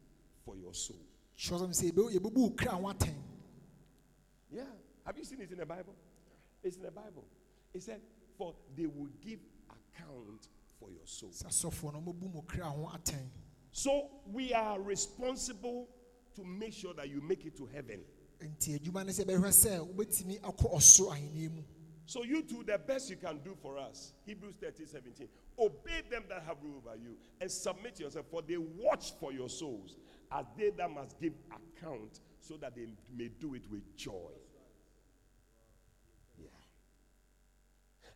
for 0.45 0.57
your 0.57 0.73
soul. 0.73 1.01
Kyerɛ 1.37 1.69
sɛ 1.69 1.75
sɛ 1.75 1.93
yɛbɛ- 1.93 2.13
yɛbɛbu 2.15 2.57
kra 2.57 2.73
ho 2.73 2.93
Yeah. 4.51 4.65
Have 5.05 5.19
you 5.19 5.25
seen 5.25 5.41
it 5.41 5.51
in 5.53 5.59
the 5.59 5.67
Bible? 5.67 5.95
It's 6.63 6.77
in 6.77 6.83
the 6.83 6.91
Bible. 6.91 7.25
It 7.75 7.83
said, 7.83 8.01
For 8.37 8.55
they 8.77 8.87
will 8.87 9.09
give 9.21 9.41
account 9.71 10.49
for 10.79 10.91
your 10.91 11.07
soul. 11.07 11.31
sɛ 11.31 11.47
asɔfoɔ 11.47 11.93
no 11.93 12.01
ɔmɛbu 12.01 12.33
mo 12.35 12.43
kra 12.43 12.65
ho 12.71 12.91
atɛn 12.95 13.29
So 13.73 14.09
we 14.27 14.53
are 14.55 14.81
responsible 14.81 15.89
to 16.35 16.45
make 16.45 16.73
sure 16.73 16.95
that 16.95 17.09
you 17.09 17.21
make 17.21 17.45
it 17.45 17.57
to 17.57 17.67
heaven. 17.67 18.05
nti 18.41 18.79
adwuma 18.79 19.05
no 19.07 19.13
sɛ 19.13 19.25
yɛbɛhwɛ 19.25 19.53
sɛ 19.53 19.95
wobɛtumi 19.95 20.41
akɔ 20.41 20.73
ɔsoro 20.75 21.13
ahenni 21.13 21.51
mu 21.55 21.63
So 22.09 22.23
you 22.23 22.43
do 22.43 22.63
the 22.63 22.79
best 22.79 23.11
you 23.11 23.17
can 23.17 23.41
do 23.43 23.57
for 23.61 23.77
us. 23.79 24.13
Hebrews 24.25 24.55
13, 24.61 24.87
17. 24.87 25.29
Obey 25.59 26.03
them 26.09 26.25
that 26.29 26.43
have 26.45 26.63
rule 26.63 26.77
over 26.77 26.95
you 26.97 27.17
and 27.41 27.51
submit 27.51 27.99
yourself, 27.99 28.27
for 28.31 28.43
they 28.43 28.57
watch 28.59 29.13
for 29.19 29.33
your 29.33 29.49
souls, 29.49 29.97
as 30.33 30.47
they 30.57 30.71
that 30.71 30.91
must 30.91 31.21
give 31.21 31.33
account, 31.51 32.21
so 32.41 32.57
that 32.59 32.75
they 32.75 32.87
may 33.17 33.29
do 33.41 33.55
it 33.55 33.63
with 33.71 33.97
joy. 33.97 34.33
Yeah. 36.39 36.49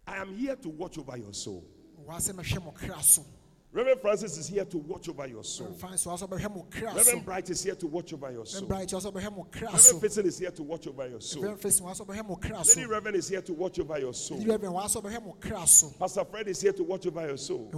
I 0.07 0.17
am 0.17 0.35
here 0.37 0.57
to 0.57 0.69
watch 0.69 0.99
over 0.99 1.17
your 1.17 1.33
soul. 1.33 1.65
waa 2.07 2.17
sɛ 2.17 2.33
mɛhwɛ 2.33 2.65
mo 2.65 2.73
kra 2.73 3.03
so 3.03 3.25
Reverend 3.73 4.01
Francis 4.01 4.37
is 4.37 4.49
here 4.49 4.65
to 4.65 4.79
watch 4.79 5.09
over 5.09 5.29
your 5.29 5.45
soul. 5.45 5.69
mfa 5.69 5.97
so 5.97 6.11
waa 6.11 6.17
sɛ 6.17 6.29
ɔbɛhwɛ 6.29 6.55
mo 6.55 6.67
kra 6.71 6.91
so 6.91 6.97
Reverend 6.97 7.25
Bright 7.25 7.51
is 7.51 7.63
here 7.63 7.75
to 7.77 7.87
watch 7.87 8.13
over 8.13 8.33
your 8.33 8.47
soul. 8.47 8.63
Reverend 8.63 8.69
Bright 8.69 8.93
waa 8.93 9.01
sɛ 9.01 9.13
ɔbɛhwɛ 9.13 9.37
mo 9.37 9.47
kra 9.51 9.79
so 9.79 9.95
Reverend 9.95 10.13
Fitzin 10.13 10.25
is 10.27 10.39
here 10.39 10.51
to 10.51 10.63
watch 10.63 10.87
over 10.87 11.09
your 11.09 11.21
soul. 11.21 11.43
Reverend 11.43 11.63
Facing 11.63 11.87
waa 11.87 11.93
sɛ 11.93 12.07
ɔbɛhwɛ 12.07 12.27
mo 12.29 12.37
kra 12.37 12.65
so 12.65 12.81
Lady 12.81 12.91
Reverend 12.91 13.17
is 13.17 13.29
here 13.29 13.43
to 13.43 13.53
watch 13.53 13.79
over 13.79 13.99
your 13.99 14.15
soul. 14.15 14.39
Reverend 14.39 14.75
waa 14.75 14.85
sɛ 14.87 15.03
ɔbɛhwɛ 15.03 15.25
mo 15.25 15.37
kra 15.41 15.69
so 15.69 15.91
Pastor 15.99 16.25
Fred 16.25 16.49
is 16.49 16.61
here 16.61 16.73
to 16.73 16.83
watch 16.83 17.07
over 17.07 17.27
your 17.27 17.37
soul. 17.37 17.69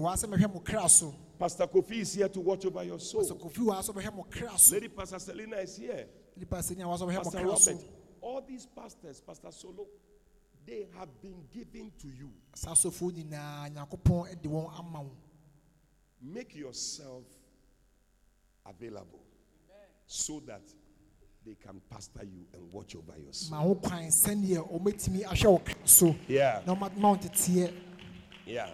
Waa 1.42 1.48
sɛ 1.48 1.66
mɛhwɛ 1.66 1.74
mo 1.74 1.82
kra 1.82 1.82
so 1.82 1.82
Pastor 1.82 1.82
Kofi 1.92 2.00
is 2.00 2.14
here 2.14 2.28
to 2.28 2.40
watch 2.40 2.64
over 2.66 2.84
your 2.84 2.98
soul. 3.00 3.20
Pastor 3.20 3.34
Kofi 3.34 3.58
ɔbɛhwɛ 3.66 4.14
mo 4.14 4.26
kra 4.30 4.72
Lady 4.72 4.88
Pastor 4.88 5.18
Selina 5.18 5.56
is 5.56 5.76
here. 5.76 6.06
nipa 6.36 6.56
sɛ 6.56 6.76
ni 6.76 6.82
a 6.82 6.88
waa 6.88 6.96
sɛ 6.96 7.14
Pastor 7.22 7.44
Robert. 7.46 7.84
All 8.20 8.40
these 8.42 8.66
pastors, 8.66 9.20
Pastor 9.20 9.50
Solo, 9.50 9.86
they 10.64 10.86
have 10.96 11.08
been 11.20 11.44
given 11.52 11.90
to 12.00 12.06
you. 12.08 12.30
saa 12.54 12.72
nyinaa 12.74 13.68
nyankopɔn 13.74 14.40
de 14.40 14.48
wɔn 14.48 14.78
ama 14.78 15.02
wo 15.02 15.10
Make 16.24 16.54
yourself 16.54 17.24
available 18.64 19.18
so 20.06 20.40
that 20.46 20.62
they 21.44 21.56
can 21.56 21.80
pastor 21.90 22.22
you 22.22 22.46
and 22.54 22.72
watch 22.72 22.94
over 22.94 23.18
your 23.20 23.32
soul. 23.32 23.50
ma 23.58 23.62
ho 23.64 23.74
kwan 23.74 24.04
sɛneɛ 24.08 24.70
ɔmɛtumi 24.70 25.24
ahwɛ 25.24 25.50
wo 25.50 25.60
so 25.84 26.14
Yeah. 26.28 26.62
na 26.64 26.74
ɔma 26.76 26.96
ma 26.96 27.10
wo 27.10 27.16
teteɛ 27.16 27.74
Yeah. 28.46 28.70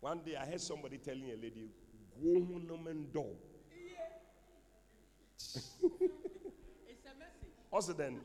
One 0.00 0.20
day 0.24 0.36
I 0.36 0.46
heard 0.46 0.60
somebody 0.60 0.98
telling 0.98 1.30
a 1.30 1.34
lady, 1.36 1.68
"Go 2.22 2.34
home 2.34 2.66
no 2.68 2.76
man 2.76 3.06
do." 3.12 3.24
Also 7.70 7.92
then, 7.92 8.18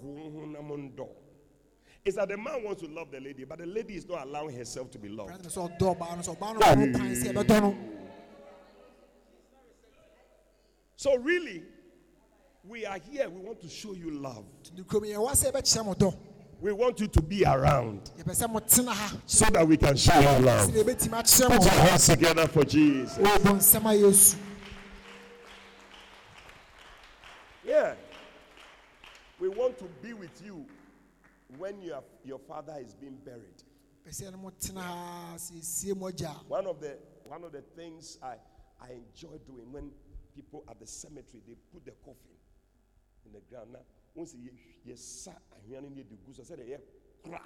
go 0.00 0.06
home 0.08 0.52
no 0.54 0.62
man 0.62 0.92
do. 0.96 1.06
It's 2.04 2.16
that 2.16 2.28
the 2.28 2.36
man 2.36 2.64
wants 2.64 2.80
to 2.82 2.88
love 2.88 3.10
the 3.10 3.20
lady, 3.20 3.44
but 3.44 3.58
the 3.58 3.66
lady 3.66 3.94
is 3.94 4.08
not 4.08 4.26
allowing 4.26 4.56
herself 4.56 4.90
to 4.92 4.98
be 4.98 5.08
loved. 5.10 5.28
Brother 5.28 5.50
sɛ 5.50 5.78
ɔdɔ 5.78 5.96
ɔbaa 5.98 6.16
no 6.16 6.22
sɛ 6.22 6.36
ɔbaa 6.36 6.54
no 6.54 6.60
ma 6.60 6.66
ho 6.66 6.74
kwan 6.98 7.14
sɛ 7.14 7.32
ɛbɛdɔ 7.32 7.60
no 7.60 7.76
So 10.96 11.16
really, 11.16 11.62
we 12.62 12.84
are 12.84 12.98
here. 12.98 13.28
We 13.30 13.40
want 13.40 13.60
to 13.62 13.68
show 13.68 13.94
you 13.94 14.10
love. 14.10 14.44
Nti 16.60 16.66
kurom 16.66 16.66
yɛwɔ 16.66 16.66
sɛ 16.66 16.66
yɛbɛkyerɛ 16.66 16.66
mo 16.66 16.66
dɔ 16.66 16.66
We 16.66 16.72
want 16.72 17.00
you 17.00 17.06
to 17.08 17.22
be 17.22 17.44
around 17.44 18.10
yɛpɛ 18.18 18.34
sɛ 18.34 18.46
motena 18.52 18.92
ha 18.92 19.16
so 19.26 19.46
that 19.46 19.66
we 19.66 19.76
can 19.76 19.96
show 19.96 20.18
you 20.18 20.44
love. 20.44 20.70
sɛdeɛ 20.70 20.84
yɛbɛtumi 20.84 21.20
akyerɛ 21.20 21.48
mo 21.48 21.56
Put 21.56 21.64
your 21.64 21.72
hands 21.82 22.06
together 22.06 22.48
for 22.48 22.64
Jesus. 22.64 23.18
wɔbɔ 23.18 23.56
nsɛm 23.56 23.90
a 23.90 23.96
yesu 23.98 24.36
Yeah. 27.64 27.94
We 29.38 29.48
want 29.48 29.78
to 29.78 29.84
be 30.02 30.12
with 30.12 30.42
you 30.44 30.66
when 31.56 31.80
your, 31.82 32.02
your 32.24 32.38
father 32.40 32.76
is 32.80 32.94
being 32.94 33.16
buried. 33.24 33.62
pɛ 34.06 34.10
sɛ 34.10 34.32
no 34.32 34.38
motena 34.50 34.80
ha 34.82 35.34
sɛ 35.36 35.52
ɛsie 35.60 35.96
mo 35.96 36.10
agya 36.10 36.30
a 36.30 36.44
One 36.48 36.66
of 36.66 36.80
the 36.80 36.96
one 37.24 37.44
of 37.44 37.52
the 37.52 37.62
things 37.76 38.18
I, 38.22 38.34
I 38.82 38.88
enjoy 38.92 39.38
doing 39.46 39.70
when 39.72 39.90
people 40.34 40.64
at 40.68 40.80
the 40.80 40.86
cemetery 40.86 41.40
they 41.46 41.54
put 41.72 41.84
the 41.84 41.92
coffin 42.04 42.34
in 43.26 43.32
the 43.32 43.40
ground. 43.48 43.72
Now, 43.72 43.80
once 44.14 44.34
you 44.34 44.50
you 44.84 44.96
sa 44.96 45.32
ahwiane 45.52 45.88
ne 45.90 46.02
de 46.02 46.16
gu 46.16 46.32
so 46.34 46.42
said 46.42 46.60
yeah 46.66 46.78
kra. 47.22 47.40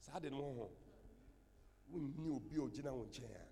Saa 0.00 0.18
de 0.20 0.30
no 0.30 0.36
ho. 0.54 0.70
Wonni 1.92 2.30
obi 2.36 2.56
a 2.56 2.60
ogyina 2.62 2.92
wo 2.92 3.04
nkyɛn 3.06 3.30
a. 3.30 3.46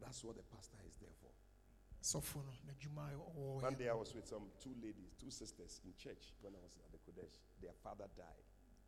That's 0.00 0.24
what 0.24 0.36
the 0.36 0.42
pastor 0.42 0.76
is 0.86 0.96
there 1.00 1.14
for. 1.20 1.30
sɔfo 2.02 2.42
no 2.44 2.52
n'adwuma 2.66 3.12
a 3.14 3.62
One 3.62 3.74
day 3.74 3.88
I 3.88 3.94
was 3.94 4.14
with 4.14 4.26
some 4.26 4.42
two 4.60 4.74
ladies, 4.82 5.14
two 5.20 5.30
sisters 5.30 5.80
in 5.84 5.92
church 5.96 6.34
when 6.42 6.52
I 6.54 6.58
was 6.58 6.72
at 6.84 6.90
the 6.92 6.98
Kodesh. 6.98 7.38
Their 7.62 7.72
father 7.82 8.06
died. 8.16 8.44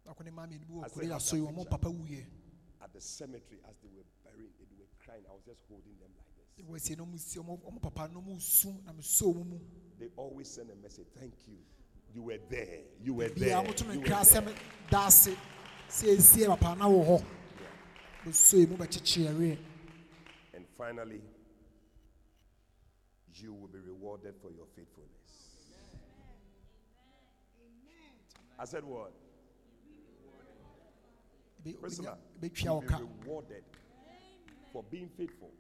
akɔ 0.07 0.25
ne 0.25 0.31
maa 0.31 0.47
mmienu 0.47 0.67
bi 0.67 0.75
I 0.75 0.77
wɔ 0.77 0.83
said, 0.85 0.93
kore 0.93 1.05
"Have 1.05 1.17
aso 1.23 1.37
yi 1.37 1.43
that 1.47 1.55
wɔn 1.55 1.57
picture." 1.57 1.71
papa 1.71 1.89
wuyɛ 1.89 2.25
At 2.83 2.93
the 2.93 3.01
cemetery 3.01 3.61
as 3.65 3.77
they 3.81 3.89
were 3.89 4.05
burying, 4.25 4.53
they 4.59 4.67
were 4.77 4.91
crying. 4.99 5.25
I 5.27 5.33
was 5.33 5.43
just 5.47 5.63
holding 5.69 5.97
them 5.99 6.13
like 6.19 6.34
this. 6.57 6.67
wɔ 6.67 6.81
sie 6.81 6.97
na 6.97 7.05
ɔmo 7.05 7.19
si 7.19 7.39
ɔmo 7.39 7.61
ɔmo 7.61 7.83
papa 7.83 8.09
na 8.13 8.21
ɔmo 8.21 8.41
su 8.41 8.69
na 8.85 8.93
mo 8.93 9.01
so 9.01 9.33
ɔmo 9.33 9.47
mu 9.47 9.61
They 9.99 10.09
always 10.17 10.49
send 10.49 10.71
a 10.71 10.75
message, 10.77 11.07
thank 11.19 11.33
you. 11.47 11.57
You 12.13 12.23
were 12.23 12.39
there. 12.49 12.81
You 13.01 13.15
were 13.15 13.29
there. 13.29 13.63
You 13.63 13.71
were 13.71 14.05
there." 14.05 14.19
sɛm 14.19 14.55
da 14.91 15.07
ase 15.07 15.37
sɛ 15.89 16.17
esie 16.17 16.47
papa 16.47 16.77
na 16.77 16.87
wɔ 16.87 17.07
hɔ 17.07 17.25
bɛso 18.25 18.59
yi 18.59 18.67
mu 18.67 18.77
bɛkyekye 18.77 19.27
ɛreɛ 19.33 19.59
And 20.55 20.67
finally, 20.79 21.21
you 23.35 23.53
will 23.53 23.69
be 23.69 23.79
rewarded 23.81 24.35
for 24.41 24.51
your 24.51 24.67
faithfulness. 24.77 25.11
I 28.59 28.65
said 28.65 28.85
what? 28.85 29.13
Priscilla, 31.81 32.19
bɛtwa 32.41 32.65
you'll 32.65 32.81
be 32.83 32.87
ka 32.87 32.99
rewarded 32.99 33.65
for 34.73 34.83
being 34.85 35.09
faithful. 35.09 35.51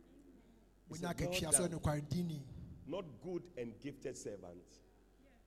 He 0.88 0.94
wonya 0.94 1.00
said, 1.00 1.20
"Well 1.20 1.28
akatua 1.30 1.52
sɛ 1.52 1.70
done, 1.70 1.80
ɔnokwaredini 1.80 2.40
Not 2.86 3.04
good 3.22 3.42
and 3.56 3.80
gifted 3.80 4.16
servant, 4.16 4.62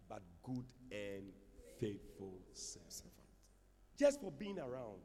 but 0.09 0.23
good 0.41 0.65
and 0.91 1.31
faithful 1.79 2.39
servant. 2.53 3.13
Just 3.95 4.21
for 4.21 4.31
being 4.31 4.59
around, 4.59 4.99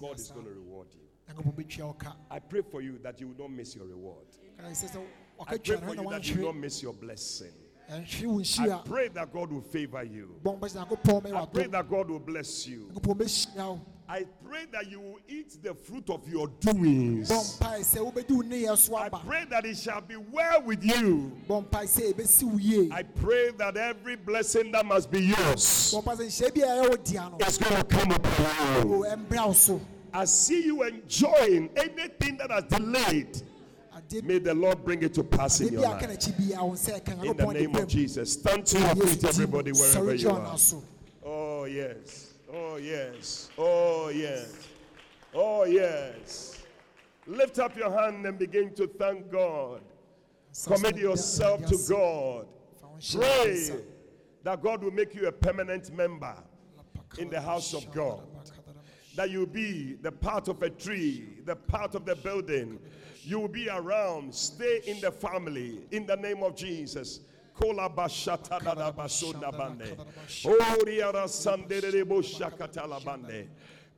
God 0.00 0.18
is 0.18 0.30
going 0.30 0.46
to 0.46 0.50
reward 0.50 0.88
you. 0.94 1.08
nyankopɔn 1.28 1.54
bɛtwa 1.54 1.86
wo 1.86 1.92
ka 1.94 2.16
I 2.30 2.38
pray 2.38 2.62
for 2.62 2.80
you 2.82 2.98
that 2.98 3.20
you 3.20 3.28
will 3.28 3.38
not 3.38 3.50
miss 3.50 3.74
your 3.74 3.86
reward. 3.86 4.26
kana 4.56 4.70
sɛ 4.70 4.90
sɛ 4.90 5.06
I 5.40 5.58
pray 5.58 5.76
for 5.76 5.94
you 5.94 6.10
that 6.10 6.28
you 6.28 6.36
will 6.36 6.52
not 6.52 6.56
miss 6.56 6.82
your 6.82 6.92
blessing. 6.92 7.52
I 7.90 8.80
pray 8.84 9.08
that 9.08 9.32
God 9.32 9.52
will 9.52 9.60
favor 9.60 10.02
you. 10.02 10.36
bɔn 10.42 10.58
bɛsɛ 10.58 10.86
nyankopɔn 10.86 11.22
bɛyɛ 11.22 11.42
I 11.42 11.46
pray 11.46 11.66
that 11.66 11.88
God 11.90 12.10
will 12.10 12.18
bless 12.18 12.66
you. 12.66 12.88
nyankopɔn 12.92 13.16
bɛhyira 13.18 13.68
wo 13.68 13.80
I 14.06 14.26
pray 14.46 14.66
that 14.70 14.90
you 14.90 15.00
will 15.00 15.18
eat 15.26 15.62
the 15.62 15.74
fruit 15.74 16.10
of 16.10 16.28
your 16.28 16.48
doings. 16.60 17.30
bɔ 17.30 17.58
mpae 17.58 17.80
sɛ 17.80 18.12
wobɛdi 18.12 18.30
wo 18.30 18.42
nneyɛ 18.42 18.76
so 18.76 18.96
I 18.96 19.08
pray 19.08 19.44
that 19.50 19.64
it 19.64 19.76
shall 19.76 20.00
be 20.00 20.16
well 20.16 20.62
with 20.62 20.84
you. 20.84 21.32
bɔ 21.48 21.68
mpae 21.68 21.84
sɛ 21.84 22.12
ɛbɛsi 22.14 22.42
wo 22.44 22.58
yie 22.58 22.90
I 22.92 23.02
pray 23.02 23.50
that 23.58 23.76
every 23.76 24.16
blessing 24.16 24.72
that 24.72 24.86
must 24.86 25.10
be 25.10 25.20
yours 25.20 25.92
bɔ 25.94 26.04
mpae 26.04 26.16
sɛ 26.16 26.50
nhyɛ 26.50 26.54
bi 26.54 26.60
a 26.60 26.66
ɛyɛ 26.66 26.88
wo 26.90 26.96
dea 26.96 27.14
no 27.30 27.38
is 27.46 27.58
going 27.58 27.76
to 27.76 27.84
come 27.84 28.10
upon 28.12 28.88
you. 28.88 28.94
o 28.94 29.16
ɛmbrɛ 29.16 29.46
wo 29.46 29.52
so 29.52 29.80
I 30.12 30.26
see 30.26 30.64
you 30.66 30.84
enjoying 30.84 31.70
anything 31.76 32.36
that 32.36 32.48
has 32.50 32.64
delayed. 32.64 33.42
May 34.22 34.38
the 34.38 34.54
Lord 34.54 34.84
bring 34.84 35.02
it 35.02 35.14
to 35.14 35.24
pass 35.24 35.60
in 35.60 35.72
your 35.72 35.82
bi 35.82 35.88
a 35.90 35.94
aka 35.96 36.06
life. 36.06 36.18
n'akyi 36.18 36.50
bi 36.50 36.60
a 36.60 36.64
wo 36.64 36.72
nsa 36.72 37.00
ɛka 37.00 37.24
In 37.24 37.36
the 37.36 37.46
name 37.52 37.74
of 37.76 37.88
Jesus. 37.88 38.32
Stand 38.32 38.66
to 38.66 38.78
your 38.78 38.94
feet, 39.06 39.24
everybody, 39.24 39.72
wherever 39.72 40.14
you 40.14 40.30
are. 40.30 40.56
Oh, 41.24 41.64
yes. 41.64 42.34
Oh, 42.52 42.76
yes. 42.76 43.48
Oh, 43.58 44.08
yes. 44.08 44.52
Oh, 45.34 45.64
yes. 45.64 46.62
Lift 47.26 47.58
up 47.58 47.76
your 47.76 47.90
hand 47.90 48.24
and 48.26 48.38
begin 48.38 48.74
to 48.74 48.86
thank 48.86 49.30
God. 49.30 49.80
Commit 50.66 50.96
yourself 50.98 51.64
to 51.66 51.76
God. 51.88 52.46
Fa 52.80 52.86
wo 52.86 52.98
nhyira 52.98 53.42
Pray 53.42 53.70
that 54.44 54.62
God 54.62 54.84
will 54.84 54.92
make 54.92 55.14
you 55.14 55.26
a 55.26 55.32
permanent 55.32 55.90
member. 55.92 56.36
in 57.18 57.30
the 57.30 57.40
house 57.40 57.74
of 57.74 57.90
God. 57.92 58.22
That 59.16 59.30
you 59.30 59.46
be 59.46 59.94
the 60.02 60.10
part 60.10 60.48
of 60.48 60.62
a 60.62 60.70
tree, 60.70 61.38
the 61.44 61.54
part 61.54 61.94
of 61.94 62.04
the 62.04 62.16
building. 62.16 62.78
You 63.24 63.40
will 63.40 63.48
be 63.48 63.68
around. 63.68 64.34
Stay 64.34 64.82
in 64.86 65.00
the 65.00 65.10
family 65.10 65.86
in 65.90 66.06
the 66.06 66.16
name 66.16 66.42
of 66.42 66.54
Jesus. 66.54 67.20
Oh, 67.60 67.72
Shakatala. 67.72 68.94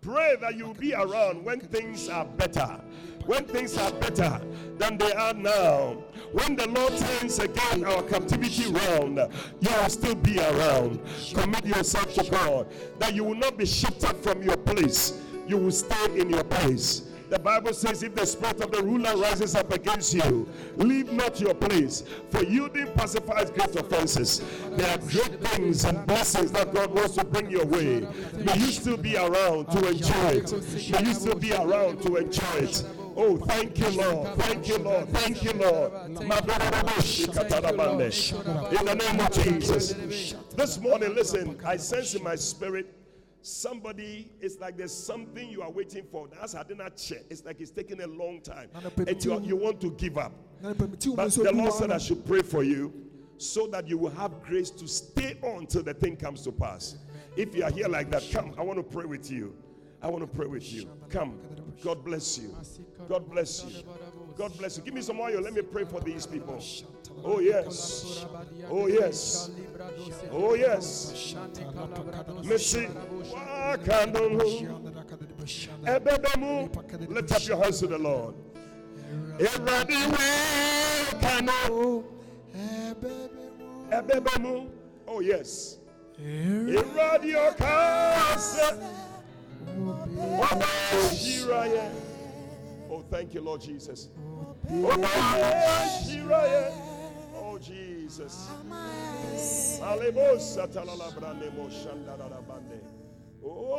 Pray 0.02 0.36
that 0.40 0.56
you 0.56 0.74
be 0.78 0.94
around 0.94 1.44
when 1.44 1.58
things 1.58 2.08
are 2.08 2.24
better. 2.24 2.80
When 3.24 3.44
things 3.46 3.76
are 3.76 3.90
better 3.92 4.40
than 4.78 4.98
they 4.98 5.12
are 5.12 5.34
now. 5.34 5.96
When 6.32 6.54
the 6.54 6.68
Lord 6.68 6.96
turns 6.96 7.40
again 7.40 7.84
our 7.84 8.02
captivity 8.04 8.70
round, 8.70 9.16
you 9.16 9.70
will 9.70 9.88
still 9.88 10.14
be 10.14 10.38
around. 10.38 11.00
Commit 11.34 11.66
yourself 11.66 12.14
to 12.14 12.30
God 12.30 12.68
that 13.00 13.14
you 13.14 13.24
will 13.24 13.34
not 13.34 13.56
be 13.56 13.66
shifted 13.66 14.16
from 14.18 14.42
your 14.42 14.56
place. 14.56 15.20
You 15.48 15.56
will 15.56 15.72
stay 15.72 16.20
in 16.20 16.30
your 16.30 16.44
place. 16.44 17.10
The 17.28 17.38
Bible 17.38 17.72
says, 17.72 18.02
if 18.02 18.14
the 18.14 18.24
spirit 18.24 18.60
of 18.60 18.70
the 18.70 18.82
ruler 18.82 19.16
rises 19.16 19.54
up 19.54 19.72
against 19.72 20.14
you, 20.14 20.48
leave 20.76 21.12
not 21.12 21.40
your 21.40 21.54
place. 21.54 22.04
For 22.30 22.44
yielding 22.44 22.86
pacifies 22.92 23.50
great 23.50 23.74
offenses. 23.74 24.42
There 24.70 24.88
are 24.88 24.98
great 24.98 25.40
things 25.48 25.84
and 25.84 26.06
blessings 26.06 26.52
that 26.52 26.72
God 26.72 26.94
wants 26.94 27.16
to 27.16 27.24
bring 27.24 27.50
your 27.50 27.66
way. 27.66 28.06
May 28.34 28.56
you 28.56 28.70
still 28.70 28.96
be 28.96 29.16
around 29.16 29.66
to 29.72 29.88
enjoy 29.88 30.28
it. 30.28 30.52
May 30.92 31.02
you 31.08 31.14
still 31.14 31.34
be 31.34 31.52
around 31.52 32.02
to 32.02 32.16
enjoy 32.16 32.56
it. 32.56 32.84
Oh, 33.18 33.38
thank 33.38 33.78
you, 33.78 33.88
Lord. 33.88 34.36
Thank 34.36 34.68
you, 34.68 34.76
Lord. 34.76 35.08
Thank 35.08 35.42
you, 35.42 35.52
Lord. 35.54 35.90
In 36.10 36.16
the 38.84 38.94
name 38.94 39.20
of 39.20 39.32
Jesus. 39.32 39.94
This 40.54 40.78
morning, 40.78 41.14
listen, 41.14 41.58
I 41.64 41.78
sense 41.78 42.14
in 42.14 42.22
my 42.22 42.36
spirit 42.36 42.94
somebody 43.46 44.32
it's 44.40 44.58
like 44.58 44.76
there's 44.76 44.92
something 44.92 45.48
you 45.48 45.62
are 45.62 45.70
waiting 45.70 46.04
for. 46.10 46.28
That's 46.28 46.54
not 46.54 46.96
check 46.96 47.22
it's 47.30 47.44
like 47.44 47.60
it's 47.60 47.70
taking 47.70 48.00
a 48.02 48.06
long 48.06 48.40
time. 48.40 48.68
And 48.98 49.24
you, 49.24 49.40
you 49.42 49.56
want 49.56 49.80
to 49.82 49.90
give 49.92 50.18
up. 50.18 50.32
But 50.62 51.00
the 51.00 51.52
lord 51.54 51.72
said 51.72 51.90
i 51.90 51.98
should 51.98 52.26
pray 52.26 52.42
for 52.42 52.62
you 52.62 52.92
so 53.38 53.66
that 53.68 53.86
you 53.86 53.98
will 53.98 54.10
have 54.10 54.42
grace 54.42 54.70
to 54.70 54.88
stay 54.88 55.36
on 55.42 55.66
till 55.66 55.82
the 55.82 55.94
thing 55.94 56.16
comes 56.16 56.42
to 56.42 56.52
pass. 56.52 56.96
If 57.36 57.54
you 57.54 57.64
are 57.64 57.70
here 57.70 57.88
like 57.88 58.10
that 58.10 58.24
come 58.32 58.54
i 58.58 58.62
want 58.62 58.78
to 58.78 58.82
pray 58.82 59.04
with 59.04 59.30
you. 59.30 59.54
I 60.02 60.08
want 60.08 60.22
to 60.22 60.36
pray 60.36 60.46
with 60.46 60.72
you. 60.72 60.88
Come. 61.08 61.38
God 61.82 62.04
bless 62.04 62.38
you. 62.38 62.54
God 63.08 63.30
bless 63.30 63.64
you. 63.64 63.82
God 64.36 64.56
bless 64.58 64.76
you. 64.76 64.82
Give 64.82 64.94
me 64.94 65.00
some 65.00 65.18
oil. 65.18 65.40
Let 65.40 65.54
me 65.54 65.62
pray 65.62 65.84
for 65.84 66.00
these 66.00 66.26
people 66.26 66.60
oh 67.24 67.38
yes. 67.40 68.24
Oh 68.70 68.86
yes. 68.86 69.50
Oh 70.30 70.54
yes. 70.54 71.34
Ebebemu, 75.84 77.08
lift 77.08 77.32
up 77.32 77.46
your 77.46 77.62
hands 77.62 77.78
to 77.80 77.86
the 77.86 77.98
Lord. 77.98 78.34
Oh 85.06 85.20
yes. 85.20 85.78
Radio. 91.48 91.90
Oh, 92.90 93.04
thank 93.10 93.34
you, 93.34 93.42
Lord 93.42 93.60
Jesus. 93.60 94.08
Jesus. 98.16 98.48
Oh. 103.44 103.78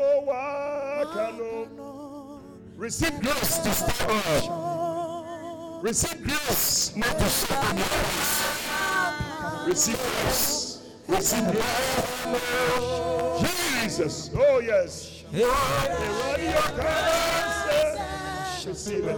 Receive 2.77 3.19
grace 3.21 3.57
to 3.57 3.73
stay 3.73 4.05
on. 4.05 5.81
Receive 5.81 6.23
grace 6.23 6.95
not 6.95 7.17
to 7.17 7.29
sit 7.29 7.57
on 7.57 7.77
your 7.77 7.87
hands. 7.87 9.67
Receive 9.67 9.97
grace. 9.97 10.81
Receive 11.07 11.51
grace. 11.51 12.03
Jesus. 13.81 14.29
Oh, 14.35 14.59
yes. 14.59 15.23
Receive 18.67 19.05
it. 19.05 19.17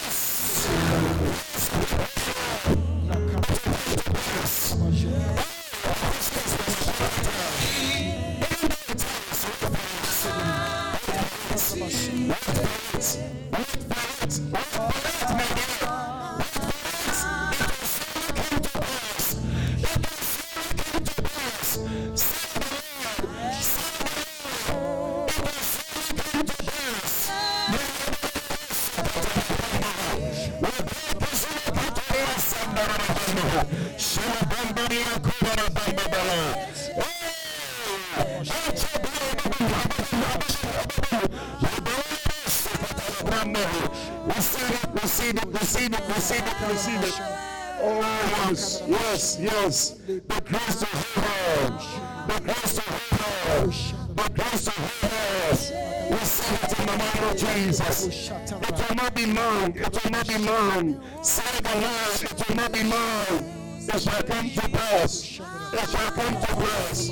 yes. 49.39 49.91
The 50.07 50.41
grace 50.45 50.83
hold 50.83 51.25
on. 51.61 52.27
The 52.27 52.39
grace 52.41 52.77
hold 52.77 53.21
on. 53.59 54.15
The 54.15 54.29
grace 54.33 54.65
to 54.65 54.71
hold 54.71 55.13
on. 55.13 56.11
Receive 56.11 56.63
it 56.63 56.79
in 56.79 56.85
the 56.85 56.97
name 56.97 57.23
of 57.29 57.37
Jesus. 57.37 58.29
It 58.29 58.89
will 58.89 58.95
not 58.95 59.13
be 59.15 59.25
long. 59.25 59.75
It 59.75 60.03
will 60.03 60.11
not 60.11 60.27
be 60.27 60.37
long. 60.37 61.01
Say 61.23 61.61
the 61.61 61.75
Lord, 61.79 62.23
it 62.23 62.47
will 62.47 62.55
not 62.55 62.71
be 62.71 62.83
long. 62.83 63.61
It 63.87 64.01
shall 64.01 64.23
come 64.23 64.49
to 64.49 64.69
pass. 64.69 65.39
It 65.73 65.89
shall 65.89 66.11
come 66.11 66.35
to 66.41 66.55
pass. 66.55 67.09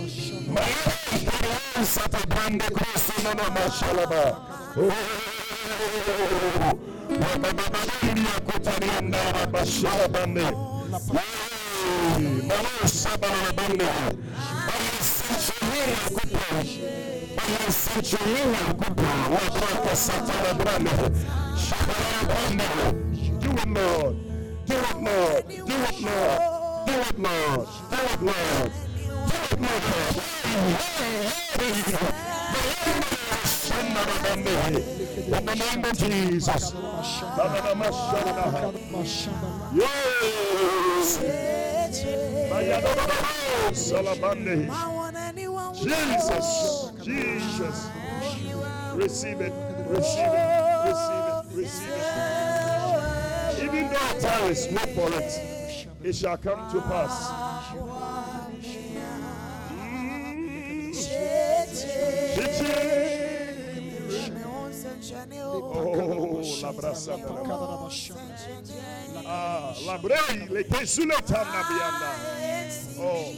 My 0.48 0.62
life 0.62 1.78
is 1.80 1.98
at 1.98 2.24
a 2.24 2.28
brand 2.28 2.54
new 2.54 2.70
cross 2.76 3.18
in 3.18 3.24
the 3.24 3.34
name 3.34 3.58
of 3.58 3.72
Shalaba. 3.74 4.40
Oh. 4.78 5.20
Bwana 12.50 13.90
usimchumini 17.70 18.58
akupa 18.70 19.08
wapata 19.34 19.96
Jesus. 45.84 46.92
Jesus. 47.04 47.90
Receive 48.96 49.42
it. 49.42 49.54
Receive 49.88 50.34
it. 50.34 50.50
Receive 50.86 51.26
it. 51.28 51.46
Receive 51.56 51.90
it. 51.90 53.64
Even 53.64 53.84
though 53.90 54.10
it 54.10 54.20
tarries, 54.20 54.68
wait 54.72 54.90
for 54.96 55.10
it. 55.14 55.32
It 56.04 56.16
shall 56.16 56.38
come 56.38 56.72
to 56.72 56.82
pass. 56.82 57.32
Oh, 65.42 66.42
La 66.62 66.72
bela. 66.72 66.94
pakada 66.94 67.68
da 67.68 67.78
bashanda. 67.78 68.20
Ah, 69.26 69.74
labrei 69.86 70.48
le 70.50 70.64
tesule 70.64 71.16
tana 71.26 71.64
bianda. 71.68 72.39
Oh, 73.02 73.34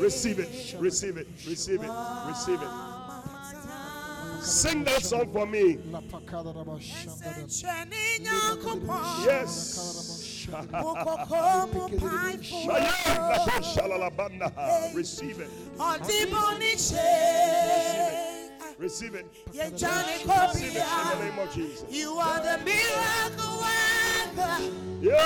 receive 0.00 0.38
it, 0.40 0.76
receive 0.80 1.16
it, 1.16 1.28
receive 1.46 1.82
it, 1.82 1.90
receive 2.26 2.60
it. 2.60 2.68
Sing 4.42 4.84
that 4.84 5.02
song 5.02 5.32
for 5.32 5.46
me. 5.46 5.78
La 5.90 6.00
pakada 6.00 6.52
da. 6.52 6.64
Yes. 9.22 10.48
Receive 14.94 15.40
it. 15.40 15.50
Receive 15.84 16.24
it. 16.24 16.30
Receive 18.78 19.14
it 19.14 19.26
in 19.52 19.74
the 19.76 21.16
name 21.20 21.38
of 21.38 21.52
Jesus. 21.54 21.84
You 21.90 22.12
are 22.14 22.40
the 22.40 22.64
miracle 22.64 23.60
Yeah. 25.00 25.16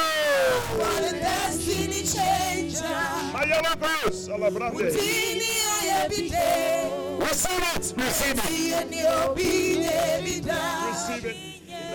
for 0.71 1.03
the 1.03 1.13
destiny 1.19 2.05
changer. 2.05 2.95
Mayala 3.33 3.75
verse. 3.77 4.29
Alabrande. 4.29 4.93
Tini 4.93 5.45
every 5.91 6.29
day, 6.29 6.91
Receive 7.19 7.65
it. 7.75 7.95
Receive 7.97 8.39
it. 8.39 8.45
see 8.45 8.85
ni 8.91 9.03
obi 9.07 9.75
David. 9.83 10.47
Receive 10.47 11.25
it 11.27 11.37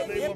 name 0.10 0.32
of 0.32 0.36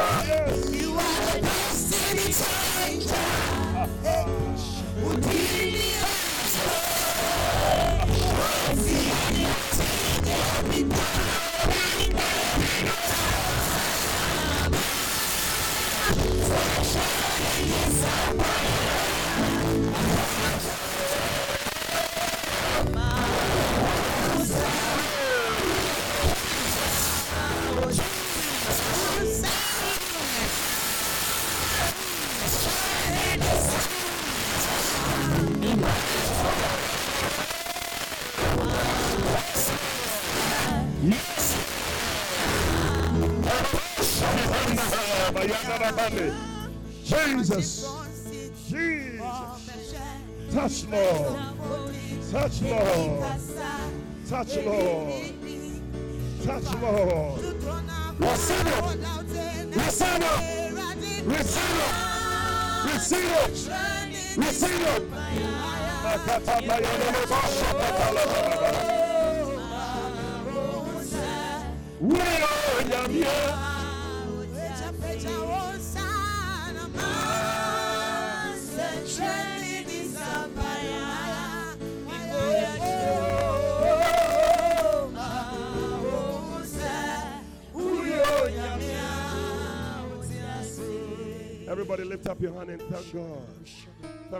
Yeah. 0.00 0.39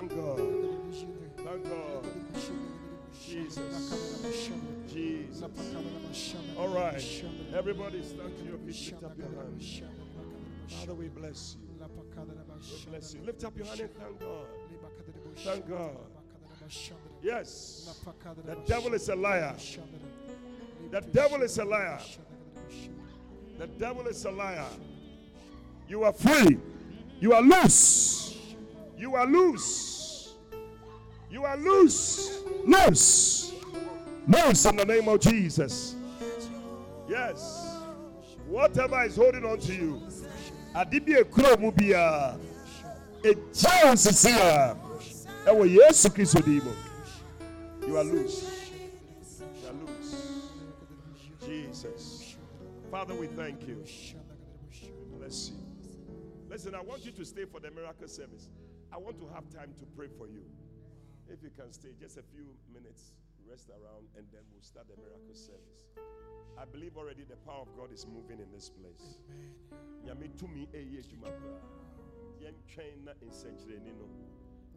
Thank 0.01 0.17
God. 0.17 0.41
Thank 1.45 1.65
God. 1.65 2.07
Jesus. 3.23 4.23
Jesus. 4.91 5.45
All 6.59 6.69
right. 6.69 7.25
Everybody 7.55 8.03
stand 8.03 8.39
to 8.39 8.45
your 8.45 8.57
feet. 8.57 8.93
Lift 8.93 9.05
up 9.05 9.19
your 9.19 9.27
hand. 9.27 9.83
Father, 10.69 10.95
we 10.95 11.09
bless 11.09 11.57
you. 11.61 11.87
We 12.87 12.91
bless 12.91 13.15
you. 13.15 13.21
Lift 13.27 13.45
up 13.45 13.55
your 13.59 13.67
hand 13.67 13.81
and 13.81 13.95
thank 13.95 14.21
God. 14.21 14.47
Thank 15.37 15.69
God. 15.69 15.97
Yes. 17.23 18.01
The 18.47 18.57
devil 18.67 18.95
is 18.95 19.07
a 19.11 19.17
liar. 19.17 19.55
The 20.91 21.01
devil 21.03 21.43
is 21.43 21.59
a 21.59 21.65
liar. 21.67 22.01
The 23.59 23.67
devil 23.67 24.07
is 24.07 24.25
a 24.25 24.31
liar. 24.31 24.65
You 25.89 26.05
are 26.05 26.13
free. 26.15 26.57
You 27.21 27.35
are 27.35 27.43
loose. 27.43 28.40
You 29.01 29.15
are 29.15 29.27
loose. 29.27 30.35
You 31.31 31.45
are 31.45 31.57
loose. 31.57 32.43
Loose. 32.67 33.55
Loose 34.29 34.67
in 34.67 34.77
the 34.77 34.85
name 34.85 35.09
of 35.09 35.21
Jesus. 35.21 35.97
Yes. 37.09 37.79
Whatever 38.47 39.03
is 39.05 39.17
holding 39.17 39.47
on 39.47 39.59
to 39.61 39.73
you. 39.73 40.03
Adibi 40.75 41.17
ekuro 41.17 41.59
mu 41.59 41.73
bia. 41.73 42.37
Eja 43.23 43.91
osisi 43.91 44.37
a. 44.37 44.77
Ewo 45.47 45.65
Yesu 45.65 46.11
Kristo 46.11 46.45
di 46.45 46.61
mu. 46.61 46.73
You 47.89 47.97
are 47.97 48.05
loose. 48.05 48.71
You 49.41 49.69
are 49.69 49.75
loose. 49.87 50.51
Jesus. 51.47 52.37
Father, 52.91 53.15
we 53.15 53.29
thank 53.29 53.67
you. 53.67 53.83
Bless 55.19 55.53
you. 55.53 55.57
Listen, 56.51 56.75
I 56.75 56.83
want 56.83 57.07
you 57.07 57.13
to 57.13 57.25
stay 57.25 57.47
for 57.47 57.61
the 57.61 57.71
miracle 57.71 58.09
service. 58.09 58.49
I 58.93 58.99
want 58.99 59.19
to 59.19 59.29
have 59.35 59.49
time 59.51 59.73
to 59.79 59.85
pray 59.97 60.09
for 60.19 60.27
you. 60.27 60.43
If 61.29 61.43
you 61.43 61.51
can 61.51 61.73
stay 61.73 61.91
just 61.99 62.19
a 62.19 62.23
few 62.35 62.47
minutes, 62.75 63.13
rest 63.49 63.71
around, 63.71 64.07
and 64.17 64.27
then 64.33 64.43
we'll 64.53 64.63
start 64.63 64.87
the 64.89 64.97
miracle 64.97 65.35
service. 65.35 65.87
I 66.59 66.65
believe 66.65 66.97
already 66.97 67.23
the 67.23 67.37
power 67.47 67.63
of 67.63 67.69
God 67.77 67.93
is 67.93 68.07
moving 68.07 68.41
in 68.41 68.51
this 68.53 68.71
place. 68.71 69.19
Nyame 70.05 70.29
tumi 70.37 70.67
ɛyɛ 70.75 71.05
adwuma 71.05 71.31
koraa. 71.31 71.63
Yɛntwɛn 72.43 73.05
na 73.05 73.13
nsɛnkyerɛnne 73.15 73.95
no 73.97 74.09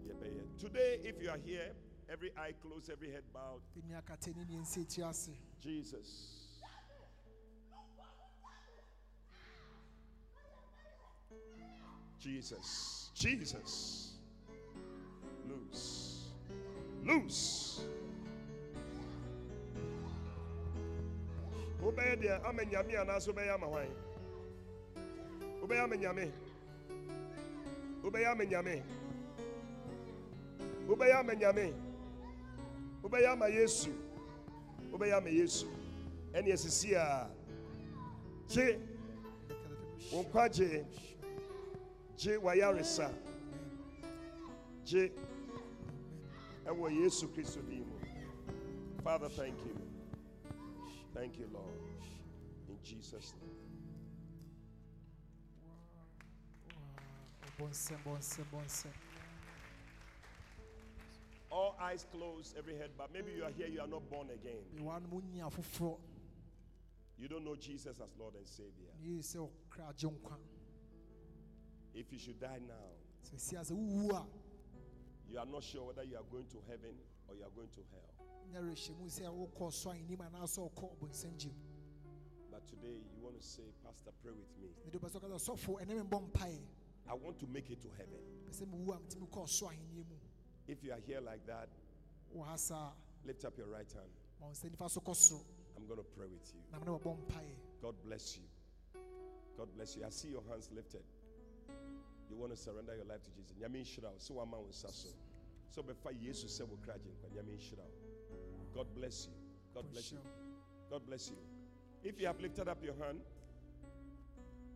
yɛbɛyɛ. 0.06 0.60
Today, 0.60 1.02
if 1.04 1.22
you 1.22 1.30
are 1.30 1.40
here, 1.40 1.74
every 2.10 2.32
eye 2.38 2.54
closed, 2.62 2.90
every 2.90 3.10
head 3.12 3.24
bowed, 3.34 3.62
Jesus. 5.60 6.43
Jesus. 12.24 13.12
Jesus. 13.14 14.14
Loose. 15.48 16.32
Loose. 17.04 17.82
wobɛyɛ 21.84 22.16
deɛ 22.22 22.44
ama 22.48 22.64
nyame 22.64 22.94
anaasɛ 22.96 23.28
wobɛyɛ 23.34 23.54
ama 23.56 23.68
hwan 23.68 23.90
wobɛyɛ 25.62 25.84
ama 25.84 25.96
nyame 25.98 26.32
wobɛyɛ 28.04 28.28
ama 28.32 28.44
nyame 28.46 28.84
wobɛyɛ 30.88 31.20
ama 31.20 31.34
nyame 31.36 31.74
wobɛyɛ 33.04 33.28
ama 33.34 33.50
yesu. 33.50 33.92
Wobɛyɛ 34.92 35.18
ama 35.18 35.30
yesu. 35.30 35.68
Ɛne 36.34 36.54
asisi 36.54 36.94
a 36.96 37.30
gye 38.48 38.80
wo 40.12 40.24
nkwa 40.24 40.50
gye 40.50 40.86
gye 42.18 42.38
wayaresa 42.38 43.14
gye 44.86 45.12
ɛwɔ 46.66 46.92
yesu 46.92 47.28
kristo 47.28 47.62
din 47.70 47.86
mu. 47.88 48.00
Father 49.04 49.30
thank 49.30 49.58
you. 49.66 49.76
Thank 51.14 51.38
you 51.38 51.50
lord. 51.52 51.74
In 52.70 52.78
jesus 52.84 53.34
name. 53.42 53.52
Bɔnsɛm 57.60 57.98
bɔnsɛm 58.06 58.46
bɔnsɛm 58.52 58.94
all 61.52 61.76
eyes 61.80 62.06
closed 62.12 62.58
every 62.58 62.76
head 62.76 62.90
but 62.98 63.14
maybe 63.14 63.32
you 63.32 63.44
are 63.44 63.52
here 63.52 63.68
you 63.68 63.80
are 63.80 63.88
not 63.88 64.10
born 64.10 64.28
again. 64.32 64.64
Mewa 64.76 65.00
no 65.00 65.08
munyi 65.08 65.42
afoforɔ 65.42 65.98
you 67.20 67.28
don't 67.28 67.46
know 67.46 67.56
jesus 67.56 68.00
as 68.00 68.10
lord 68.18 68.34
and 68.36 68.48
savior 68.48 68.90
if 71.94 72.12
you 72.12 72.20
should 72.20 72.40
die 72.40 72.60
now 72.68 72.90
sɛ 73.24 73.40
sia 73.40 73.60
sɛ 73.62 73.72
wowu 73.72 74.12
a 74.12 74.26
you 75.34 75.40
are 75.40 75.46
not 75.46 75.64
sure 75.64 75.84
whether 75.88 76.04
you 76.04 76.16
are 76.16 76.26
going 76.32 76.46
to 76.46 76.58
heaven 76.70 76.94
or 77.28 77.36
you 77.36 77.44
are 77.44 77.50
going 77.56 77.70
to 77.70 77.82
hell. 77.90 78.14
Nyɛ 78.52 78.70
rehyɛ 78.70 78.94
mu 79.00 79.10
sɛ 79.10 79.26
wokɔ 79.26 79.66
ɔsɔ 79.66 79.90
ahennim 79.94 80.22
anaasɛ 80.22 80.60
ɔkɔ 80.70 80.86
ɔbɔnsɛm 80.94 81.38
gye 81.40 81.50
mu. 81.50 81.56
But 82.52 82.68
today 82.68 83.02
you 83.02 83.24
want 83.24 83.42
to 83.42 83.46
say 83.46 83.64
pastor 83.84 84.12
pray 84.22 84.32
with 84.32 84.54
me. 84.62 84.70
Ne 84.86 84.92
de 84.92 85.00
wobɛ 85.00 85.10
sɛ 85.10 85.20
ɔka 85.20 85.28
sɛ 85.34 85.58
ɔsɔfo 85.58 85.82
ɛne 85.82 85.88
me 85.90 86.04
mbɔ 86.04 86.32
mpaeɛ 86.32 86.62
i 87.08 87.14
want 87.16 87.40
to 87.40 87.48
make 87.48 87.70
it 87.72 87.82
to 87.82 87.90
heaven. 87.98 88.22
Pɛ 88.46 88.52
sɛ 88.54 88.66
mewu 88.70 88.94
a 88.94 89.00
metumi 89.00 89.28
kɔ 89.28 89.44
ɔsɔ 89.44 89.74
ahenniɛ 89.74 90.06
mu. 90.08 90.18
If 90.68 90.84
you 90.84 90.94
are 90.94 91.00
here 91.00 91.22
like 91.22 91.46
that 91.48 91.70
wɔ 92.36 92.46
ha 92.46 92.56
saa 92.56 92.92
lift 93.26 93.44
up 93.46 93.58
your 93.58 93.68
right 93.68 93.92
hand. 93.92 94.12
ma 94.40 94.48
wo 94.48 94.52
nsa 94.54 94.70
nifa 94.70 94.90
so 94.90 95.02
kɔ 95.02 95.16
soro. 95.16 95.44
I'm 95.76 95.88
going 95.88 95.98
to 95.98 96.04
pray 96.04 96.28
with 96.28 96.54
you. 96.54 96.62
Na 96.72 96.78
mene 96.78 97.00
wɔbɔ 97.00 97.26
mpaeɛ 97.26 97.56
God 97.82 97.96
bless 98.04 98.38
you. 98.38 98.44
God 99.58 99.74
bless 99.76 99.96
you. 99.96 100.06
I 100.06 100.10
see 100.10 100.30
your 100.30 100.44
hands 100.44 100.70
lifted. 100.72 101.04
You 102.34 102.40
want 102.40 102.52
to 102.52 102.58
surrender 102.58 102.96
your 102.96 103.06
life 103.06 103.24
to 103.24 103.32
Jesus. 103.32 103.54
Nyame 103.62 103.80
nhyira 103.82 104.10
wo. 104.10 104.16
So 104.18 104.34
wama 104.34 104.58
wo 104.58 104.66
nsa 104.70 104.92
so. 104.92 105.84
Bɛfa 105.84 106.12
Yesu 106.20 106.48
sɛ 106.48 106.68
wo 106.68 106.78
kra 106.84 106.96
gyenkwa. 106.96 107.30
Nyame 107.36 107.56
nhyira 107.58 107.84
wo. 107.84 108.36
God 108.74 108.88
bless 108.96 109.28
you. 109.28 109.34
God 109.76 109.92
bless 109.92 110.12
you. 110.12 110.18
God 110.90 111.06
bless 111.06 111.30
you. 111.30 111.38
If 112.04 112.20
you 112.20 112.26
have 112.28 112.40
lifted 112.42 112.68
up 112.68 112.84
your 112.84 112.96
hand, 112.96 113.22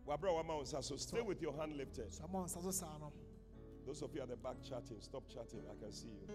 wabra 0.06 0.30
wama 0.30 0.56
wo 0.56 0.62
nsa 0.62 0.84
so. 0.84 0.96
Stay 0.96 1.20
with 1.20 1.42
your 1.42 1.56
hand 1.56 1.76
lifted. 1.76 2.12
so 2.12 2.24
ama 2.24 2.38
wo 2.38 2.44
nsa 2.44 2.62
so 2.62 2.70
saa 2.70 3.10
Those 3.84 4.02
of 4.02 4.14
you 4.14 4.22
at 4.22 4.28
the 4.28 4.36
back 4.36 4.62
chatting, 4.62 4.98
stop 5.00 5.24
chatting. 5.28 5.62
I 5.68 5.82
can 5.82 5.92
see 5.92 6.08
you. 6.08 6.34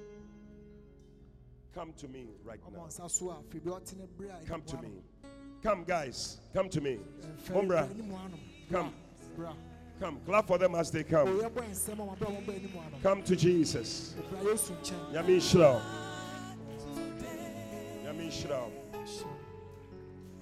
Come 1.73 1.93
to 1.93 2.07
me 2.09 2.27
right 2.43 2.59
now. 2.69 2.85
nsa 2.85 3.09
so 3.09 3.29
a 3.29 3.35
firi 3.49 3.63
bi 3.63 3.71
ɔtene 3.71 4.07
berɛ 4.19 4.43
a 4.43 4.45
Come 4.45 4.61
to 4.63 4.77
me. 4.81 4.89
Come, 5.63 5.85
guys. 5.85 6.39
Come 6.53 6.67
to 6.67 6.81
me. 6.81 6.99
Mombra, 7.49 7.89
anim. 7.89 8.13
Come. 8.69 8.93
Come. 9.99 10.19
Clap 10.25 10.47
for 10.47 10.57
them 10.57 10.75
as 10.75 10.91
they 10.91 11.03
come. 11.03 11.27
oyɛ 11.27 11.49
bɔ 11.51 11.69
nsɛm 11.69 11.93
a 11.99 12.15
mabrɛ 12.15 12.27
wɔn 12.27 12.45
bɔ 12.45 12.55
anim 12.55 12.71
anom 12.71 13.01
Come 13.01 13.23
to 13.23 13.35
Jesus. 13.35 14.15
ɔbra 14.19 14.43
yesu 14.43 14.73
nkyɛn 14.73 15.11
Nyame 15.13 15.37
nhyira 15.37 15.73
wo. 15.73 15.81
Nyame 18.03 18.27
nhyira 18.27 18.69
wo. 18.69 19.29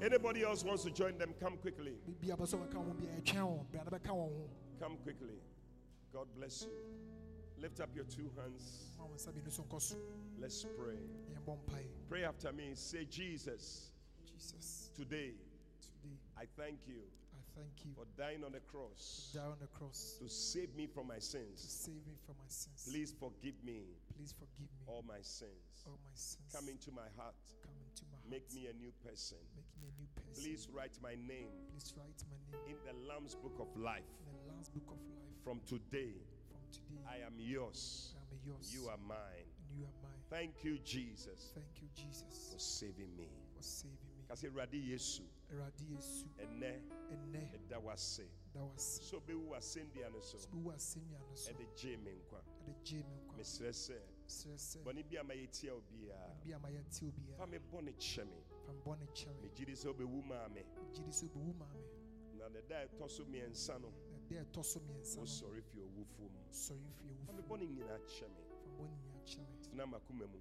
Anybody 0.01 0.43
else 0.43 0.63
wants 0.63 0.83
to 0.83 0.89
join 0.89 1.17
them? 1.17 1.33
Come 1.39 1.57
quickly. 1.57 1.93
biribi 2.07 2.33
a 2.33 2.37
bɛ 2.37 2.47
sɛ 2.47 2.57
ɔbɛka 2.57 2.73
wɔn 2.75 2.97
bi 2.99 3.05
a 3.05 3.21
ɛtwɛn 3.21 3.47
wɔn 3.47 3.71
bra 3.71 3.83
na 3.83 3.89
bɛka 3.91 4.09
wɔn 4.09 4.29
ho 4.29 4.49
Come 4.79 4.97
quickly. 5.03 5.35
God 6.13 6.27
bless 6.35 6.63
you. 6.63 6.71
Lift 7.61 7.79
up 7.79 7.89
your 7.95 8.05
two 8.05 8.29
hands. 8.41 8.93
ma 8.97 9.05
wɔn 9.05 9.15
nsa 9.15 9.31
mmienu 9.31 9.51
so 9.51 9.63
nkɔ 9.63 9.81
so 9.81 9.95
Let's 10.39 10.63
pray. 10.77 10.95
na 11.29 11.39
yɛn 11.39 11.45
bɔ 11.45 11.57
mpaeɛ 11.65 11.85
Pray 12.09 12.23
after 12.23 12.51
me. 12.51 12.71
Say, 12.73 13.05
Jesus, 13.05 13.91
jesus 14.25 14.89
today 14.95 15.33
today 15.81 16.15
I 16.37 16.45
thank 16.57 16.79
you 16.87 17.01
thank 17.55 17.85
you 17.85 17.91
for 17.95 18.05
dying 18.17 18.43
on 18.43 18.51
the 18.51 18.59
cross 18.71 19.31
die 19.33 19.41
on 19.43 19.57
the 19.59 19.67
cross 19.67 20.17
to 20.19 20.27
save 20.29 20.73
me 20.75 20.87
from 20.87 21.07
my 21.07 21.19
sins. 21.19 21.61
to 21.61 21.69
save 21.69 22.01
me 22.07 22.15
from 22.25 22.35
my 22.39 22.47
sins 22.49 22.87
Please 22.89 23.11
forgive 23.11 23.55
me 23.63 23.83
please 24.15 24.33
forgive 24.33 24.69
me 24.71 24.83
all 24.87 25.03
my 25.07 25.19
sins. 25.21 25.83
all 25.85 25.99
my 26.03 26.15
sins 26.15 26.47
Come 26.53 26.69
into 26.69 26.91
my 26.91 27.07
heart. 27.17 27.35
come 27.63 27.75
into 27.89 28.03
my 28.11 28.17
heart 28.19 28.29
Make 28.31 28.47
me 28.53 28.67
a 28.71 28.73
new 28.79 28.91
person. 29.03 29.37
make 29.55 29.67
me 29.79 29.87
a 29.91 29.93
new 29.99 30.07
person 30.15 30.31
Please 30.43 30.67
write 30.71 30.95
my 31.03 31.15
name 31.27 31.51
please 31.71 31.93
write 31.97 32.21
my 32.31 32.39
name 32.55 32.75
in 32.75 32.77
the 32.87 32.95
Lamb's 33.09 33.35
book 33.35 33.57
of 33.59 33.67
life. 33.75 34.07
in 34.23 34.31
the 34.31 34.45
last 34.55 34.71
book 34.73 34.87
of 34.95 34.99
life 35.11 35.35
From 35.43 35.59
today, 35.67 36.15
from 36.47 36.63
today 36.71 37.03
I 37.09 37.25
am 37.25 37.35
yours. 37.37 38.13
I 38.15 38.23
am 38.31 38.39
yours 38.47 38.71
You 38.71 38.87
are 38.87 38.99
mine. 39.03 39.49
you 39.75 39.83
are 39.83 39.97
mine 40.03 40.21
Thank 40.31 40.63
you, 40.63 40.79
Jesus, 40.87 41.51
thank 41.53 41.67
you 41.83 41.87
jesus 41.91 42.51
for 42.53 42.59
saving 42.59 43.11
me. 43.19 43.27
for 43.57 43.63
saving 43.63 43.99
me 44.15 44.23
Kasi 44.31 44.47
Radi 44.47 44.79
Yesu, 44.95 45.27
awurade 45.51 45.83
yesu 45.89 46.27
ene 46.39 46.81
ɛnnɛ 47.11 47.53
eda 47.55 47.79
wase. 47.79 48.27
da 48.53 48.61
wase 48.63 49.01
So 49.03 49.19
be 49.19 49.33
wa 49.33 49.57
sendia 49.59 50.09
no 50.11 50.19
so. 50.19 50.37
sɛ 50.37 50.49
wowu 50.53 50.71
asɛnnua 50.73 51.19
no 51.29 51.35
so 51.35 51.51
Ede 51.51 51.67
je 51.75 51.97
nkwa. 51.97 52.41
ɛde 52.67 52.83
gyee 52.83 53.03
me 53.03 53.15
nkwa 53.25 53.37
Mesrɛ 53.37 53.71
sɛ, 53.71 54.83
bɔne 54.83 55.03
bi 55.09 55.17
a 55.17 55.23
ma 55.23 55.33
yɛtia 55.33 55.71
obiara. 55.73 56.35
bi 56.43 56.51
a 56.53 56.59
ma 56.59 56.69
yɛte 56.69 57.11
Fa 57.37 57.45
me 57.45 57.57
bɔne 57.59 57.93
kyɛ 57.97 58.25
me. 58.25 58.43
fa 58.65 58.71
mbɔ 58.73 58.99
ne 58.99 59.05
kyɛre 59.13 59.41
Megye 59.41 59.65
di 59.65 59.73
sɛ 59.73 59.87
wobɛwu 59.93 60.23
maa 60.25 60.47
me. 60.49 60.63
gye 60.93 61.03
di 61.03 61.11
sɛ 61.11 61.27
wobɛwu 61.29 61.55
maa 61.57 61.73
me 61.73 62.37
Na 62.37 62.47
ne 62.49 62.61
da 62.67 62.85
ɛtɔ 62.87 63.09
so 63.09 63.23
mmiɛnsa 63.25 63.79
no, 63.81 63.89
na 63.89 64.17
da 64.29 64.35
a 64.41 64.45
ɛtɔ 64.45 64.63
so 64.65 64.79
mmiɛnsa 64.79 65.15
no 65.17 65.21
wosɔre 65.23 65.61
fi 65.63 65.77
owufuo 65.79 66.29
mu. 66.31 66.39
Fa 66.51 66.73
me 66.73 67.41
wufu 67.41 67.47
bɔne 67.47 67.67
nyinaa 67.69 67.99
kyɛ 68.07 68.27
me. 68.29 68.41
fa 68.49 68.65
mbɔ 68.71 68.87
ne 68.87 68.95
nyinaa 68.97 69.25
kyɛ 69.25 69.37
me 69.39 69.57
Tena 69.61 69.85
m'akoma 69.85 70.27
mu. 70.27 70.39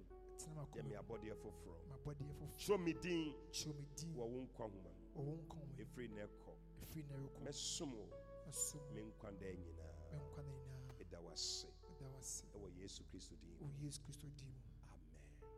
Yɛ 0.73 0.83
me 0.87 0.95
abɔdeɛ 0.95 1.35
foforɔ. 1.35 1.75
foforɔ 2.03 2.57
Twerɛ 2.57 2.79
me 2.83 2.93
din 2.93 3.33
kyerɛ 3.51 3.75
me 3.77 3.85
din 3.95 4.15
wɔ 4.15 4.25
wo 4.29 4.41
nkwa 4.47 4.67
nwoma 4.71 4.89
mu. 5.15 5.21
wɔ 5.21 5.55
mu 5.55 5.73
Ɛfiri 5.83 6.09
na 6.15 6.21
ɛkɔ. 6.25 6.51
ɛfiri 6.83 7.03
na 7.09 7.15
ɛrekɔ 7.17 7.39
Mɛsom 7.45 7.91
wo 7.93 8.05
masom 8.47 8.81
me 8.93 9.01
nkwa 9.01 9.31
nyinaa. 9.31 9.91
me 10.11 10.17
nkwa 10.17 10.43
nyinaa 10.43 11.01
Ɛda 11.01 11.19
wase. 11.25 11.65
da 11.99 12.05
wase 12.15 12.43
Ɛwɔ 12.55 12.67
Yesu 12.81 13.03
Kristo 13.11 13.35
din 13.41 13.49
mu. 13.59 13.67
wɔ 13.67 13.83
yesu 13.85 13.99
kristo 14.01 14.27
din 14.37 14.47
mu 14.47 14.59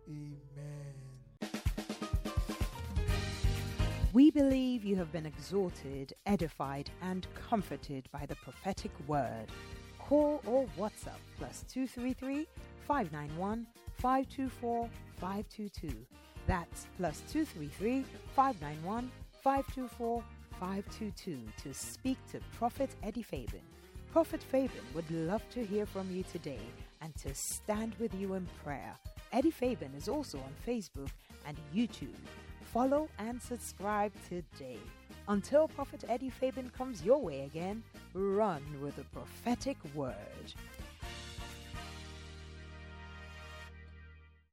Amen. 0.07 0.95
amen 1.41 1.43
We 4.13 4.29
believe 4.29 4.83
you 4.85 4.95
have 4.97 5.11
been 5.11 5.25
exhorted, 5.25 6.13
edified, 6.27 6.91
and 7.01 7.25
comforted 7.49 8.07
by 8.11 8.27
the 8.27 8.35
prophetic 8.35 8.91
word. 9.07 9.47
Call 9.97 10.39
or 10.45 10.67
WhatsApp 10.77 11.17
plus 11.39 11.63
233 11.67 12.45
591 12.85 13.65
524 13.97 14.87
522. 15.19 16.05
That's 16.45 16.85
plus 16.97 17.21
233 17.31 18.03
591 18.35 19.09
524 19.43 20.23
522 20.57 21.37
to 21.61 21.73
speak 21.73 22.17
to 22.31 22.39
Prophet 22.57 22.89
Eddie 23.03 23.23
Fabin. 23.23 23.59
Prophet 24.13 24.41
Fabin 24.41 24.69
would 24.95 25.09
love 25.11 25.41
to 25.49 25.65
hear 25.65 25.85
from 25.85 26.09
you 26.09 26.23
today 26.31 26.61
and 27.01 27.13
to 27.17 27.35
stand 27.35 27.93
with 27.99 28.13
you 28.13 28.35
in 28.35 28.47
prayer. 28.63 28.95
Eddie 29.33 29.51
Fabin 29.51 29.91
is 29.97 30.07
also 30.07 30.37
on 30.37 30.53
Facebook 30.65 31.09
and 31.45 31.57
YouTube. 31.75 32.15
Follow 32.71 33.09
and 33.19 33.41
subscribe 33.41 34.13
today. 34.29 34.79
Until 35.27 35.67
Prophet 35.67 36.05
Eddie 36.07 36.29
Fabin 36.29 36.69
comes 36.69 37.03
your 37.03 37.19
way 37.19 37.41
again, 37.41 37.83
run 38.13 38.61
with 38.81 38.95
the 38.95 39.03
prophetic 39.05 39.75
word. 39.93 40.53